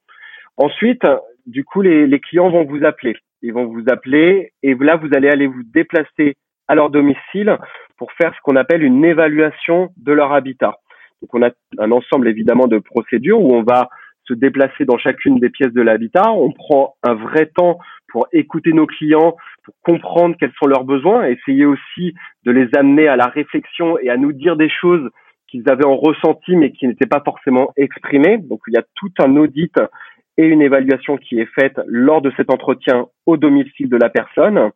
Ensuite, 0.58 1.06
du 1.46 1.64
coup, 1.64 1.82
les, 1.82 2.08
les, 2.08 2.20
clients 2.20 2.50
vont 2.50 2.66
vous 2.66 2.84
appeler. 2.84 3.16
Ils 3.44 3.54
vont 3.54 3.66
vous 3.66 3.84
appeler 3.90 4.54
et 4.64 4.74
là, 4.76 4.96
vous 4.96 5.10
allez 5.14 5.30
aller 5.30 5.48
vous 5.48 5.64
déplacer 5.64 6.36
à 6.68 6.76
leur 6.76 6.90
domicile 6.90 7.58
pour 7.98 8.12
faire 8.14 8.34
ce 8.34 8.42
qu'on 8.44 8.56
appelle 8.56 8.84
une 8.84 9.06
évaluation 9.06 9.90
de 9.98 10.14
leur 10.14 10.34
habitat. 10.34 10.76
Donc, 11.22 11.36
on 11.36 11.44
a 11.44 11.52
un 11.78 11.92
ensemble 11.92 12.28
évidemment 12.28 12.68
de 12.68 12.80
procédures 12.80 13.42
où 13.42 13.54
on 13.54 13.64
va 13.64 13.90
se 14.28 14.34
déplacer 14.34 14.86
dans 14.86 14.98
chacune 14.98 15.40
des 15.40 15.50
pièces 15.50 15.74
de 15.74 15.82
l'habitat. 15.82 16.32
On 16.32 16.52
prend 16.52 16.96
un 17.04 17.14
vrai 17.14 17.48
temps 17.48 17.78
pour 18.08 18.28
écouter 18.34 18.74
nos 18.74 18.88
clients, 18.88 19.36
pour 19.64 19.74
comprendre 19.84 20.36
quels 20.40 20.54
sont 20.60 20.68
leurs 20.68 20.84
besoins, 20.84 21.26
essayer 21.26 21.66
aussi 21.66 22.14
de 22.46 22.52
les 22.52 22.68
amener 22.76 23.08
à 23.08 23.16
la 23.16 23.28
réflexion 23.28 23.98
et 24.00 24.10
à 24.10 24.18
nous 24.18 24.34
dire 24.34 24.56
des 24.56 24.70
choses 24.70 25.10
qu'ils 25.48 25.70
avaient 25.70 25.86
en 25.86 25.98
ressenti 25.98 26.56
mais 26.56 26.72
qui 26.72 26.88
n'étaient 26.88 27.06
pas 27.06 27.22
forcément 27.24 27.72
exprimées. 27.76 28.38
Donc 28.38 28.62
il 28.68 28.74
y 28.74 28.78
a 28.78 28.84
tout 28.96 29.12
un 29.20 29.36
audit 29.36 29.74
et 30.38 30.46
une 30.46 30.62
évaluation 30.62 31.18
qui 31.18 31.40
est 31.40 31.50
faite 31.54 31.80
lors 31.86 32.22
de 32.22 32.32
cet 32.38 32.52
entretien 32.52 33.08
au 33.26 33.38
domicile 33.38 33.90
de 33.90 33.98
la 33.98 34.10
personne. 34.10 34.72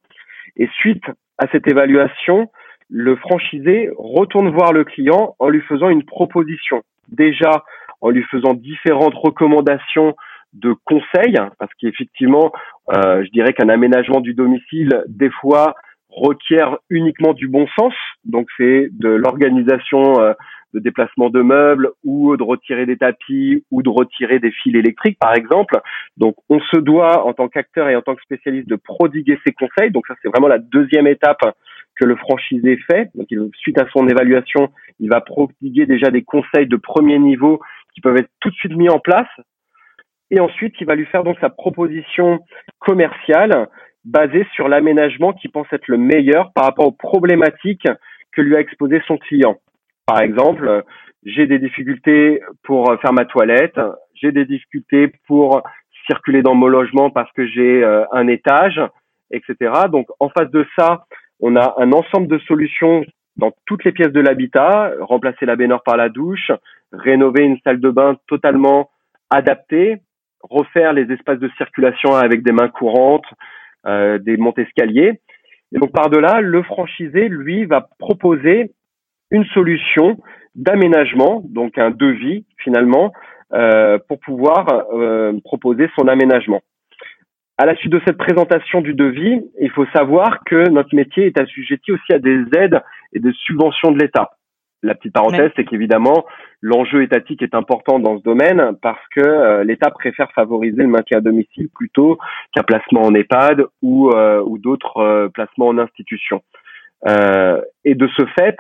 Et 0.58 0.68
suite 0.80 1.06
à 1.38 1.48
cette 1.52 1.68
évaluation, 1.68 2.50
le 2.90 3.16
franchisé 3.16 3.90
retourne 3.98 4.50
voir 4.50 4.74
le 4.74 4.84
client 4.84 5.36
en 5.40 5.50
lui 5.50 5.62
faisant 5.62 5.90
une 5.90 6.04
proposition. 6.04 6.84
Déjà 7.10 7.64
en 8.02 8.10
lui 8.10 8.24
faisant 8.24 8.54
différentes 8.54 9.16
recommandations 9.16 10.16
de 10.56 10.74
conseils, 10.86 11.38
parce 11.60 11.72
qu'effectivement, 11.80 12.52
euh, 12.94 13.24
je 13.24 13.30
dirais 13.32 13.54
qu'un 13.54 13.70
aménagement 13.70 14.22
du 14.22 14.34
domicile, 14.34 15.04
des 15.08 15.30
fois, 15.30 15.76
requiert 16.10 16.78
uniquement 16.90 17.34
du 17.34 17.48
bon 17.48 17.68
sens. 17.78 17.94
Donc, 18.24 18.48
c'est 18.58 18.88
de 18.92 19.10
l'organisation 19.10 20.22
euh, 20.22 20.34
de 20.74 20.80
déplacement 20.80 21.30
de 21.30 21.42
meubles 21.42 21.90
ou 22.04 22.38
de 22.38 22.44
retirer 22.44 22.86
des 22.86 22.98
tapis 22.98 23.64
ou 23.70 23.82
de 23.82 23.90
retirer 23.90 24.40
des 24.40 24.52
fils 24.52 24.76
électriques, 24.76 25.20
par 25.20 25.36
exemple. 25.36 25.80
Donc, 26.18 26.36
on 26.50 26.60
se 26.60 26.78
doit, 26.78 27.26
en 27.26 27.34
tant 27.34 27.50
qu'acteur 27.50 27.90
et 27.90 27.96
en 27.96 28.02
tant 28.02 28.16
que 28.16 28.22
spécialiste, 28.22 28.70
de 28.70 28.76
prodiguer 28.76 29.38
ces 29.46 29.54
conseils. 29.54 29.92
Donc, 29.92 30.08
ça, 30.08 30.16
c'est 30.22 30.30
vraiment 30.30 30.48
la 30.48 30.60
deuxième 30.60 31.08
étape 31.08 31.54
que 31.96 32.06
le 32.06 32.16
franchisé 32.16 32.78
fait. 32.90 33.10
Donc, 33.16 33.28
suite 33.58 33.80
à 33.80 33.88
son 33.92 34.08
évaluation, 34.08 34.70
il 35.00 35.10
va 35.10 35.22
prodiguer 35.22 35.86
déjà 35.86 36.12
des 36.12 36.24
conseils 36.24 36.68
de 36.68 36.78
premier 36.78 37.20
niveau 37.20 37.62
qui 37.94 38.02
peuvent 38.02 38.18
être 38.18 38.30
tout 38.42 38.50
de 38.50 38.56
suite 38.56 38.76
mis 38.76 38.90
en 38.90 39.00
place 39.00 39.30
et 40.32 40.40
ensuite 40.40 40.76
il 40.80 40.88
va 40.88 40.96
lui 40.96 41.06
faire 41.06 41.24
donc 41.24 41.38
sa 41.40 41.50
proposition 41.50 42.40
commerciale 42.80 43.68
basée 44.04 44.46
sur 44.54 44.68
l'aménagement 44.68 45.34
qui 45.34 45.48
pense 45.48 45.68
être 45.72 45.88
le 45.88 45.98
meilleur 45.98 46.52
par 46.54 46.66
rapport 46.66 46.88
aux 46.88 46.92
problématiques 46.92 47.88
que 48.32 48.42
lui 48.42 48.56
a 48.56 48.60
exposé 48.60 49.02
son 49.08 49.18
client. 49.18 49.58
Par 50.06 50.22
exemple, 50.22 50.84
j'ai 51.24 51.48
des 51.48 51.58
difficultés 51.58 52.42
pour 52.64 52.96
faire 53.02 53.14
ma 53.14 53.26
toilette, 53.26 53.80
j'ai 54.14 54.32
des 54.32 54.46
difficultés 54.46 55.12
pour 55.28 55.64
circuler 56.06 56.44
dans 56.44 56.54
mon 56.54 56.68
logement 56.68 57.10
parce 57.10 57.32
que 57.32 57.48
j'ai 57.48 57.84
euh, 57.84 58.06
un 58.12 58.28
étage, 58.28 58.80
etc. 59.32 59.56
Donc 59.92 60.08
en 60.20 60.30
face 60.30 60.52
de 60.52 60.66
ça, 60.78 61.06
on 61.40 61.56
a 61.56 61.76
un 61.78 61.92
ensemble 61.92 62.28
de 62.28 62.38
solutions 62.40 63.04
dans 63.38 63.52
toutes 63.66 63.84
les 63.84 63.92
pièces 63.92 64.12
de 64.12 64.22
l'habitat, 64.22 64.94
remplacer 65.02 65.46
la 65.46 65.56
baignoire 65.56 65.84
par 65.84 65.98
la 65.98 66.10
douche, 66.10 66.52
rénover 66.94 67.44
une 67.44 67.58
salle 67.64 67.80
de 67.80 67.90
bain 67.90 68.18
totalement 68.28 68.90
adaptée, 69.30 69.98
refaire 70.50 70.94
les 70.94 71.12
espaces 71.12 71.40
de 71.40 71.50
circulation 71.58 72.16
avec 72.16 72.44
des 72.44 72.52
mains 72.52 72.70
courantes, 72.70 73.26
euh, 73.86 74.18
des 74.18 74.38
montes 74.38 74.60
escaliers. 74.60 75.22
Donc 75.72 75.92
par-delà, 75.92 76.42
le 76.42 76.64
franchisé, 76.64 77.28
lui, 77.28 77.66
va 77.66 77.88
proposer 78.00 78.72
une 79.32 79.46
solution 79.46 80.18
d'aménagement, 80.56 81.42
donc 81.46 81.78
un 81.78 81.92
devis 81.92 82.46
finalement, 82.58 83.12
euh, 83.54 83.98
pour 84.08 84.20
pouvoir 84.20 84.68
euh, 84.94 85.34
proposer 85.44 85.90
son 85.98 86.08
aménagement. 86.08 86.62
À 87.58 87.66
la 87.66 87.76
suite 87.76 87.92
de 87.92 88.02
cette 88.06 88.18
présentation 88.18 88.82
du 88.82 88.94
devis, 88.94 89.42
il 89.62 89.70
faut 89.72 89.86
savoir 89.94 90.44
que 90.46 90.70
notre 90.70 90.94
métier 90.96 91.26
est 91.26 91.40
assujetti 91.40 91.92
aussi 91.92 92.14
à 92.14 92.20
des 92.20 92.44
aides 92.58 92.82
et 93.14 93.20
des 93.20 93.32
subventions 93.46 93.92
de 93.92 94.00
l'État. 94.00 94.32
La 94.86 94.94
petite 94.94 95.14
parenthèse, 95.14 95.52
c'est 95.56 95.66
qu'évidemment, 95.66 96.26
l'enjeu 96.62 97.02
étatique 97.02 97.42
est 97.42 97.56
important 97.56 97.98
dans 97.98 98.20
ce 98.20 98.24
domaine 98.24 98.78
parce 98.84 99.02
que 99.16 99.20
euh, 99.20 99.64
l'État 99.64 99.90
préfère 99.90 100.32
favoriser 100.34 100.84
le 100.84 100.88
maintien 100.88 101.18
à 101.18 101.22
domicile 101.22 101.70
plutôt 101.74 102.20
qu'un 102.54 102.62
placement 102.62 103.02
en 103.02 103.16
EHPAD 103.16 103.66
ou, 103.82 104.12
euh, 104.12 104.44
ou 104.46 104.60
d'autres 104.60 104.98
euh, 104.98 105.28
placements 105.30 105.70
en 105.70 105.80
institution. 105.80 106.44
et 107.84 107.96
de 107.96 108.08
ce 108.16 108.26
fait, 108.38 108.58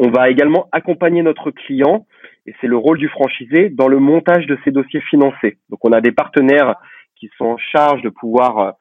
on 0.00 0.10
va 0.10 0.28
également 0.28 0.68
accompagner 0.72 1.22
notre 1.22 1.52
client, 1.52 2.06
et 2.46 2.54
c'est 2.60 2.66
le 2.66 2.76
rôle 2.76 2.98
du 2.98 3.08
franchisé, 3.08 3.68
dans 3.68 3.88
le 3.88 4.00
montage 4.00 4.46
de 4.46 4.58
ses 4.64 4.72
dossiers 4.72 5.02
financés. 5.02 5.58
Donc 5.70 5.84
on 5.84 5.92
a 5.92 6.00
des 6.00 6.12
partenaires 6.12 6.74
qui 7.14 7.30
sont 7.38 7.46
en 7.46 7.58
charge 7.58 8.02
de 8.02 8.08
pouvoir 8.08 8.74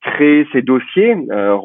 créer 0.00 0.46
ces 0.52 0.62
dossiers, 0.62 1.14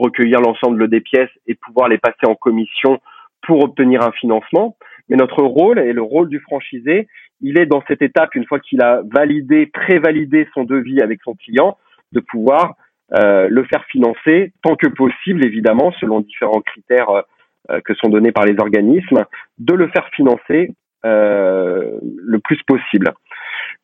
recueillir 0.03 0.41
l'ensemble 0.41 0.89
des 0.89 0.99
pièces 0.99 1.35
et 1.47 1.55
pouvoir 1.55 1.87
les 1.87 1.97
passer 1.97 2.25
en 2.27 2.35
commission 2.35 2.99
pour 3.43 3.63
obtenir 3.63 4.01
un 4.01 4.11
financement. 4.11 4.77
Mais 5.09 5.17
notre 5.17 5.43
rôle 5.43 5.79
et 5.79 5.93
le 5.93 6.01
rôle 6.01 6.29
du 6.29 6.39
franchisé, 6.39 7.07
il 7.41 7.59
est 7.59 7.65
dans 7.65 7.83
cette 7.87 8.01
étape, 8.01 8.35
une 8.35 8.45
fois 8.45 8.59
qu'il 8.59 8.81
a 8.81 9.01
validé, 9.11 9.65
prévalidé 9.65 10.47
son 10.53 10.63
devis 10.63 11.01
avec 11.01 11.19
son 11.23 11.33
client, 11.35 11.77
de 12.11 12.19
pouvoir 12.19 12.75
euh, 13.13 13.47
le 13.49 13.63
faire 13.65 13.83
financer 13.85 14.53
tant 14.63 14.75
que 14.75 14.87
possible, 14.87 15.45
évidemment, 15.45 15.91
selon 15.99 16.21
différents 16.21 16.61
critères 16.61 17.23
euh, 17.69 17.81
que 17.83 17.93
sont 17.95 18.09
donnés 18.09 18.31
par 18.31 18.45
les 18.45 18.57
organismes, 18.59 19.25
de 19.59 19.73
le 19.73 19.87
faire 19.89 20.07
financer 20.15 20.71
euh, 21.05 21.99
le 22.01 22.39
plus 22.39 22.61
possible. 22.63 23.11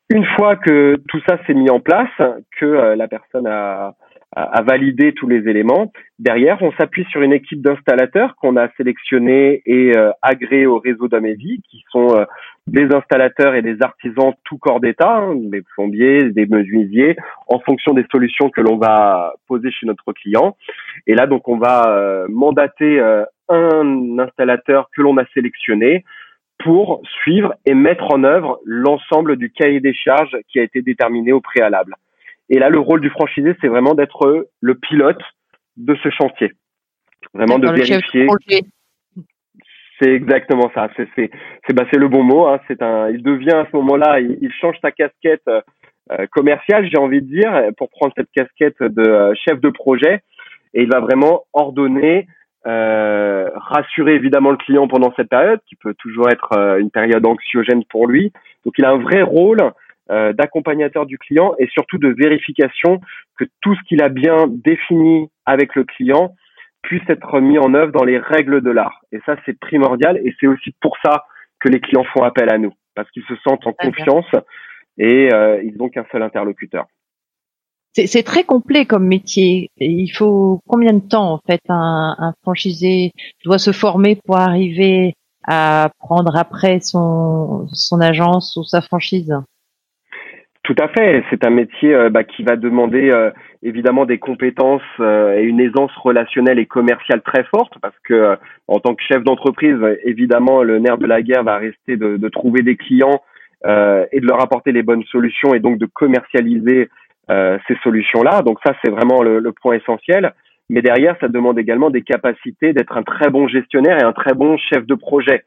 Une 0.10 0.26
fois 0.36 0.56
que 0.56 0.96
tout 1.10 1.20
ça 1.28 1.38
s'est 1.46 1.54
mis 1.54 1.70
en 1.70 1.80
place, 1.80 2.10
que 2.60 2.65
euh, 2.65 2.96
la 2.96 3.08
personne 3.08 3.48
a, 3.48 3.96
à, 4.36 4.62
valider 4.62 5.13
tous 5.13 5.28
les 5.28 5.48
éléments. 5.50 5.92
Derrière, 6.20 6.62
on 6.62 6.72
s'appuie 6.74 7.06
sur 7.12 7.22
une 7.22 7.34
équipe 7.34 7.62
d'installateurs 7.62 8.36
qu'on 8.36 8.58
a 8.58 8.68
sélectionnés 8.76 9.62
et 9.66 9.98
euh, 9.98 10.12
agréés 10.22 10.66
au 10.66 10.80
réseau 10.80 11.08
d'Amévi, 11.08 11.62
qui 11.70 11.84
sont 11.90 12.16
euh, 12.16 12.26
des 12.68 12.94
installateurs 12.94 13.56
et 13.56 13.62
des 13.62 13.82
artisans 13.82 14.34
tout 14.44 14.58
corps 14.58 14.80
d'État, 14.80 15.16
hein, 15.16 15.36
des 15.36 15.62
plombiers, 15.62 16.26
des 16.32 16.46
menuisiers, 16.46 17.16
en 17.48 17.60
fonction 17.60 17.94
des 17.94 18.06
solutions 18.12 18.50
que 18.50 18.62
l'on 18.62 18.78
va 18.78 19.34
poser 19.48 19.72
chez 19.72 19.86
notre 19.86 20.12
client. 20.13 20.58
Et 21.08 21.16
là, 21.16 21.26
donc, 21.26 21.48
on 21.48 21.58
va 21.58 21.86
euh, 21.88 22.28
mandater 22.30 23.00
un 23.50 24.20
installateur 24.20 24.90
que 24.96 25.02
l'on 25.02 25.18
a 25.18 25.26
sélectionné 25.34 26.04
pour 26.60 27.02
suivre 27.22 27.54
et 27.66 27.74
mettre 27.74 28.12
en 28.12 28.24
œuvre 28.24 28.60
l'ensemble 28.66 29.38
du 29.38 29.52
cahier 29.52 29.80
des 29.80 29.94
charges 29.94 30.36
qui 30.50 30.60
a 30.60 30.63
été 30.63 30.82
déterminé 30.82 31.32
au 31.32 31.40
préalable. 31.40 31.96
Et 32.50 32.60
là, 32.60 32.70
le 32.70 32.80
rôle 32.80 33.02
du 33.02 33.10
franchisé, 33.10 33.56
c'est 33.62 33.68
vraiment 33.68 33.94
d'être 33.94 34.48
le 34.62 34.76
pilote 34.76 35.22
de 35.76 35.96
ce 36.04 36.10
chantier. 36.10 36.54
Vraiment 37.34 37.60
de 37.60 37.68
vérifier. 37.70 38.28
C'est 40.00 40.12
exactement 40.12 40.72
ça. 40.76 40.90
C'est 40.96 41.08
c'est 41.16 41.32
c'est 41.66 41.74
bah, 41.74 41.84
le 41.92 42.08
bon 42.08 42.24
mot. 42.24 42.46
Hein. 42.46 42.60
C'est 42.68 42.82
un. 42.82 43.10
Il 43.10 43.24
devient 43.24 43.54
à 43.54 43.68
ce 43.72 43.76
moment-là, 43.78 44.20
il, 44.20 44.52
change 44.62 44.76
sa 44.82 44.92
casquette 44.92 45.48
euh, 45.48 46.28
commerciale, 46.32 46.88
j'ai 46.90 47.00
envie 47.00 47.22
de 47.22 47.28
dire, 47.28 47.52
pour 47.78 47.90
prendre 47.90 48.14
cette 48.16 48.32
casquette 48.32 48.82
de 48.82 49.02
euh, 49.02 49.34
chef 49.36 49.60
de 49.60 49.70
projet. 49.70 50.22
Et 50.74 50.84
il 50.84 50.90
va 50.90 51.00
vraiment 51.00 51.46
ordonner, 51.54 52.28
euh, 52.68 53.50
rassurer 53.56 54.16
évidemment 54.16 54.52
le 54.52 54.58
client 54.58 54.88
pendant 54.88 55.14
cette 55.16 55.30
période, 55.30 55.60
qui 55.68 55.76
peut 55.76 55.94
toujours 55.98 56.30
être 56.30 56.52
euh, 56.58 56.80
une 56.80 56.92
période 56.92 57.26
anxiogène 57.26 57.84
pour 57.86 58.08
lui. 58.08 58.32
Donc 58.66 58.76
il 58.78 58.86
a 58.86 58.92
un 58.92 58.98
vrai 58.98 59.22
rôle 59.22 59.72
euh, 60.10 60.34
d'accompagnateur 60.34 61.06
du 61.06 61.17
client 61.17 61.54
et 61.60 61.67
surtout 61.67 61.98
de 61.98 62.10
vérification 62.10 63.02
que 63.38 63.46
tout 63.62 63.76
ce 63.76 63.82
qu'il 63.88 64.02
a 64.02 64.10
bien 64.10 64.46
défini 64.48 65.30
avec 65.46 65.76
le 65.76 65.84
client 65.84 66.34
puisse 66.82 67.08
être 67.10 67.39
mis 67.39 67.58
en 67.58 67.74
œuvre 67.74 67.91
dans 67.91 68.06
les 68.06 68.17
règles 68.17 68.62
de 68.62 68.72
l'art. 68.72 69.02
Et 69.12 69.20
ça, 69.26 69.36
c'est 69.46 69.60
primordial 69.60 70.17
et 70.24 70.34
c'est 70.39 70.48
aussi 70.48 70.74
pour 70.82 70.98
ça 71.04 71.26
que 71.60 71.70
les 71.70 71.82
clients 71.82 72.06
font 72.13 72.24
appel 72.24 72.50
à 72.50 72.58
nous, 72.58 72.74
parce 72.96 73.10
qu'ils 73.12 73.26
se 73.28 73.36
sentent 73.43 73.65
en 73.67 73.74
confiance 73.74 74.28
et 74.98 75.34
euh, 75.34 75.62
ils 75.63 75.76
n'ont 75.78 75.89
qu'un 75.89 76.06
seul 76.12 76.24
interlocuteur. 76.24 76.86
C'est 77.93 78.24
très 78.24 78.43
complet 78.43 78.86
comme 78.86 79.08
métier. 79.08 79.72
il 79.78 80.10
faut 80.10 80.62
combien 80.67 80.93
de 80.93 81.00
temps 81.00 81.34
en 81.34 81.39
fait 81.48 81.62
un, 81.67 82.15
un 82.20 82.34
franchisé 82.43 83.12
doit 83.43 83.58
se 83.58 83.72
former 83.72 84.20
pour 84.24 84.38
arriver 84.38 85.15
à 85.48 85.89
prendre 85.98 86.36
après 86.36 86.80
son, 86.80 87.67
son 87.72 88.00
agence 88.00 88.56
ou 88.56 88.63
sa 88.63 88.82
franchise? 88.82 89.34
Tout 90.67 90.75
à 90.80 90.89
fait. 90.89 91.23
C'est 91.30 91.45
un 91.45 91.49
métier 91.49 91.95
euh, 91.95 92.10
bah, 92.10 92.25
qui 92.25 92.43
va 92.43 92.58
demander 92.58 93.10
euh, 93.10 93.32
évidemment 93.63 94.06
des 94.06 94.17
compétences 94.17 94.82
euh, 94.99 95.38
et 95.38 95.43
une 95.43 95.62
aisance 95.62 95.95
relationnelle 95.95 96.60
et 96.60 96.65
commerciale 96.65 97.21
très 97.21 97.45
forte 97.45 97.75
parce 97.82 97.97
que 98.03 98.36
en 98.67 98.80
tant 98.80 98.93
que 98.93 99.01
chef 99.01 99.23
d'entreprise, 99.23 99.77
évidemment, 100.03 100.63
le 100.63 100.80
nerf 100.80 100.97
de 100.97 101.08
la 101.08 101.21
guerre 101.21 101.45
va 101.45 101.58
rester 101.58 101.95
de, 101.95 102.17
de 102.17 102.27
trouver 102.27 102.63
des 102.63 102.75
clients 102.75 103.21
et 103.65 104.19
de 104.19 104.27
leur 104.27 104.41
apporter 104.41 104.71
les 104.71 104.84
bonnes 104.84 105.03
solutions 105.06 105.53
et 105.53 105.60
donc 105.60 105.77
de 105.77 105.88
commercialiser 105.88 106.89
ces 107.30 107.75
solutions-là. 107.82 108.41
Donc 108.41 108.60
ça, 108.65 108.73
c'est 108.84 108.91
vraiment 108.91 109.23
le, 109.23 109.39
le, 109.39 109.51
point 109.51 109.75
essentiel. 109.75 110.34
Mais 110.69 110.82
derrière, 110.82 111.15
ça 111.19 111.27
demande 111.27 111.58
également 111.58 111.89
des 111.89 112.03
capacités 112.03 112.73
d'être 112.73 112.95
un 112.95 113.03
très 113.03 113.30
bon 113.30 113.47
gestionnaire 113.47 113.97
et 113.99 114.03
un 114.03 114.13
très 114.13 114.34
bon 114.34 114.58
chef 114.58 114.86
de 114.86 114.95
projet. 114.95 115.43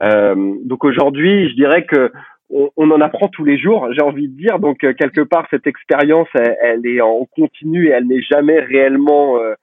donc 0.00 0.84
aujourd'hui, 0.84 1.50
je 1.50 1.54
dirais 1.54 1.84
que 1.84 2.12
on, 2.50 2.90
en 2.90 3.00
apprend 3.00 3.28
tous 3.28 3.44
les 3.44 3.58
jours, 3.58 3.88
j'ai 3.92 4.02
envie 4.02 4.28
de 4.28 4.36
dire. 4.36 4.58
Donc 4.58 4.84
euh, 4.84 4.92
quelque 4.92 5.20
part, 5.20 5.46
cette 5.50 5.66
expérience, 5.66 6.28
elle, 6.34 6.86
est 6.86 7.00
en 7.00 7.24
continu 7.26 7.88
et 7.88 7.90
elle 7.90 8.06
n'est 8.06 8.22
jamais 8.22 8.60
réellement 8.60 9.38
euh, 9.38 9.54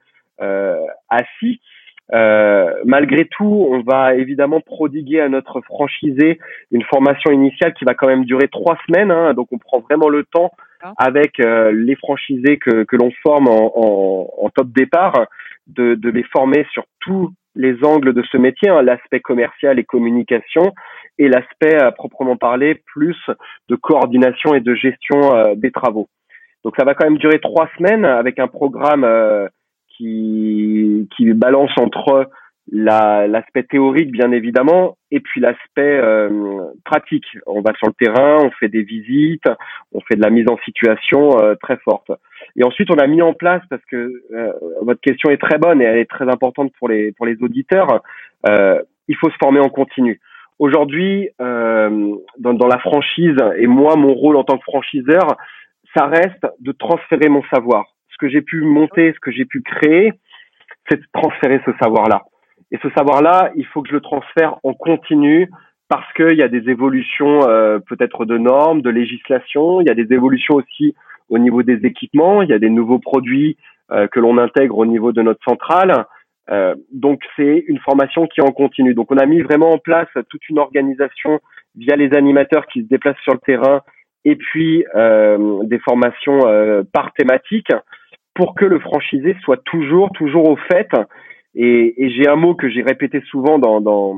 euh 0.41 0.79
assise. 1.09 1.57
Euh, 2.13 2.71
malgré 2.85 3.25
tout, 3.25 3.67
on 3.69 3.81
va 3.81 4.15
évidemment 4.15 4.61
prodiguer 4.61 5.19
à 5.19 5.27
notre 5.27 5.59
franchisé 5.61 6.39
une 6.71 6.83
formation 6.83 7.31
initiale 7.31 7.73
qui 7.73 7.83
va 7.83 7.95
quand 7.95 8.07
même 8.07 8.23
durer 8.23 8.47
trois 8.47 8.77
semaines. 8.87 9.11
Hein, 9.11 9.33
donc 9.33 9.47
on 9.51 9.57
prend 9.57 9.81
vraiment 9.81 10.07
le 10.07 10.23
temps 10.23 10.51
avec 10.97 11.39
les 11.39 11.95
franchisés 11.95 12.57
que, 12.57 12.83
que 12.83 12.95
l'on 12.95 13.11
forme 13.23 13.49
en, 13.49 13.73
en, 13.75 14.29
en, 14.45 14.49
top 14.51 14.67
départ 14.69 15.25
de, 15.65 15.95
de 15.95 16.09
les 16.09 16.23
former 16.23 16.65
sur 16.71 16.85
tous 17.01 17.33
les 17.57 17.83
angles 17.83 18.13
de 18.13 18.23
ce 18.31 18.37
métier, 18.37 18.69
hein, 18.69 18.81
l'aspect 18.81 19.19
commercial 19.19 19.79
et 19.79 19.83
communication, 19.83 20.73
et 21.17 21.27
l'aspect 21.27 21.75
à 21.75 21.91
proprement 21.91 22.37
parler 22.37 22.81
plus 22.93 23.17
de 23.69 23.75
coordination 23.75 24.53
et 24.53 24.61
de 24.61 24.73
gestion 24.75 25.35
euh, 25.35 25.55
des 25.55 25.71
travaux. 25.71 26.07
Donc 26.63 26.75
ça 26.77 26.85
va 26.85 26.93
quand 26.93 27.05
même 27.05 27.17
durer 27.17 27.39
trois 27.39 27.69
semaines 27.77 28.05
avec 28.05 28.39
un 28.39 28.47
programme 28.47 29.03
euh, 29.03 29.47
qui, 29.89 31.09
qui 31.15 31.33
balance 31.33 31.71
entre 31.77 32.29
l'aspect 32.69 33.63
théorique 33.63 34.11
bien 34.11 34.33
évidemment 34.33 34.97
et 35.09 35.21
puis 35.21 35.39
l'aspect 35.39 35.99
euh, 36.01 36.65
pratique. 36.83 37.25
On 37.45 37.61
va 37.61 37.71
sur 37.77 37.87
le 37.87 37.93
terrain, 37.93 38.43
on 38.43 38.51
fait 38.51 38.67
des 38.67 38.83
visites, 38.83 39.47
on 39.93 40.01
fait 40.01 40.17
de 40.17 40.21
la 40.21 40.29
mise 40.29 40.49
en 40.49 40.57
situation 40.65 41.31
très 41.61 41.77
forte. 41.77 42.11
Et 42.57 42.63
ensuite 42.63 42.89
on 42.91 42.97
a 42.97 43.07
mis 43.07 43.21
en 43.21 43.33
place 43.33 43.61
parce 43.69 43.83
que 43.85 44.11
votre 44.81 45.01
question 45.01 45.29
est 45.29 45.41
très 45.41 45.57
bonne 45.57 45.81
et 45.81 45.85
elle 45.85 45.99
est 45.99 46.09
très 46.09 46.27
importante 46.29 46.73
pour 46.79 46.89
les 46.89 47.11
pour 47.13 47.25
les 47.25 47.37
auditeurs. 47.41 48.01
il 48.47 49.15
faut 49.15 49.29
se 49.29 49.37
former 49.37 49.59
en 49.59 49.69
continu. 49.69 50.19
Aujourd'hui, 50.59 51.29
euh, 51.39 52.15
dans, 52.39 52.53
dans, 52.53 52.67
la 52.67 52.79
franchise, 52.79 53.37
et 53.57 53.67
moi, 53.67 53.95
mon 53.95 54.13
rôle 54.13 54.37
en 54.37 54.43
tant 54.43 54.57
que 54.57 54.63
franchiseur, 54.63 55.37
ça 55.95 56.07
reste 56.07 56.47
de 56.59 56.71
transférer 56.71 57.29
mon 57.29 57.43
savoir. 57.53 57.85
Ce 58.09 58.17
que 58.17 58.27
j'ai 58.27 58.41
pu 58.41 58.61
monter, 58.61 59.13
ce 59.13 59.19
que 59.19 59.31
j'ai 59.31 59.45
pu 59.45 59.61
créer, 59.61 60.13
c'est 60.89 60.99
de 60.99 61.05
transférer 61.13 61.61
ce 61.65 61.71
savoir-là. 61.79 62.23
Et 62.71 62.79
ce 62.81 62.89
savoir-là, 62.89 63.51
il 63.55 63.65
faut 63.67 63.83
que 63.83 63.89
je 63.89 63.93
le 63.93 64.01
transfère 64.01 64.57
en 64.63 64.73
continu 64.73 65.49
parce 65.89 66.11
qu'il 66.13 66.35
y 66.35 66.41
a 66.41 66.49
des 66.49 66.69
évolutions 66.69 67.47
euh, 67.47 67.77
peut-être 67.79 68.25
de 68.25 68.37
normes, 68.37 68.81
de 68.81 68.89
législation, 68.89 69.79
il 69.79 69.87
y 69.87 69.91
a 69.91 69.93
des 69.93 70.11
évolutions 70.11 70.55
aussi 70.55 70.95
au 71.29 71.37
niveau 71.37 71.63
des 71.63 71.85
équipements, 71.85 72.41
il 72.41 72.49
y 72.49 72.53
a 72.53 72.59
des 72.59 72.69
nouveaux 72.69 72.99
produits 72.99 73.57
euh, 73.91 74.07
que 74.07 74.19
l'on 74.19 74.37
intègre 74.37 74.77
au 74.77 74.85
niveau 74.85 75.11
de 75.11 75.21
notre 75.21 75.43
centrale. 75.47 76.05
Euh, 76.49 76.75
donc 76.93 77.21
c'est 77.35 77.65
une 77.67 77.79
formation 77.79 78.25
qui 78.27 78.41
en 78.41 78.51
continu. 78.51 78.93
Donc 78.93 79.11
on 79.11 79.17
a 79.17 79.25
mis 79.25 79.41
vraiment 79.41 79.71
en 79.71 79.77
place 79.77 80.07
toute 80.29 80.47
une 80.49 80.59
organisation 80.59 81.39
via 81.75 81.95
les 81.95 82.13
animateurs 82.13 82.65
qui 82.67 82.83
se 82.83 82.87
déplacent 82.87 83.21
sur 83.23 83.33
le 83.33 83.39
terrain 83.39 83.81
et 84.23 84.35
puis 84.35 84.85
euh, 84.95 85.63
des 85.63 85.79
formations 85.79 86.47
euh, 86.47 86.83
par 86.91 87.13
thématique 87.13 87.71
pour 88.33 88.55
que 88.55 88.65
le 88.65 88.79
franchisé 88.79 89.35
soit 89.41 89.61
toujours 89.63 90.11
toujours 90.13 90.49
au 90.49 90.55
fait. 90.55 90.89
Et, 91.55 92.03
et 92.03 92.09
j'ai 92.11 92.27
un 92.27 92.35
mot 92.35 92.55
que 92.55 92.69
j'ai 92.69 92.81
répété 92.81 93.21
souvent 93.29 93.57
dans, 93.57 93.81
dans, 93.81 94.15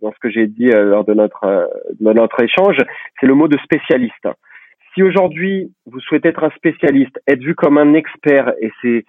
dans 0.00 0.12
ce 0.12 0.18
que 0.20 0.30
j'ai 0.30 0.46
dit 0.46 0.70
lors 0.70 1.04
de 1.04 1.12
notre 1.12 1.70
de 2.00 2.12
notre 2.12 2.40
échange, 2.42 2.76
c'est 3.18 3.26
le 3.26 3.34
mot 3.34 3.48
de 3.48 3.58
spécialiste. 3.58 4.28
Si 4.94 5.02
aujourd'hui 5.02 5.72
vous 5.86 6.00
souhaitez 6.00 6.28
être 6.28 6.44
un 6.44 6.50
spécialiste, 6.50 7.20
être 7.26 7.42
vu 7.42 7.54
comme 7.54 7.78
un 7.78 7.94
expert, 7.94 8.52
et 8.60 8.72
c'est 8.82 9.04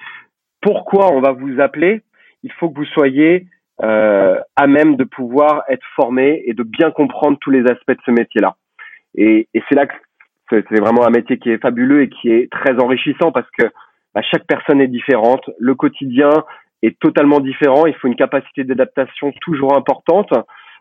pourquoi 0.61 1.11
on 1.13 1.21
va 1.21 1.31
vous 1.31 1.59
appeler, 1.59 2.01
il 2.43 2.51
faut 2.53 2.69
que 2.69 2.79
vous 2.79 2.85
soyez 2.85 3.47
euh, 3.81 4.37
à 4.55 4.67
même 4.67 4.95
de 4.95 5.03
pouvoir 5.03 5.63
être 5.69 5.85
formé 5.95 6.43
et 6.45 6.53
de 6.53 6.63
bien 6.63 6.91
comprendre 6.91 7.37
tous 7.39 7.51
les 7.51 7.61
aspects 7.61 7.91
de 7.91 8.01
ce 8.05 8.11
métier-là. 8.11 8.55
Et, 9.15 9.47
et 9.53 9.63
c'est 9.67 9.75
là 9.75 9.87
que 9.87 9.93
c'est 10.49 10.79
vraiment 10.79 11.05
un 11.05 11.11
métier 11.11 11.37
qui 11.37 11.49
est 11.49 11.61
fabuleux 11.61 12.03
et 12.03 12.09
qui 12.09 12.29
est 12.29 12.51
très 12.51 12.73
enrichissant 12.79 13.31
parce 13.31 13.49
que 13.57 13.67
bah, 14.13 14.21
chaque 14.21 14.45
personne 14.47 14.81
est 14.81 14.87
différente, 14.87 15.49
le 15.59 15.75
quotidien 15.75 16.43
est 16.81 16.97
totalement 16.99 17.39
différent, 17.39 17.85
il 17.85 17.93
faut 17.95 18.07
une 18.07 18.15
capacité 18.15 18.63
d'adaptation 18.63 19.31
toujours 19.41 19.77
importante. 19.77 20.31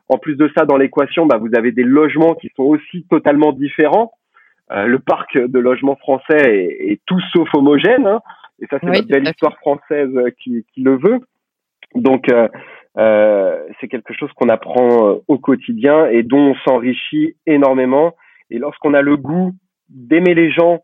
En 0.09 0.17
plus 0.17 0.37
de 0.37 0.51
ça, 0.57 0.65
dans 0.65 0.77
l'équation, 0.77 1.27
bah, 1.27 1.37
vous 1.37 1.51
avez 1.55 1.73
des 1.73 1.83
logements 1.83 2.35
qui 2.35 2.51
sont 2.57 2.63
aussi 2.63 3.05
totalement 3.11 3.53
différents. 3.53 4.13
Euh, 4.71 4.87
le 4.87 4.99
parc 4.99 5.39
de 5.39 5.59
logements 5.59 5.97
français 5.97 6.37
est, 6.37 6.93
est 6.93 7.01
tout 7.07 7.21
sauf 7.33 7.49
homogène, 7.55 8.07
hein, 8.07 8.21
et 8.61 8.67
ça 8.67 8.79
c'est 8.81 8.99
une 8.99 9.07
belle 9.07 9.29
histoire 9.29 9.57
française 9.59 10.11
qui, 10.41 10.65
qui 10.75 10.83
le 10.83 10.97
veut. 10.97 11.21
Donc, 11.95 12.31
euh, 12.31 12.49
euh, 12.99 13.65
c'est 13.81 13.89
quelque 13.89 14.13
chose 14.13 14.31
qu'on 14.35 14.49
apprend 14.49 15.09
euh, 15.09 15.15
au 15.29 15.39
quotidien 15.39 16.07
et 16.07 16.23
dont 16.23 16.51
on 16.51 16.55
s'enrichit 16.67 17.37
énormément. 17.47 18.15
Et 18.51 18.59
lorsqu'on 18.59 18.95
a 18.95 19.03
le 19.03 19.17
goût 19.17 19.53
d'aimer 19.89 20.35
les 20.35 20.51
gens 20.51 20.83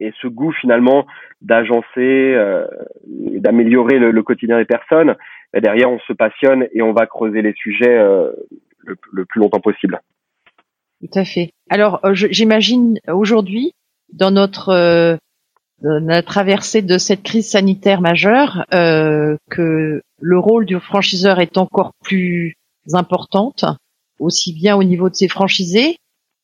et 0.00 0.12
ce 0.20 0.26
goût 0.26 0.52
finalement 0.52 1.06
d'agencer 1.42 1.84
euh, 1.98 2.66
et 3.30 3.38
d'améliorer 3.40 3.98
le, 3.98 4.22
quotidien 4.22 4.58
des 4.58 4.64
personnes, 4.64 5.14
bah, 5.52 5.60
derrière 5.60 5.90
on 5.90 6.00
se 6.00 6.12
passionne 6.12 6.66
et 6.72 6.82
on 6.82 6.92
va 6.92 7.06
creuser 7.06 7.42
les 7.42 7.52
sujets 7.52 7.96
euh, 7.96 8.32
le, 8.80 8.96
le, 9.12 9.24
plus 9.24 9.40
longtemps 9.40 9.60
possible. 9.60 10.00
Tout 11.04 11.18
à 11.18 11.24
fait. 11.24 11.50
Alors 11.68 12.00
j'imagine 12.14 12.98
aujourd'hui 13.08 13.72
dans 14.12 14.30
notre 14.30 15.18
la 15.84 16.22
traversée 16.22 16.82
de 16.82 16.98
cette 16.98 17.22
crise 17.22 17.50
sanitaire 17.50 18.00
majeure 18.00 18.64
euh, 18.72 19.36
que 19.50 20.02
le 20.18 20.38
rôle 20.38 20.66
du 20.66 20.78
franchiseur 20.80 21.40
est 21.40 21.58
encore 21.58 21.92
plus 22.02 22.54
importante, 22.92 23.64
aussi 24.18 24.52
bien 24.52 24.76
au 24.76 24.84
niveau 24.84 25.10
de 25.10 25.14
ses 25.14 25.28
franchisés, 25.28 25.96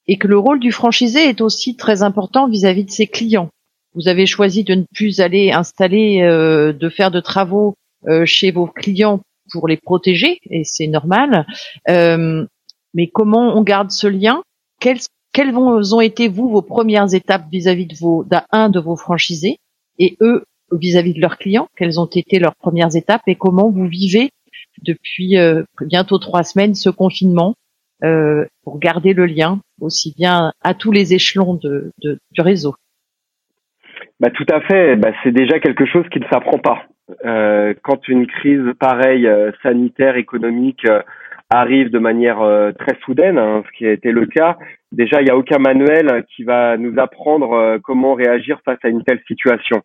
et 0.07 0.19
que 0.19 0.29
le 0.29 0.39
rôle 0.39 0.61
du 0.61 0.73
franchisé 0.73 1.29
est 1.29 1.41
aussi 1.41 1.77
très 1.77 2.03
important 2.03 2.49
vis-à-vis 2.49 2.85
de 2.85 2.91
ses 2.91 3.07
clients. 3.07 3.49
Vous 3.95 4.09
avez 4.09 4.27
choisi 4.27 4.65
de 4.65 4.75
ne 4.75 4.85
plus 4.95 5.21
aller 5.21 5.53
installer, 5.53 6.23
euh, 6.23 6.73
de 6.73 6.89
faire 6.89 7.11
de 7.11 7.21
travaux 7.21 7.75
euh, 8.09 8.25
chez 8.27 8.51
vos 8.51 8.67
clients 8.67 9.21
pour 9.53 9.69
les 9.69 9.77
protéger, 9.77 10.39
et 10.49 10.65
c'est 10.65 10.87
normal. 10.87 11.47
Euh, 11.89 12.45
mais 12.93 13.09
comment 13.09 13.57
on 13.57 13.63
garde 13.63 13.91
ce 13.91 14.07
lien 14.07 14.43
Quels 14.81 14.99
quelles 15.33 15.55
ont 15.57 16.01
été 16.01 16.29
vous 16.29 16.49
vos 16.49 16.63
premières 16.63 17.15
étapes 17.15 17.45
vis-à-vis 17.53 17.87
de 17.87 17.95
vos 18.01 18.25
d'un 18.25 18.69
de 18.69 18.81
vos 18.81 18.97
franchisés? 18.97 19.59
Et 19.99 20.17
eux 20.21 20.45
vis-à-vis 20.73 21.15
de 21.15 21.21
leurs 21.21 21.39
clients 21.39 21.69
Quelles 21.77 22.01
ont 22.01 22.07
été 22.07 22.39
leurs 22.39 22.57
premières 22.57 22.97
étapes 22.97 23.23
et 23.27 23.37
comment 23.37 23.71
vous 23.71 23.87
vivez 23.87 24.31
depuis 24.83 25.37
euh, 25.39 25.63
bientôt 25.81 26.19
trois 26.19 26.43
semaines 26.43 26.75
ce 26.75 26.91
confinement 26.91 27.55
euh, 28.03 28.47
pour 28.65 28.79
garder 28.79 29.13
le 29.13 29.27
lien 29.27 29.61
aussi 29.81 30.15
bien 30.17 30.53
à 30.63 30.75
tous 30.75 30.91
les 30.91 31.13
échelons 31.15 31.55
de, 31.55 31.93
de 32.03 32.19
du 32.33 32.41
réseau? 32.41 32.75
Bah, 34.21 34.31
Tout 34.31 34.47
à 34.51 34.61
fait. 34.61 34.97
Bah, 34.97 35.13
c'est 35.23 35.33
déjà 35.33 35.59
quelque 35.61 35.87
chose 35.87 36.07
qui 36.13 36.21
ne 36.21 36.27
s'apprend 36.27 36.59
pas. 36.59 36.83
Euh, 37.25 37.75
quand 37.83 38.07
une 38.09 38.27
crise 38.27 38.73
pareille, 38.79 39.27
euh, 39.27 39.51
sanitaire, 39.63 40.17
économique, 40.17 40.85
euh, 40.87 41.03
arrive 41.51 41.91
de 41.91 41.99
manière 41.99 42.41
euh, 42.41 42.71
très 42.73 42.97
soudaine, 43.05 43.37
hein, 43.37 43.63
ce 43.67 43.77
qui 43.77 43.87
a 43.87 43.93
été 43.93 44.13
le 44.13 44.27
cas, 44.27 44.57
déjà 44.93 45.21
il 45.21 45.25
n'y 45.25 45.31
a 45.31 45.37
aucun 45.37 45.59
manuel 45.59 46.25
qui 46.35 46.45
va 46.45 46.77
nous 46.77 46.95
apprendre 46.99 47.53
euh, 47.53 47.79
comment 47.83 48.15
réagir 48.15 48.61
face 48.65 48.79
à 48.85 48.89
une 48.89 49.03
telle 49.03 49.21
situation. 49.27 49.83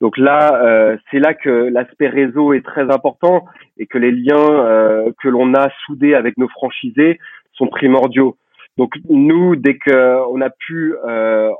Donc 0.00 0.18
là, 0.18 0.60
euh, 0.62 0.96
c'est 1.10 1.20
là 1.20 1.34
que 1.34 1.48
l'aspect 1.48 2.08
réseau 2.08 2.52
est 2.52 2.64
très 2.64 2.92
important 2.92 3.44
et 3.78 3.86
que 3.86 3.96
les 3.96 4.10
liens 4.10 5.12
que 5.22 5.28
l'on 5.28 5.54
a 5.54 5.68
soudés 5.86 6.14
avec 6.14 6.36
nos 6.36 6.48
franchisés 6.48 7.18
sont 7.52 7.68
primordiaux. 7.68 8.36
Donc 8.76 8.94
nous, 9.08 9.54
dès 9.54 9.78
qu'on 9.78 10.40
a 10.40 10.50
pu 10.50 10.94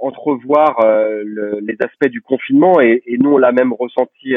entrevoir 0.03 0.79
les 1.25 1.77
aspects 1.81 2.09
du 2.09 2.21
confinement, 2.21 2.81
et, 2.81 3.03
et, 3.07 3.19
nous 3.19 3.35
on 3.35 3.39
l'a 3.39 3.53
même 3.53 3.73
ressenti 3.73 4.35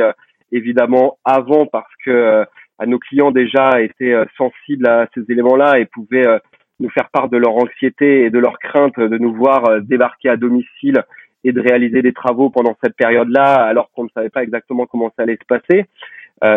évidemment 0.51 1.17
avant 1.25 1.65
parce 1.65 1.91
que 2.05 2.45
à 2.79 2.85
nos 2.85 2.99
clients 2.99 3.31
déjà 3.31 3.81
étaient 3.81 4.13
euh, 4.13 4.25
sensibles 4.37 4.87
à 4.87 5.07
ces 5.13 5.21
éléments-là 5.29 5.79
et 5.79 5.85
pouvaient 5.85 6.27
euh, 6.27 6.39
nous 6.79 6.89
faire 6.89 7.09
part 7.09 7.29
de 7.29 7.37
leur 7.37 7.55
anxiété 7.55 8.25
et 8.25 8.29
de 8.29 8.39
leur 8.39 8.59
crainte 8.59 8.99
de 8.99 9.17
nous 9.17 9.33
voir 9.33 9.67
euh, 9.67 9.79
débarquer 9.79 10.29
à 10.29 10.37
domicile 10.37 11.03
et 11.43 11.51
de 11.51 11.61
réaliser 11.61 12.01
des 12.01 12.13
travaux 12.13 12.49
pendant 12.49 12.75
cette 12.83 12.95
période-là 12.95 13.55
alors 13.63 13.89
qu'on 13.91 14.03
ne 14.03 14.09
savait 14.09 14.29
pas 14.29 14.43
exactement 14.43 14.85
comment 14.85 15.11
ça 15.15 15.23
allait 15.23 15.37
se 15.37 15.45
passer. 15.47 15.85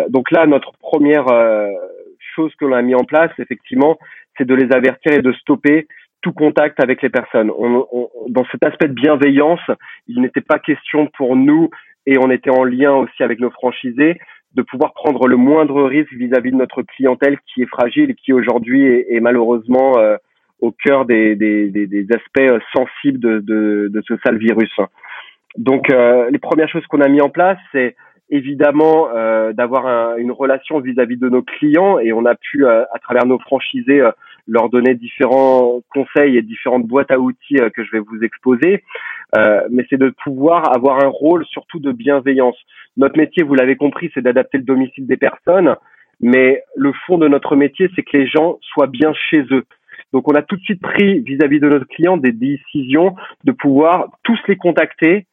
donc 0.08 0.30
là, 0.30 0.46
notre 0.46 0.72
première 0.80 1.26
chose 2.34 2.52
que 2.56 2.64
l'on 2.64 2.74
a 2.74 2.82
mis 2.82 2.94
en 2.94 3.04
place, 3.04 3.30
effectivement, 3.38 3.98
c'est 4.36 4.46
de 4.46 4.54
les 4.54 4.72
avertir 4.72 5.12
et 5.12 5.22
de 5.22 5.32
stopper 5.34 5.86
tout 6.22 6.32
contact 6.32 6.82
avec 6.82 7.02
les 7.02 7.10
personnes. 7.10 7.50
On, 7.50 7.86
dans 8.28 8.46
cet 8.50 8.64
aspect 8.64 8.88
de 8.88 8.94
bienveillance, 8.94 9.60
il 10.08 10.22
n'était 10.22 10.40
pas 10.40 10.58
question 10.58 11.06
pour 11.16 11.36
nous, 11.36 11.70
et 12.06 12.18
on 12.18 12.30
était 12.30 12.50
en 12.50 12.64
lien 12.64 12.92
aussi 12.92 13.22
avec 13.22 13.38
nos 13.38 13.50
franchisés, 13.50 14.18
de 14.54 14.62
pouvoir 14.62 14.92
prendre 14.92 15.28
le 15.28 15.36
moindre 15.36 15.84
risque 15.84 16.12
vis-à-vis 16.12 16.50
de 16.50 16.56
notre 16.56 16.82
clientèle 16.82 17.38
qui 17.46 17.62
est 17.62 17.66
fragile 17.66 18.10
et 18.10 18.14
qui 18.14 18.32
aujourd'hui 18.32 18.84
est, 18.84 19.20
malheureusement 19.20 19.98
euh, 19.98 20.16
au 20.60 20.72
cœur 20.72 21.04
des, 21.04 21.36
des, 21.36 21.68
des, 21.70 22.06
aspects 22.12 22.40
euh, 22.40 22.58
sensibles 22.74 23.18
de, 23.18 23.38
de, 23.40 23.90
de, 23.92 24.02
ce 24.06 24.14
sale 24.24 24.38
virus. 24.38 24.72
Donc 25.56 25.90
euh, 25.90 26.30
les 26.30 26.38
premières 26.38 26.68
choses 26.68 26.86
qu'on 26.86 27.00
a 27.00 27.08
mis 27.08 27.20
en 27.20 27.30
place, 27.30 27.58
c'est 27.72 27.96
évidemment 28.28 29.08
euh, 29.14 29.52
d'avoir 29.52 30.16
une 30.18 30.30
relation 30.30 30.80
vis-à-vis 30.80 31.16
de 31.16 31.28
nos 31.28 31.42
clients 31.42 31.98
et 31.98 32.12
on 32.12 32.24
a 32.24 32.34
pu 32.34 32.66
à 32.66 32.86
travers 33.02 33.26
nos 33.26 33.38
franchisés 33.40 34.02
leur 34.50 34.68
donner 34.68 34.94
différents 34.94 35.80
conseils 35.90 36.36
et 36.36 36.42
différentes 36.42 36.86
boîtes 36.86 37.10
à 37.10 37.18
outils 37.18 37.56
que 37.74 37.84
je 37.84 37.90
vais 37.92 38.00
vous 38.00 38.22
exposer. 38.22 38.82
mais 39.70 39.86
c'est 39.88 39.96
de 39.96 40.12
pouvoir 40.24 40.74
avoir 40.74 41.04
un 41.04 41.08
rôle 41.08 41.46
surtout 41.46 41.78
de 41.78 41.92
bienveillance. 41.92 42.56
Notre 42.96 43.16
métier, 43.16 43.42
vous 43.42 43.54
l'avez 43.54 43.76
compris, 43.76 44.10
c'est 44.12 44.22
d'adapter 44.22 44.58
le 44.58 44.64
domicile 44.64 45.06
des 45.06 45.16
personnes, 45.16 45.76
mais 46.20 46.62
le 46.76 46.92
fond 47.06 47.16
de 47.16 47.28
notre 47.28 47.56
métier, 47.56 47.88
c'est 47.94 48.02
que 48.02 48.16
les 48.16 48.26
gens 48.26 48.58
soient 48.60 48.88
bien 48.88 49.12
chez 49.30 49.42
eux. 49.52 49.64
Donc 50.12 50.28
on 50.28 50.34
a 50.34 50.42
tout 50.42 50.56
de 50.56 50.62
suite 50.62 50.82
pris 50.82 51.20
vis-à-vis 51.20 51.60
de 51.60 51.68
nos 51.68 51.84
clients 51.84 52.16
des 52.16 52.32
décisions 52.32 53.14
de 53.44 53.52
pouvoir 53.52 54.08
tous 54.24 54.38
les 54.48 54.56
contacter 54.56 55.26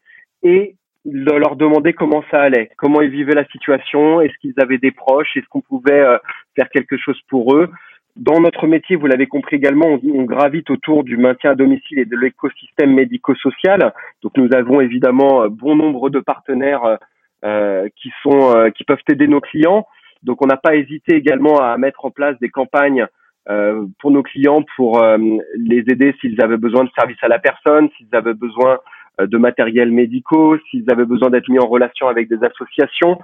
et 0.44 0.76
leur 1.06 1.56
demander 1.56 1.94
comment 1.94 2.24
ça 2.30 2.42
allait, 2.42 2.70
comment 2.78 3.02
ils 3.02 3.10
vivaient 3.10 3.34
la 3.34 3.48
situation, 3.48 4.22
est-ce 4.22 4.34
qu'ils 4.42 4.54
avaient 4.58 4.78
des 4.78 4.92
proches, 4.92 5.36
est-ce 5.38 5.48
qu'on 5.50 5.62
pouvait 5.62 6.02
euh, 6.02 6.18
faire 6.56 6.70
quelque 6.70 6.98
chose 6.98 7.20
pour 7.30 7.56
eux? 7.56 7.72
Dans 8.18 8.40
notre 8.40 8.68
métier, 8.68 8.96
vous 8.96 9.08
l'avez 9.08 9.28
compris 9.28 9.56
également, 9.56 10.00
on, 10.14 10.24
gravite 10.24 10.70
autour 10.70 11.04
du 11.04 11.18
maintien 11.18 11.52
à 11.52 11.56
domicile 11.56 12.00
et 12.00 12.06
de 12.06 12.18
l'écosystème 12.18 12.94
médico-social. 12.94 13.94
Donc 14.22 14.36
nous 14.38 14.50
avons 14.54 14.82
évidemment 14.82 15.44
euh, 15.44 15.50
bon 15.50 15.76
nombre 15.76 16.10
de 16.10 16.20
partenaires 16.20 16.98
euh, 17.46 17.88
qui 17.96 18.12
sont 18.24 18.72
qui 18.76 18.84
peuvent 18.84 18.98
aider 19.10 19.28
nos 19.28 19.42
clients. 19.42 19.86
Donc 20.24 20.42
on 20.42 20.48
n'a 20.48 20.58
pas 20.58 20.76
hésité 20.76 21.16
également 21.16 21.60
à 21.60 21.78
mettre 21.78 22.06
en 22.06 22.12
place 22.12 22.38
des 22.40 22.50
campagnes 22.50 23.08
euh, 23.50 23.86
pour 24.00 24.12
nos 24.12 24.24
clients 24.24 24.62
pour 24.76 25.02
euh, 25.02 25.18
les 25.56 25.80
aider 25.88 26.14
s'ils 26.20 26.42
avaient 26.42 26.58
besoin 26.58 26.84
de 26.84 26.90
services 26.98 27.22
à 27.22 27.30
la 27.30 27.40
personne, 27.40 27.88
s'ils 27.96 28.14
avaient 28.14 28.34
besoin 28.34 28.80
euh, 29.22 29.28
de 29.28 29.38
matériel 29.38 29.90
médicaux, 29.90 30.58
s'ils 30.70 30.92
avaient 30.92 31.06
besoin 31.06 31.30
d'être 31.30 31.48
mis 31.48 31.60
en 31.60 31.68
relation 31.68 32.10
avec 32.10 32.28
des 32.28 32.44
associations. 32.44 33.18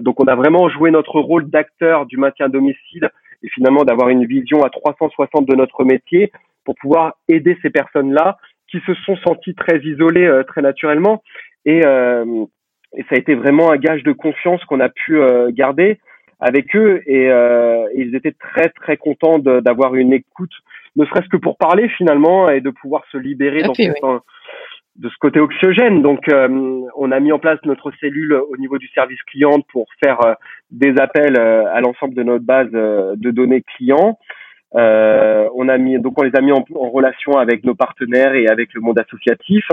donc 0.00 0.20
on 0.20 0.26
a 0.26 0.34
vraiment 0.34 0.68
joué 0.68 0.90
notre 0.90 1.20
rôle 1.20 1.48
d'acteur 1.50 2.06
du 2.06 2.16
maintien 2.16 2.46
à 2.46 2.48
domicile 2.48 3.10
et 3.44 3.48
finalement 3.50 3.84
d'avoir 3.84 4.08
une 4.08 4.24
vision 4.26 4.64
à 4.64 4.70
360 4.70 5.46
de 5.46 5.54
notre 5.54 5.84
métier 5.84 6.32
pour 6.64 6.74
pouvoir 6.74 7.14
aider 7.28 7.56
ces 7.62 7.70
personnes-là 7.70 8.38
qui 8.68 8.80
se 8.86 8.94
sont 9.06 9.16
senties 9.18 9.54
très 9.54 9.78
isolées 9.80 10.42
très 10.48 10.62
naturellement. 10.62 11.22
Et, 11.66 11.80
et 11.80 13.02
ça 13.08 13.12
a 13.12 13.16
été 13.16 13.34
vraiment 13.34 13.70
un 13.70 13.76
gage 13.76 14.02
de 14.02 14.12
confiance 14.12 14.64
qu'on 14.64 14.80
a 14.80 14.88
pu 14.88 15.20
garder 15.50 15.98
avec 16.44 16.76
eux. 16.76 17.02
Et 17.06 17.30
euh, 17.30 17.86
ils 17.96 18.14
étaient 18.14 18.34
très 18.38 18.68
très 18.68 18.96
contents 18.96 19.38
d'avoir 19.38 19.94
une 19.94 20.12
écoute, 20.12 20.52
ne 20.96 21.04
serait-ce 21.06 21.28
que 21.28 21.36
pour 21.36 21.56
parler 21.56 21.88
finalement 21.88 22.48
et 22.50 22.60
de 22.60 22.70
pouvoir 22.70 23.02
se 23.10 23.18
libérer 23.18 23.62
dans 23.62 23.72
de 24.96 25.08
ce 25.08 25.14
côté 25.20 25.40
oxygène. 25.40 26.02
Donc 26.02 26.28
euh, 26.28 26.48
on 26.96 27.12
a 27.12 27.20
mis 27.20 27.32
en 27.32 27.38
place 27.38 27.58
notre 27.64 27.90
cellule 28.00 28.34
au 28.34 28.56
niveau 28.56 28.78
du 28.78 28.88
service 28.88 29.22
client 29.24 29.60
pour 29.72 29.86
faire 30.02 30.24
euh, 30.24 30.34
des 30.70 30.94
appels 30.98 31.36
à 31.38 31.80
l'ensemble 31.80 32.14
de 32.14 32.22
notre 32.22 32.44
base 32.44 32.70
de 32.70 33.30
données 33.30 33.62
clients. 33.76 34.18
on 34.72 35.68
a 35.68 35.78
mis 35.78 35.98
donc 36.00 36.18
on 36.18 36.22
les 36.22 36.36
a 36.36 36.40
mis 36.40 36.52
en, 36.52 36.64
relation 36.90 37.32
avec 37.38 37.64
nos 37.64 37.74
partenaires 37.74 38.34
et 38.34 38.48
avec 38.48 38.74
le 38.74 38.80
monde 38.80 38.98
associatif 38.98 39.64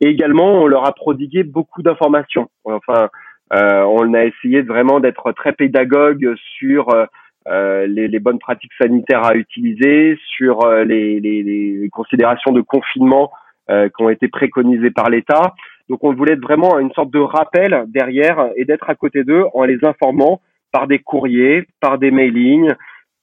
et 0.00 0.08
également 0.08 0.62
on 0.62 0.66
leur 0.66 0.86
a 0.86 0.92
prodigué 0.92 1.42
beaucoup 1.42 1.82
d'informations. 1.82 2.48
Enfin 2.64 3.10
euh, 3.52 3.82
on 3.84 4.12
a 4.14 4.24
essayé 4.24 4.62
vraiment 4.62 5.00
d'être 5.00 5.32
très 5.32 5.52
pédagogue 5.52 6.34
sur 6.58 6.92
euh, 6.92 7.06
euh, 7.46 7.86
les, 7.86 8.08
les, 8.08 8.18
bonnes 8.18 8.40
pratiques 8.40 8.72
sanitaires 8.80 9.24
à 9.24 9.36
utiliser, 9.36 10.18
sur 10.36 10.66
les, 10.84 11.20
les, 11.20 11.42
les, 11.44 11.88
considérations 11.90 12.50
de 12.50 12.60
confinement 12.60 13.30
qui 13.68 14.02
ont 14.02 14.10
été 14.10 14.28
préconisées 14.28 14.90
par 14.90 15.10
l'État. 15.10 15.54
Donc 15.88 16.04
on 16.04 16.14
voulait 16.14 16.34
être 16.34 16.42
vraiment 16.42 16.78
une 16.78 16.92
sorte 16.92 17.10
de 17.10 17.18
rappel 17.18 17.84
derrière 17.88 18.50
et 18.56 18.64
d'être 18.64 18.88
à 18.88 18.94
côté 18.94 19.24
d'eux 19.24 19.44
en 19.54 19.64
les 19.64 19.84
informant 19.84 20.40
par 20.72 20.86
des 20.86 20.98
courriers, 20.98 21.66
par 21.80 21.98
des 21.98 22.10
mailings, 22.10 22.72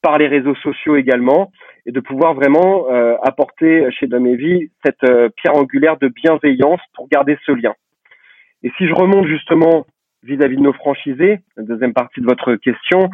par 0.01 0.17
les 0.17 0.27
réseaux 0.27 0.55
sociaux 0.55 0.95
également, 0.95 1.51
et 1.85 1.91
de 1.91 1.99
pouvoir 1.99 2.33
vraiment 2.33 2.87
apporter 3.21 3.89
chez 3.91 4.07
Domévie 4.07 4.69
cette 4.85 5.05
pierre 5.37 5.55
angulaire 5.55 5.97
de 5.97 6.09
bienveillance 6.09 6.81
pour 6.93 7.07
garder 7.07 7.37
ce 7.45 7.51
lien. 7.51 7.73
Et 8.63 8.71
si 8.77 8.87
je 8.87 8.93
remonte 8.93 9.27
justement 9.27 9.85
vis-à-vis 10.23 10.55
de 10.55 10.61
nos 10.61 10.73
franchisés, 10.73 11.39
la 11.57 11.63
deuxième 11.63 11.93
partie 11.93 12.21
de 12.21 12.25
votre 12.25 12.55
question, 12.55 13.09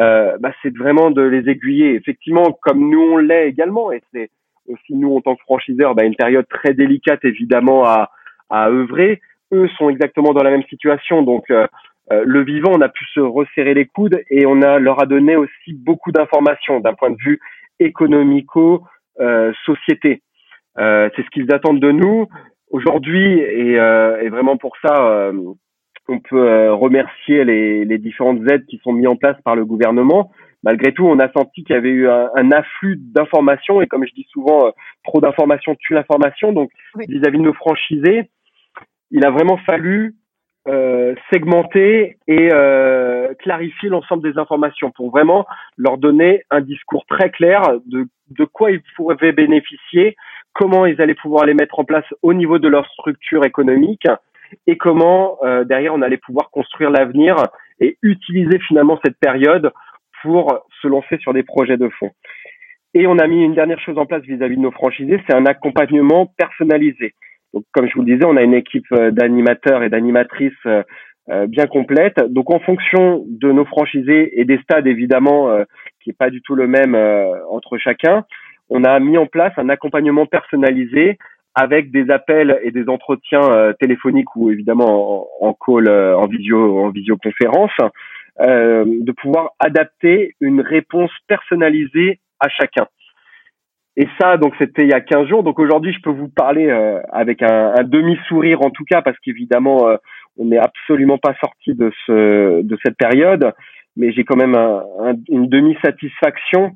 euh, 0.00 0.36
bah, 0.38 0.52
c'est 0.62 0.74
vraiment 0.76 1.10
de 1.10 1.22
les 1.22 1.50
aiguiller. 1.50 1.94
Effectivement, 1.94 2.56
comme 2.62 2.88
nous 2.88 3.00
on 3.00 3.16
l'est 3.16 3.48
également, 3.48 3.92
et 3.92 4.00
c'est 4.12 4.30
aussi 4.68 4.94
nous 4.94 5.16
en 5.16 5.20
tant 5.20 5.34
que 5.34 5.42
franchiseurs, 5.42 5.94
bah, 5.94 6.04
une 6.04 6.16
période 6.16 6.46
très 6.48 6.74
délicate 6.74 7.24
évidemment 7.24 7.84
à, 7.84 8.10
à 8.50 8.68
œuvrer. 8.68 9.20
Eux 9.52 9.68
sont 9.76 9.90
exactement 9.90 10.32
dans 10.32 10.42
la 10.42 10.50
même 10.50 10.64
situation, 10.64 11.22
donc 11.22 11.50
euh, 11.50 11.66
euh, 12.10 12.24
le 12.26 12.42
vivant, 12.42 12.72
on 12.72 12.80
a 12.80 12.88
pu 12.88 13.04
se 13.14 13.20
resserrer 13.20 13.74
les 13.74 13.86
coudes 13.86 14.22
et 14.30 14.46
on 14.46 14.62
a 14.62 14.78
leur 14.78 15.00
a 15.00 15.06
donné 15.06 15.36
aussi 15.36 15.74
beaucoup 15.74 16.10
d'informations 16.10 16.80
d'un 16.80 16.94
point 16.94 17.10
de 17.10 17.18
vue 17.22 17.40
économico 17.78 18.82
euh. 19.20 19.52
Euh, 20.78 21.10
c'est 21.14 21.22
ce 21.22 21.30
qu'ils 21.30 21.52
attendent 21.52 21.80
de 21.80 21.90
nous 21.90 22.26
aujourd'hui 22.70 23.40
et, 23.40 23.72
et, 23.72 24.28
vraiment 24.30 24.56
pour 24.56 24.72
ça 24.82 25.30
on 26.08 26.18
peut 26.18 26.48
euh, 26.48 26.74
remercier 26.74 27.44
les, 27.44 27.84
les, 27.84 27.98
différentes 27.98 28.40
aides 28.50 28.66
qui 28.66 28.80
sont 28.82 28.92
mises 28.92 29.06
en 29.06 29.16
place 29.16 29.36
par 29.44 29.56
le 29.56 29.64
gouvernement. 29.64 30.30
Malgré 30.62 30.92
tout, 30.92 31.06
on 31.06 31.18
a 31.18 31.30
senti 31.32 31.64
qu'il 31.64 31.74
y 31.74 31.78
avait 31.78 31.90
eu 31.90 32.08
un, 32.08 32.50
afflux 32.52 32.96
d'informations 32.96 33.80
et 33.80 33.86
comme 33.86 34.06
je 34.06 34.12
dis 34.14 34.26
souvent, 34.30 34.66
euh, 34.66 34.70
trop 35.04 35.20
d'informations 35.20 35.74
tue 35.74 35.94
l'information. 35.94 36.52
Donc, 36.52 36.70
vis-à-vis 37.08 37.38
de 37.38 37.42
nos 37.42 37.54
franchisés, 37.54 38.30
il 39.10 39.24
a 39.24 39.30
vraiment 39.30 39.58
fallu 39.58 40.14
euh, 40.68 41.16
segmenter 41.32 42.18
et 42.28 42.50
euh, 42.52 43.34
clarifier 43.40 43.88
l'ensemble 43.88 44.22
des 44.22 44.38
informations 44.38 44.92
pour 44.92 45.10
vraiment 45.10 45.44
leur 45.76 45.98
donner 45.98 46.44
un 46.50 46.60
discours 46.60 47.04
très 47.06 47.30
clair 47.30 47.62
de, 47.86 48.06
de 48.30 48.44
quoi 48.44 48.70
ils 48.70 48.82
pouvaient 48.96 49.32
bénéficier, 49.32 50.14
comment 50.52 50.86
ils 50.86 51.00
allaient 51.02 51.16
pouvoir 51.16 51.46
les 51.46 51.54
mettre 51.54 51.80
en 51.80 51.84
place 51.84 52.04
au 52.22 52.32
niveau 52.32 52.60
de 52.60 52.68
leur 52.68 52.86
structure 52.92 53.44
économique 53.44 54.06
et 54.66 54.76
comment 54.76 55.38
euh, 55.42 55.64
derrière 55.64 55.94
on 55.94 56.02
allait 56.02 56.16
pouvoir 56.16 56.50
construire 56.50 56.90
l'avenir 56.90 57.36
et 57.80 57.98
utiliser 58.02 58.58
finalement 58.60 59.00
cette 59.04 59.18
période 59.18 59.72
pour 60.22 60.66
se 60.80 60.88
lancer 60.88 61.18
sur 61.18 61.32
des 61.32 61.42
projets 61.42 61.76
de 61.76 61.88
fonds. 61.88 62.10
Et 62.94 63.06
on 63.06 63.18
a 63.18 63.26
mis 63.26 63.42
une 63.42 63.54
dernière 63.54 63.80
chose 63.80 63.98
en 63.98 64.06
place 64.06 64.22
vis-à-vis 64.22 64.56
de 64.56 64.62
nos 64.62 64.70
franchisés, 64.70 65.20
c'est 65.26 65.34
un 65.34 65.46
accompagnement 65.46 66.26
personnalisé. 66.36 67.14
Donc, 67.54 67.64
comme 67.72 67.86
je 67.86 67.94
vous 67.94 68.02
le 68.02 68.14
disais, 68.14 68.24
on 68.26 68.36
a 68.36 68.42
une 68.42 68.54
équipe 68.54 68.90
euh, 68.92 69.10
d'animateurs 69.10 69.82
et 69.82 69.90
d'animatrices 69.90 70.52
euh, 70.66 70.82
bien 71.46 71.66
complète. 71.66 72.18
Donc, 72.28 72.50
en 72.50 72.58
fonction 72.60 73.24
de 73.28 73.52
nos 73.52 73.64
franchisés 73.64 74.40
et 74.40 74.44
des 74.44 74.58
stades, 74.58 74.86
évidemment, 74.86 75.56
qui 76.00 76.10
est 76.10 76.16
pas 76.18 76.30
du 76.30 76.42
tout 76.42 76.56
le 76.56 76.66
même 76.66 76.96
entre 77.48 77.78
chacun, 77.78 78.24
on 78.68 78.82
a 78.82 78.98
mis 78.98 79.18
en 79.18 79.26
place 79.26 79.52
un 79.56 79.68
accompagnement 79.68 80.26
personnalisé 80.26 81.18
avec 81.54 81.90
des 81.90 82.10
appels 82.10 82.58
et 82.62 82.70
des 82.70 82.88
entretiens 82.88 83.42
euh, 83.42 83.72
téléphoniques 83.74 84.34
ou 84.36 84.50
évidemment 84.50 85.26
en, 85.40 85.52
call, 85.52 85.88
euh, 85.88 86.16
en 86.16 86.26
visio, 86.26 86.80
en 86.80 86.88
visioconférence, 86.88 87.72
euh, 88.40 88.84
de 88.86 89.12
pouvoir 89.12 89.50
adapter 89.58 90.34
une 90.40 90.60
réponse 90.60 91.10
personnalisée 91.26 92.20
à 92.40 92.48
chacun. 92.48 92.86
Et 93.96 94.08
ça, 94.18 94.38
donc 94.38 94.54
c'était 94.58 94.82
il 94.82 94.88
y 94.88 94.94
a 94.94 95.00
15 95.00 95.28
jours. 95.28 95.42
Donc 95.42 95.58
aujourd'hui, 95.58 95.92
je 95.92 96.00
peux 96.00 96.10
vous 96.10 96.28
parler 96.28 96.70
avec 97.10 97.42
un, 97.42 97.74
un 97.78 97.82
demi-sourire 97.84 98.62
en 98.62 98.70
tout 98.70 98.84
cas, 98.84 99.02
parce 99.02 99.18
qu'évidemment, 99.18 99.86
on 100.38 100.46
n'est 100.46 100.58
absolument 100.58 101.18
pas 101.18 101.34
sorti 101.38 101.74
de 101.74 101.92
ce 102.06 102.62
de 102.62 102.78
cette 102.82 102.96
période, 102.96 103.52
mais 103.96 104.10
j'ai 104.12 104.24
quand 104.24 104.36
même 104.36 104.54
un, 104.54 105.12
une 105.28 105.46
demi-satisfaction 105.46 106.72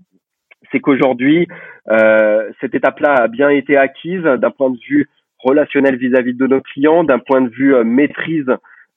c'est 0.70 0.80
qu'aujourd'hui, 0.80 1.46
euh, 1.90 2.50
cette 2.61 2.74
étape-là 2.74 3.14
a 3.14 3.28
bien 3.28 3.50
été 3.50 3.76
acquise 3.76 4.22
d'un 4.22 4.50
point 4.50 4.70
de 4.70 4.78
vue 4.88 5.09
relationnel 5.38 5.96
vis-à-vis 5.96 6.34
de 6.34 6.46
nos 6.46 6.61
clients, 6.61 7.04
d'un 7.04 7.18
point 7.18 7.40
de 7.40 7.48
vue 7.48 7.74
euh, 7.74 7.84
maîtrise 7.84 8.50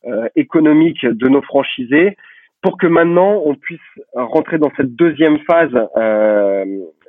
euh, 0.05 0.27
économique 0.35 1.05
de 1.05 1.27
nos 1.27 1.41
franchisés, 1.41 2.17
pour 2.61 2.77
que 2.77 2.87
maintenant 2.87 3.41
on 3.45 3.55
puisse 3.55 3.79
rentrer 4.13 4.57
dans 4.57 4.71
cette 4.77 4.95
deuxième 4.95 5.39
phase 5.49 5.73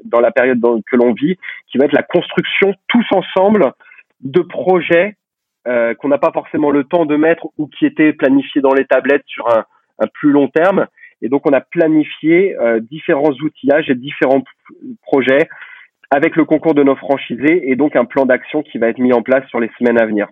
dans 0.05 0.21
la 0.21 0.31
période 0.31 0.61
que 0.87 0.97
l'on 0.97 1.13
vit, 1.13 1.37
qui 1.71 1.79
va 1.79 1.85
être 1.85 1.93
la 1.93 2.03
construction 2.03 2.75
tous 2.89 3.07
ensemble 3.13 3.73
de 4.21 4.41
projets 4.41 5.17
qu'on 5.65 6.09
n'a 6.09 6.19
pas 6.19 6.33
forcément 6.33 6.71
le 6.71 6.85
temps 6.85 7.05
de 7.05 7.17
mettre 7.17 7.47
ou 7.59 7.67
qui 7.67 7.85
étaient 7.85 8.13
planifiés 8.13 8.63
dans 8.63 8.75
les 8.75 8.87
tablettes 8.87 9.25
sur 9.27 9.49
un 9.49 10.07
plus 10.15 10.31
long 10.31 10.49
terme 10.49 10.87
Et 11.21 11.29
donc, 11.29 11.47
on 11.47 11.53
a 11.53 11.61
planifié 11.61 12.57
différents 12.91 13.33
outillages 13.43 13.91
et 13.91 13.95
différents 13.95 14.43
projets 15.03 15.49
avec 16.11 16.37
le 16.37 16.45
concours 16.45 16.75
de 16.75 16.83
nos 16.83 16.97
franchisés 16.97 17.71
et 17.71 17.77
donc 17.77 17.97
un 17.97 18.05
plan 18.05 18.27
d'action 18.27 18.63
qui 18.63 18.79
va 18.79 18.89
être 18.89 18.99
mis 18.99 19.13
en 19.13 19.23
place 19.23 19.47
sur 19.49 19.61
les 19.61 19.71
semaines 19.79 20.01
à 20.01 20.07
venir. 20.07 20.29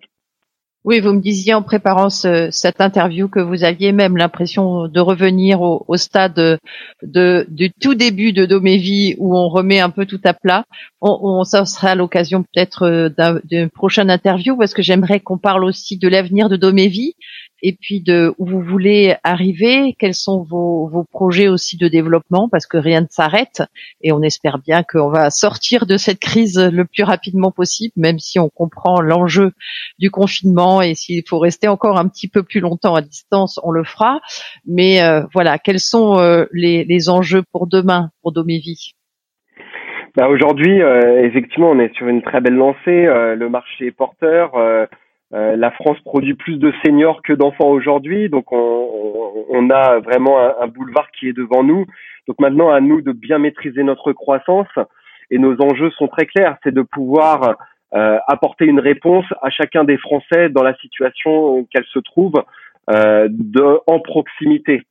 Oui, 0.89 1.01
vous 1.01 1.12
me 1.12 1.20
disiez 1.20 1.53
en 1.53 1.61
préparant 1.61 2.09
cette 2.09 2.80
interview 2.80 3.28
que 3.28 3.41
vous 3.41 3.62
aviez 3.62 3.93
même 3.93 4.16
l'impression 4.16 4.89
de 4.89 5.01
revenir 5.01 5.61
au, 5.61 5.97
stade 5.99 6.59
de, 7.03 7.47
du 7.51 7.70
tout 7.78 7.95
début 7.95 8.32
de 8.32 8.47
Domévie 8.47 9.14
où 9.18 9.36
on 9.36 9.51
remet 9.51 9.80
un 9.80 9.91
peu 9.91 10.07
tout 10.07 10.20
à 10.24 10.32
plat. 10.32 10.64
On, 11.03 11.18
on 11.20 11.45
ça 11.45 11.66
sera 11.66 11.95
l'occasion 11.95 12.43
peut-être 12.43 12.84
euh, 12.86 13.39
d'une 13.45 13.68
prochaine 13.68 14.09
interview 14.09 14.57
parce 14.57 14.72
que 14.72 14.80
j'aimerais 14.80 15.20
qu'on 15.20 15.36
parle 15.36 15.62
aussi 15.62 15.99
de 15.99 16.09
l'avenir 16.09 16.49
de 16.49 16.57
Domévie 16.57 17.16
et 17.62 17.76
puis 17.78 18.00
de 18.00 18.34
où 18.38 18.46
vous 18.46 18.61
voulez 18.61 19.16
arriver, 19.24 19.94
quels 19.98 20.14
sont 20.14 20.42
vos, 20.42 20.88
vos 20.88 21.04
projets 21.04 21.48
aussi 21.48 21.76
de 21.76 21.88
développement, 21.88 22.48
parce 22.48 22.66
que 22.66 22.76
rien 22.76 23.02
ne 23.02 23.06
s'arrête 23.11 23.62
et 24.02 24.12
on 24.12 24.22
espère 24.22 24.59
bien 24.59 24.82
qu'on 24.82 25.11
va 25.11 25.30
sortir 25.30 25.86
de 25.86 25.96
cette 25.96 26.20
crise 26.20 26.59
le 26.59 26.84
plus 26.84 27.02
rapidement 27.02 27.50
possible, 27.50 27.94
même 27.96 28.18
si 28.18 28.38
on 28.38 28.48
comprend 28.48 29.00
l'enjeu 29.00 29.52
du 29.98 30.11
confinement 30.11 30.82
et 30.82 30.94
s'il 30.94 31.22
faut 31.26 31.38
rester 31.38 31.68
encore 31.68 31.98
un 31.98 32.09
petit 32.09 32.28
peu 32.28 32.42
plus 32.42 32.61
longtemps 32.61 32.94
à 32.94 33.02
distance, 33.02 33.61
on 33.62 33.70
le 33.70 33.84
fera. 33.84 34.20
Mais 34.66 35.02
euh, 35.02 35.22
voilà, 35.32 35.59
quels 35.59 35.80
sont 35.80 36.18
euh, 36.18 36.46
les, 36.52 36.84
les, 36.84 37.09
enjeux 37.09 37.42
pour 37.52 37.66
demain 37.66 38.11
pour 38.22 38.32
Domévie? 38.32 38.92
Bah 40.16 40.28
Aujourd'hui, 40.28 40.82
euh, 40.82 41.24
effectivement, 41.24 41.70
on 41.70 41.78
est 41.78 41.94
sur 41.94 42.09
une 42.09 42.22
très 42.22 42.40
belle 42.40 42.54
lancée. 42.54 43.04
le 43.04 43.48
marché 43.48 43.86
est 43.86 43.92
porteur 43.92 44.56
euh, 44.56 44.86
la 45.30 45.70
France 45.72 45.98
produit 46.06 46.34
plus 46.34 46.56
de 46.56 46.72
seniors 46.82 47.20
que 47.22 47.34
d'enfants 47.34 47.68
aujourd'hui, 47.68 48.30
donc 48.30 48.50
on, 48.50 49.44
on, 49.50 49.70
a 49.70 49.98
vraiment 49.98 50.38
un, 50.38 50.66
boulevard 50.68 51.10
qui 51.10 51.28
est 51.28 51.32
devant 51.32 51.62
nous. 51.62 51.84
Donc 52.26 52.40
maintenant, 52.40 52.70
à 52.70 52.80
nous 52.80 53.02
de 53.02 53.12
bien 53.12 53.38
maîtriser 53.38 53.82
notre 53.82 54.12
croissance. 54.12 54.68
Et 55.30 55.38
nos 55.38 55.60
enjeux 55.60 55.90
sont 55.92 56.08
très 56.08 56.26
clairs, 56.26 56.56
c'est 56.64 56.72
de 56.72 56.82
pouvoir 56.82 57.56
euh, 57.94 58.18
apporter 58.28 58.64
une 58.64 58.80
réponse 58.80 59.26
à 59.42 59.50
chacun 59.50 59.84
des 59.84 59.98
Français 59.98 60.48
dans 60.48 60.62
la 60.62 60.74
situation 60.76 61.66
qu'elle 61.70 61.84
se 61.84 61.98
trouve 61.98 62.34
euh, 62.90 63.28
de, 63.30 63.80
en 63.86 64.00
proximité. 64.00 64.82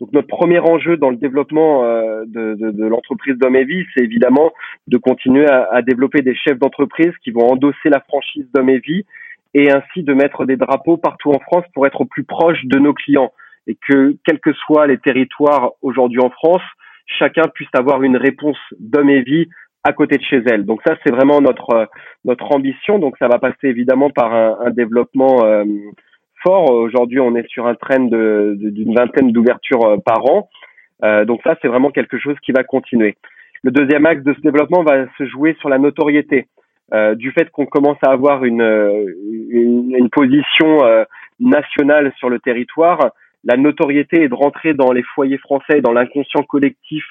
Donc 0.00 0.12
notre 0.12 0.26
premier 0.26 0.58
enjeu 0.58 0.96
dans 0.96 1.10
le 1.10 1.16
développement 1.16 1.84
euh, 1.84 2.24
de, 2.26 2.54
de, 2.54 2.72
de 2.72 2.86
l'entreprise 2.86 3.36
Vie, 3.40 3.84
c'est 3.96 4.02
évidemment 4.02 4.52
de 4.88 4.98
continuer 4.98 5.48
à, 5.48 5.68
à 5.70 5.82
développer 5.82 6.22
des 6.22 6.34
chefs 6.34 6.58
d'entreprise 6.58 7.12
qui 7.22 7.30
vont 7.30 7.46
endosser 7.52 7.88
la 7.88 8.00
franchise 8.00 8.48
Vie 8.84 9.04
et 9.54 9.70
ainsi 9.70 10.02
de 10.02 10.12
mettre 10.14 10.44
des 10.44 10.56
drapeaux 10.56 10.96
partout 10.96 11.30
en 11.30 11.38
France 11.38 11.64
pour 11.74 11.86
être 11.86 12.00
au 12.00 12.04
plus 12.04 12.24
proche 12.24 12.64
de 12.64 12.78
nos 12.78 12.92
clients 12.92 13.32
et 13.66 13.76
que, 13.76 14.16
quels 14.26 14.40
que 14.40 14.52
soient 14.52 14.86
les 14.86 14.98
territoires 14.98 15.72
aujourd'hui 15.80 16.20
en 16.20 16.30
France, 16.30 16.62
chacun 17.06 17.44
puisse 17.54 17.68
avoir 17.74 18.02
une 18.02 18.16
réponse 18.16 18.58
d'homme 18.78 19.10
et 19.10 19.22
vie 19.22 19.48
à 19.84 19.92
côté 19.92 20.16
de 20.16 20.22
chez 20.22 20.42
elle. 20.46 20.64
Donc 20.64 20.80
ça, 20.86 20.96
c'est 21.04 21.12
vraiment 21.12 21.40
notre 21.40 21.88
notre 22.24 22.52
ambition. 22.52 22.98
Donc 22.98 23.16
ça 23.18 23.28
va 23.28 23.38
passer 23.38 23.68
évidemment 23.68 24.10
par 24.10 24.34
un, 24.34 24.58
un 24.66 24.70
développement 24.70 25.44
euh, 25.44 25.64
fort. 26.42 26.70
Aujourd'hui, 26.70 27.20
on 27.20 27.34
est 27.36 27.48
sur 27.48 27.66
un 27.66 27.74
train 27.74 28.00
d'une 28.00 28.94
vingtaine 28.94 29.32
d'ouvertures 29.32 29.84
euh, 29.84 29.96
par 29.98 30.24
an. 30.30 30.48
Euh, 31.02 31.24
donc 31.24 31.40
ça, 31.44 31.56
c'est 31.60 31.68
vraiment 31.68 31.90
quelque 31.90 32.18
chose 32.18 32.36
qui 32.42 32.52
va 32.52 32.64
continuer. 32.64 33.16
Le 33.62 33.70
deuxième 33.70 34.06
axe 34.06 34.22
de 34.22 34.34
ce 34.34 34.40
développement 34.40 34.82
va 34.82 35.06
se 35.18 35.26
jouer 35.26 35.56
sur 35.60 35.68
la 35.68 35.78
notoriété. 35.78 36.46
Euh, 36.92 37.14
du 37.14 37.32
fait 37.32 37.50
qu'on 37.50 37.64
commence 37.64 37.96
à 38.02 38.10
avoir 38.10 38.44
une, 38.44 38.60
une, 38.60 39.94
une 39.96 40.10
position 40.10 40.84
euh, 40.84 41.04
nationale 41.40 42.12
sur 42.18 42.28
le 42.28 42.38
territoire, 42.38 43.10
la 43.42 43.56
notoriété 43.56 44.22
est 44.22 44.28
de 44.28 44.34
rentrer 44.34 44.74
dans 44.74 44.92
les 44.92 45.02
foyers 45.02 45.38
français, 45.38 45.80
dans 45.80 45.92
l'inconscient 45.92 46.42
collectif, 46.42 47.06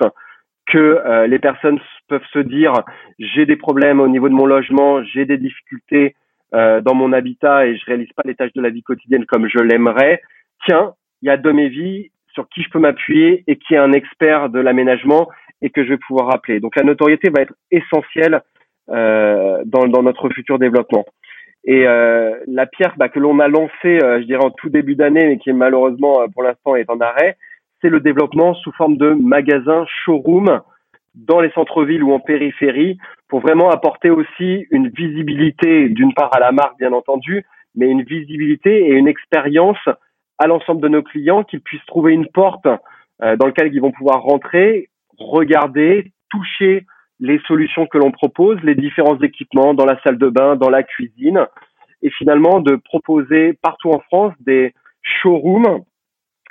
que 0.68 0.78
euh, 0.78 1.28
les 1.28 1.40
personnes 1.40 1.80
peuvent 2.08 2.26
se 2.32 2.40
dire 2.40 2.74
j'ai 3.18 3.46
des 3.46 3.56
problèmes 3.56 4.00
au 4.00 4.08
niveau 4.08 4.30
de 4.30 4.34
mon 4.34 4.46
logement, 4.46 5.04
j'ai 5.04 5.26
des 5.26 5.38
difficultés 5.38 6.16
dans 6.56 6.94
mon 6.94 7.14
habitat 7.14 7.66
et 7.66 7.76
je 7.76 7.84
réalise 7.88 8.14
pas 8.16 8.22
les 8.26 8.36
tâches 8.36 8.54
de 8.54 8.62
la 8.62 8.70
vie 8.70 8.84
quotidienne 8.84 9.26
comme 9.26 9.48
je 9.48 9.58
l'aimerais. 9.58 10.22
Tiens, 10.68 10.94
il 11.24 11.26
y 11.26 11.32
a 11.32 11.36
vies 11.36 12.12
sur 12.32 12.48
qui 12.50 12.62
je 12.62 12.70
peux 12.70 12.78
m'appuyer 12.78 13.44
et 13.48 13.56
qui 13.56 13.74
est 13.74 13.78
un 13.78 13.92
expert 13.92 14.50
de 14.50 14.60
l'aménagement 14.60 15.30
et 15.64 15.70
que 15.70 15.84
je 15.84 15.90
vais 15.90 15.98
pouvoir 15.98 16.32
appeler. 16.32 16.60
Donc 16.60 16.76
la 16.76 16.84
notoriété 16.84 17.30
va 17.30 17.42
être 17.42 17.56
essentielle 17.72 18.36
euh, 18.36 18.40
dans, 18.88 19.88
dans, 19.88 20.04
notre 20.04 20.30
futur 20.30 20.60
développement. 20.60 21.06
Et 21.66 21.88
euh, 21.88 22.36
la 22.48 22.66
pierre 22.66 22.94
bah, 22.98 23.10
que 23.10 23.20
l'on 23.20 23.40
a 23.40 23.48
lancée, 23.48 24.00
euh, 24.04 24.20
je 24.20 24.26
dirais 24.26 24.44
en 24.44 24.52
tout 24.52 24.70
début 24.70 24.96
d'année, 24.96 25.26
mais 25.26 25.38
qui 25.38 25.54
malheureusement 25.54 26.20
pour 26.34 26.44
l'instant 26.44 26.76
est 26.76 26.90
en 26.90 27.00
arrêt, 27.00 27.38
c'est 27.82 27.90
le 27.90 28.02
développement 28.02 28.54
sous 28.56 28.72
forme 28.74 28.98
de 28.98 29.12
magasins, 29.12 29.86
showroom 30.04 30.62
dans 31.16 31.40
les 31.40 31.52
centres-villes 31.52 32.04
ou 32.04 32.12
en 32.12 32.20
périphérie, 32.20 32.98
pour 33.28 33.40
vraiment 33.40 33.70
apporter 33.70 34.10
aussi 34.10 34.66
une 34.72 34.90
visibilité, 34.90 35.90
d'une 35.90 36.14
part 36.14 36.36
à 36.36 36.40
la 36.40 36.52
marque 36.52 36.78
bien 36.80 36.92
entendu, 36.92 37.46
mais 37.76 37.88
une 37.88 38.04
visibilité 38.04 38.88
et 38.88 38.94
une 38.94 39.08
expérience 39.08 39.78
à 40.40 40.48
l'ensemble 40.48 40.82
de 40.82 40.88
nos 40.88 41.04
clients, 41.04 41.44
qu'ils 41.44 41.62
puissent 41.62 41.86
trouver 41.86 42.14
une 42.14 42.28
porte 42.28 42.68
dans 43.20 43.46
laquelle 43.46 43.72
ils 43.72 43.80
vont 43.80 43.92
pouvoir 43.92 44.24
rentrer, 44.24 44.90
regarder, 45.20 46.12
toucher 46.30 46.86
les 47.20 47.40
solutions 47.48 47.86
que 47.86 47.98
l'on 47.98 48.12
propose, 48.12 48.60
les 48.64 48.76
différents 48.76 49.20
équipements 49.20 49.74
dans 49.74 49.86
la 49.86 50.00
salle 50.04 50.18
de 50.18 50.30
bain, 50.30 50.56
dans 50.56 50.70
la 50.70 50.84
cuisine, 50.84 51.46
et 52.02 52.10
finalement 52.10 52.60
de 52.60 52.76
proposer 52.76 53.54
partout 53.54 53.92
en 53.92 54.00
France 54.00 54.34
des 54.40 54.74
showrooms. 55.02 55.84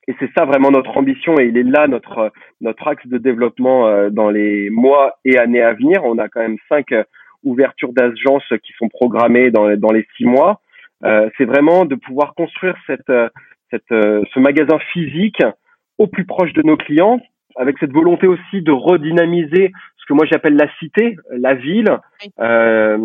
Et 0.09 0.15
c'est 0.19 0.31
ça 0.37 0.45
vraiment 0.45 0.71
notre 0.71 0.97
ambition, 0.97 1.39
et 1.39 1.45
il 1.45 1.57
est 1.57 1.63
là 1.63 1.87
notre 1.87 2.33
notre 2.61 2.89
axe 2.89 3.07
de 3.07 3.19
développement 3.19 3.87
euh, 3.87 4.11
dans 4.11 4.31
les 4.31 4.69
mois 4.71 5.19
et 5.25 5.39
années 5.39 5.63
à 5.63 5.75
venir. 5.75 6.03
On 6.05 6.19
a 6.19 6.29
quand 6.29 6.41
même 6.41 6.59
cinq 6.69 6.91
euh, 6.93 7.05
ouvertures 7.45 7.93
d'agences 7.93 8.53
qui 8.65 8.73
sont 8.79 8.89
programmées 8.89 9.51
dans, 9.51 9.77
dans 9.77 9.93
les 9.93 10.07
six 10.17 10.25
mois. 10.25 10.61
Euh, 11.05 11.29
c'est 11.37 11.45
vraiment 11.45 11.85
de 11.85 11.95
pouvoir 11.95 12.35
construire 12.35 12.77
cette, 12.87 13.13
cette, 13.71 13.89
ce 13.91 14.39
magasin 14.39 14.79
physique 14.93 15.43
au 15.99 16.07
plus 16.07 16.25
proche 16.25 16.53
de 16.53 16.63
nos 16.63 16.77
clients, 16.77 17.21
avec 17.57 17.79
cette 17.79 17.93
volonté 17.93 18.27
aussi 18.27 18.63
de 18.63 18.73
redynamiser 18.73 19.73
que 20.13 20.17
moi 20.17 20.27
j'appelle 20.31 20.57
la 20.57 20.69
cité, 20.79 21.17
la 21.31 21.55
ville. 21.55 21.99
Euh, 22.39 22.99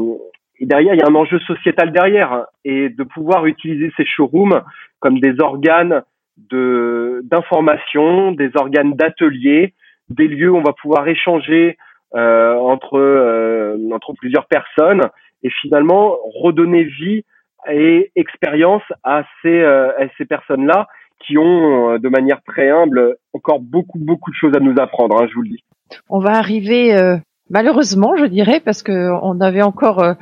et 0.59 0.65
derrière, 0.65 0.93
il 0.93 0.99
y 0.99 1.03
a 1.03 1.07
un 1.07 1.15
enjeu 1.15 1.39
sociétal 1.39 1.91
derrière 1.91 2.45
et 2.65 2.89
de 2.89 3.03
pouvoir 3.03 3.45
utiliser 3.45 3.91
ces 3.95 4.05
showrooms 4.05 4.61
comme 4.99 5.19
des 5.19 5.39
organes 5.39 6.03
de 6.37 7.21
d'information, 7.23 8.31
des 8.31 8.51
organes 8.55 8.93
d'atelier, 8.93 9.73
des 10.09 10.27
lieux 10.27 10.51
où 10.51 10.57
on 10.57 10.63
va 10.63 10.73
pouvoir 10.73 11.07
échanger 11.07 11.77
euh, 12.15 12.55
entre 12.55 12.97
euh, 12.97 13.77
entre 13.93 14.13
plusieurs 14.13 14.47
personnes 14.47 15.03
et 15.43 15.49
finalement 15.49 16.17
redonner 16.41 16.83
vie 16.83 17.23
et 17.69 18.11
expérience 18.15 18.83
à 19.03 19.23
ces 19.41 19.63
à 19.63 20.07
ces 20.17 20.25
personnes-là 20.25 20.87
qui 21.19 21.37
ont 21.37 21.97
de 21.97 22.09
manière 22.09 22.41
très 22.43 22.69
humble 22.69 23.17
encore 23.33 23.59
beaucoup 23.59 23.99
beaucoup 23.99 24.31
de 24.31 24.35
choses 24.35 24.55
à 24.55 24.59
nous 24.59 24.75
apprendre. 24.79 25.21
Hein, 25.21 25.27
je 25.29 25.35
vous 25.35 25.43
le 25.43 25.49
dis. 25.49 25.63
On 26.09 26.19
va 26.19 26.37
arriver 26.37 26.95
euh, 26.95 27.17
malheureusement, 27.49 28.15
je 28.17 28.25
dirais, 28.25 28.59
parce 28.59 28.83
que 28.83 29.11
on 29.21 29.39
avait 29.41 29.61
encore 29.61 29.99
euh, 29.99 30.13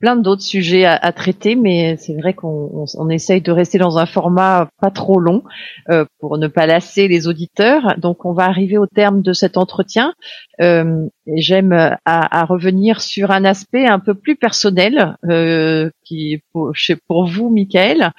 plein 0.00 0.16
d'autres 0.16 0.42
sujets 0.42 0.84
à, 0.84 1.12
traiter, 1.12 1.56
mais 1.56 1.96
c'est 1.96 2.14
vrai 2.14 2.34
qu'on 2.34 2.86
on, 2.94 3.08
essaye 3.08 3.40
de 3.40 3.52
rester 3.52 3.78
dans 3.78 3.98
un 3.98 4.06
format 4.06 4.68
pas 4.80 4.90
trop 4.90 5.18
long 5.18 5.42
euh, 5.90 6.04
pour 6.18 6.38
ne 6.38 6.46
pas 6.46 6.66
lasser 6.66 7.08
les 7.08 7.26
auditeurs. 7.26 7.94
Donc, 7.98 8.24
on 8.24 8.32
va 8.32 8.44
arriver 8.44 8.78
au 8.78 8.86
terme 8.86 9.22
de 9.22 9.32
cet 9.32 9.56
entretien. 9.56 10.14
J'aime 10.60 11.72
à, 11.72 11.98
à, 12.04 12.44
revenir 12.44 13.00
sur 13.00 13.30
un 13.30 13.44
aspect 13.44 13.86
un 13.86 13.98
peu 13.98 14.14
plus 14.14 14.36
personnel 14.36 15.16
qui 16.04 16.42
pour, 16.52 16.72
pour 17.06 17.26
vous, 17.26 17.50
Michael. 17.50 18.12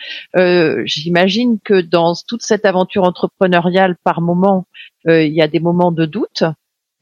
J'imagine 0.85 1.59
que 1.63 1.81
dans 1.81 2.13
toute 2.27 2.41
cette 2.41 2.65
aventure 2.65 3.03
entrepreneuriale, 3.03 3.95
par 4.03 4.21
moment, 4.21 4.65
il 5.05 5.33
y 5.33 5.41
a 5.41 5.47
des 5.47 5.59
moments 5.59 5.91
de 5.91 6.05
doute. 6.05 6.43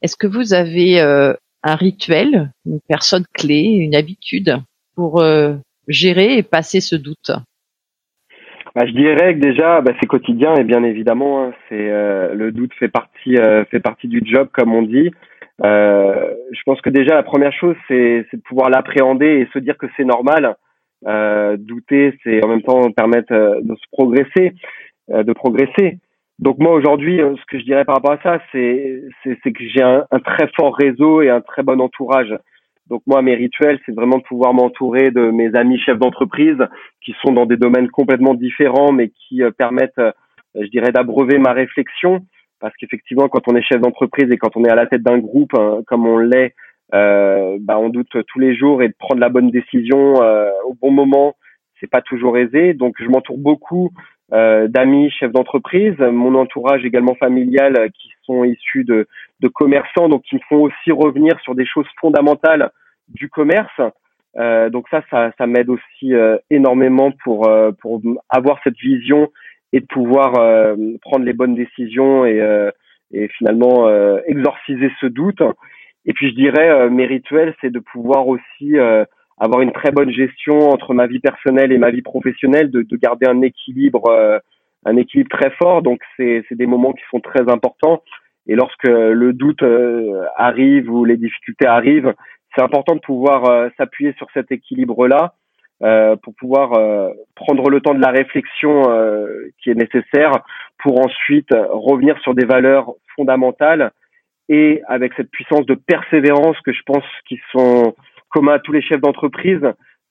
Est-ce 0.00 0.16
que 0.16 0.26
vous 0.26 0.54
avez 0.54 1.00
euh, 1.00 1.34
un 1.68 1.76
rituel, 1.76 2.50
une 2.66 2.80
personne 2.88 3.24
clé, 3.34 3.60
une 3.60 3.94
habitude 3.94 4.56
pour 4.94 5.20
euh, 5.20 5.54
gérer 5.86 6.38
et 6.38 6.42
passer 6.42 6.80
ce 6.80 6.96
doute? 6.96 7.30
Bah, 8.74 8.86
je 8.86 8.92
dirais 8.92 9.34
que 9.34 9.40
déjà, 9.40 9.80
bah, 9.80 9.92
c'est 10.00 10.06
quotidien 10.06 10.54
et 10.56 10.64
bien 10.64 10.82
évidemment, 10.82 11.44
hein, 11.44 11.52
c'est 11.68 11.90
euh, 11.90 12.34
le 12.34 12.52
doute 12.52 12.72
fait 12.74 12.88
partie 12.88 13.36
fait 13.70 13.80
partie 13.80 14.08
du 14.08 14.22
job 14.24 14.48
comme 14.52 14.74
on 14.74 14.82
dit. 14.82 15.10
je 15.62 16.62
pense 16.64 16.80
que 16.80 16.90
déjà 16.90 17.14
la 17.14 17.22
première 17.22 17.52
chose, 17.52 17.76
c'est 17.88 18.26
de 18.32 18.42
pouvoir 18.44 18.70
l'appréhender 18.70 19.26
et 19.26 19.48
se 19.52 19.58
dire 19.58 19.76
que 19.76 19.86
c'est 19.96 20.04
normal. 20.04 20.56
douter, 21.58 22.14
c'est 22.22 22.44
en 22.44 22.48
même 22.48 22.62
temps 22.62 22.90
permettre 22.92 23.32
de 23.62 23.74
se 23.74 23.86
progresser, 23.92 24.54
de 25.08 25.32
progresser. 25.32 25.98
Donc 26.38 26.58
moi 26.58 26.72
aujourd'hui, 26.72 27.20
euh, 27.20 27.34
ce 27.36 27.44
que 27.46 27.58
je 27.58 27.64
dirais 27.64 27.84
par 27.84 27.96
rapport 27.96 28.12
à 28.12 28.22
ça, 28.22 28.40
c'est 28.52 29.02
c'est 29.24 29.52
que 29.52 29.64
j'ai 29.64 29.82
un, 29.82 30.06
très 30.24 30.48
fort 30.56 30.76
réseau 30.76 31.20
et 31.22 31.30
un 31.30 31.40
très 31.40 31.62
bon 31.62 31.80
entourage. 31.80 32.34
Donc 32.88 33.02
moi, 33.06 33.20
mes 33.22 33.34
rituels, 33.34 33.78
c'est 33.84 33.94
vraiment 33.94 34.18
de 34.18 34.22
pouvoir 34.22 34.54
m'entourer 34.54 35.10
de 35.10 35.30
mes 35.30 35.54
amis 35.54 35.78
chefs 35.78 35.98
d'entreprise 35.98 36.56
qui 37.04 37.14
sont 37.22 37.32
dans 37.32 37.44
des 37.44 37.56
domaines 37.56 37.90
complètement 37.90 38.34
différents, 38.34 38.92
mais 38.92 39.10
qui 39.10 39.42
euh, 39.42 39.50
permettent, 39.50 39.98
euh, 39.98 40.12
je 40.54 40.68
dirais, 40.68 40.92
d'abreuver 40.92 41.38
ma 41.38 41.52
réflexion. 41.52 42.20
parce 42.60 42.74
qu'effectivement, 42.76 43.28
quand 43.28 43.46
on 43.48 43.56
est 43.56 43.62
chef 43.62 43.80
d'entreprise 43.80 44.30
et 44.30 44.38
quand 44.38 44.56
on 44.56 44.64
est 44.64 44.70
à 44.70 44.74
la 44.74 44.86
tête 44.86 45.02
d'un 45.02 45.18
groupe 45.18 45.54
hein, 45.54 45.80
comme 45.86 46.06
on 46.06 46.18
l'est, 46.18 46.54
euh, 46.94 47.58
bah, 47.60 47.78
on 47.78 47.90
doute 47.90 48.16
tous 48.26 48.38
les 48.38 48.56
jours 48.56 48.82
et 48.82 48.88
de 48.88 48.94
prendre 48.98 49.20
la 49.20 49.28
bonne 49.28 49.50
décision 49.50 50.22
euh, 50.22 50.50
au 50.64 50.74
bon 50.74 50.90
moment, 50.90 51.34
c'est 51.80 51.90
pas 51.90 52.00
toujours 52.00 52.38
aisé. 52.38 52.72
Donc, 52.72 52.94
je 52.98 53.08
m'entoure 53.08 53.38
beaucoup 53.38 53.90
d'amis 54.30 55.10
chefs 55.10 55.32
d'entreprise, 55.32 55.96
mon 55.98 56.34
entourage 56.34 56.84
également 56.84 57.14
familial 57.14 57.76
euh, 57.78 57.88
qui 57.88 58.10
sont 58.24 58.44
issus 58.44 58.84
de, 58.84 59.06
de, 59.40 59.48
commerçants, 59.48 60.08
donc 60.08 60.22
qui 60.22 60.34
me 60.34 60.40
font 60.48 60.62
aussi 60.62 60.92
revenir 60.92 61.38
sur 61.40 61.54
des 61.54 61.64
choses 61.66 61.86
fondamentales 62.00 62.70
du 63.08 63.30
commerce. 63.30 63.80
Euh, 64.36 64.68
donc 64.68 64.86
ça, 64.90 65.02
ça, 65.10 65.32
ça 65.38 65.46
m'aide 65.46 65.70
aussi 65.70 66.12
euh, 66.12 66.36
énormément 66.50 67.10
pour 67.24 67.50
pour 67.80 68.02
avoir 68.28 68.60
cette 68.64 68.76
vision 68.76 69.30
et 69.72 69.80
de 69.80 69.86
pouvoir 69.86 70.32
prendre 71.02 71.24
les 71.24 71.32
bonnes 71.32 71.54
décisions 71.54 72.24
et, 72.24 72.70
et 73.12 73.28
finalement 73.28 73.86
exorciser 74.26 74.90
ce 75.00 75.06
doute. 75.06 75.42
Et 76.06 76.14
puis 76.14 76.30
je 76.30 76.34
dirais 76.34 76.88
mes 76.88 77.04
rituels, 77.04 77.54
c'est 77.60 77.70
de 77.70 77.78
pouvoir 77.78 78.28
aussi 78.28 78.76
avoir 79.40 79.60
une 79.60 79.72
très 79.72 79.90
bonne 79.90 80.10
gestion 80.10 80.70
entre 80.70 80.94
ma 80.94 81.06
vie 81.06 81.20
personnelle 81.20 81.72
et 81.72 81.78
ma 81.78 81.90
vie 81.90 82.02
professionnelle, 82.02 82.70
de, 82.70 82.82
de 82.82 82.96
garder 82.96 83.26
un 83.26 83.42
équilibre, 83.42 84.08
euh, 84.10 84.38
un 84.84 84.96
équilibre 84.96 85.30
très 85.30 85.50
fort. 85.50 85.82
Donc 85.82 86.00
c'est 86.16 86.44
des 86.50 86.66
moments 86.66 86.92
qui 86.92 87.04
sont 87.10 87.20
très 87.20 87.48
importants. 87.50 88.02
Et 88.46 88.54
lorsque 88.54 88.88
le 88.88 89.32
doute 89.32 89.62
euh, 89.62 90.24
arrive 90.36 90.90
ou 90.90 91.04
les 91.04 91.16
difficultés 91.16 91.66
arrivent, 91.66 92.14
c'est 92.54 92.62
important 92.62 92.94
de 92.94 93.00
pouvoir 93.00 93.48
euh, 93.48 93.68
s'appuyer 93.76 94.14
sur 94.14 94.26
cet 94.32 94.50
équilibre-là 94.50 95.34
pour 96.24 96.34
pouvoir 96.34 96.72
prendre 97.36 97.70
le 97.70 97.80
temps 97.80 97.94
de 97.94 98.00
la 98.00 98.10
réflexion 98.10 98.82
qui 99.62 99.70
est 99.70 99.76
nécessaire 99.76 100.32
pour 100.82 100.98
ensuite 100.98 101.50
revenir 101.52 102.18
sur 102.18 102.34
des 102.34 102.44
valeurs 102.44 102.94
fondamentales 103.14 103.92
et 104.48 104.82
avec 104.88 105.12
cette 105.16 105.30
puissance 105.30 105.66
de 105.66 105.74
persévérance 105.74 106.56
que 106.64 106.72
je 106.72 106.82
pense 106.84 107.04
qui 107.28 107.38
sont 107.52 107.94
comme 108.28 108.48
à 108.48 108.58
tous 108.58 108.72
les 108.72 108.82
chefs 108.82 109.00
d'entreprise, 109.00 109.60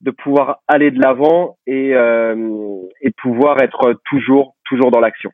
de 0.02 0.12
pouvoir 0.12 0.60
aller 0.68 0.92
de 0.92 1.00
l'avant 1.00 1.58
et, 1.66 1.94
euh, 1.94 2.82
et 3.02 3.12
pouvoir 3.12 3.62
être 3.62 4.00
toujours, 4.06 4.56
toujours 4.66 4.92
dans 4.92 5.00
l'action. 5.00 5.32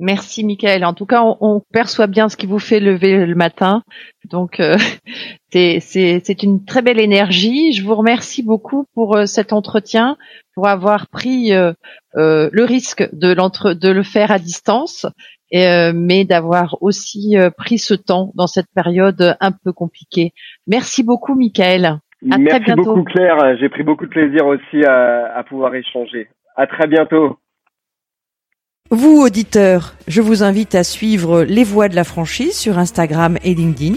Merci 0.00 0.44
Michael. 0.44 0.84
En 0.84 0.94
tout 0.94 1.06
cas, 1.06 1.22
on, 1.40 1.60
perçoit 1.72 2.06
bien 2.06 2.28
ce 2.28 2.36
qui 2.36 2.46
vous 2.46 2.60
fait 2.60 2.78
lever 2.78 3.26
le 3.26 3.34
matin. 3.34 3.82
Donc, 4.30 4.60
euh, 4.60 4.76
c'est 5.50 6.42
une 6.42 6.64
très 6.64 6.82
belle 6.82 7.00
énergie. 7.00 7.72
Je 7.72 7.82
vous 7.82 7.96
remercie 7.96 8.44
beaucoup 8.44 8.86
pour 8.94 9.16
euh, 9.16 9.26
cet 9.26 9.52
entretien, 9.52 10.16
pour 10.54 10.68
avoir 10.68 11.08
pris 11.08 11.52
euh, 11.52 11.72
euh 12.14 12.48
le 12.52 12.64
risque 12.64 13.08
de, 13.12 13.34
de 13.74 13.88
le 13.88 14.02
faire 14.04 14.30
à 14.30 14.38
distance 14.38 15.04
euh, 15.54 15.92
mais 15.94 16.24
d'avoir 16.24 16.76
aussi 16.80 17.36
euh, 17.36 17.50
pris 17.50 17.78
ce 17.78 17.94
temps 17.94 18.32
dans 18.34 18.46
cette 18.46 18.70
période 18.74 19.36
un 19.40 19.52
peu 19.52 19.72
compliquée. 19.72 20.32
Merci 20.66 21.02
beaucoup, 21.02 21.34
Michael. 21.34 21.98
Merci 22.22 22.72
beaucoup, 22.76 23.04
Claire. 23.04 23.56
J'ai 23.60 23.68
pris 23.68 23.82
beaucoup 23.82 24.04
de 24.04 24.10
plaisir 24.10 24.46
aussi 24.46 24.84
à, 24.84 25.36
à 25.36 25.42
pouvoir 25.44 25.74
échanger. 25.74 26.28
À 26.56 26.66
très 26.66 26.86
bientôt. 26.86 27.38
Vous, 28.90 29.20
auditeurs, 29.22 29.94
je 30.08 30.22
vous 30.22 30.42
invite 30.42 30.74
à 30.74 30.82
suivre 30.82 31.44
Les 31.44 31.62
Voix 31.62 31.88
de 31.88 31.94
la 31.94 32.04
franchise 32.04 32.58
sur 32.58 32.78
Instagram 32.78 33.36
et 33.44 33.54
LinkedIn 33.54 33.96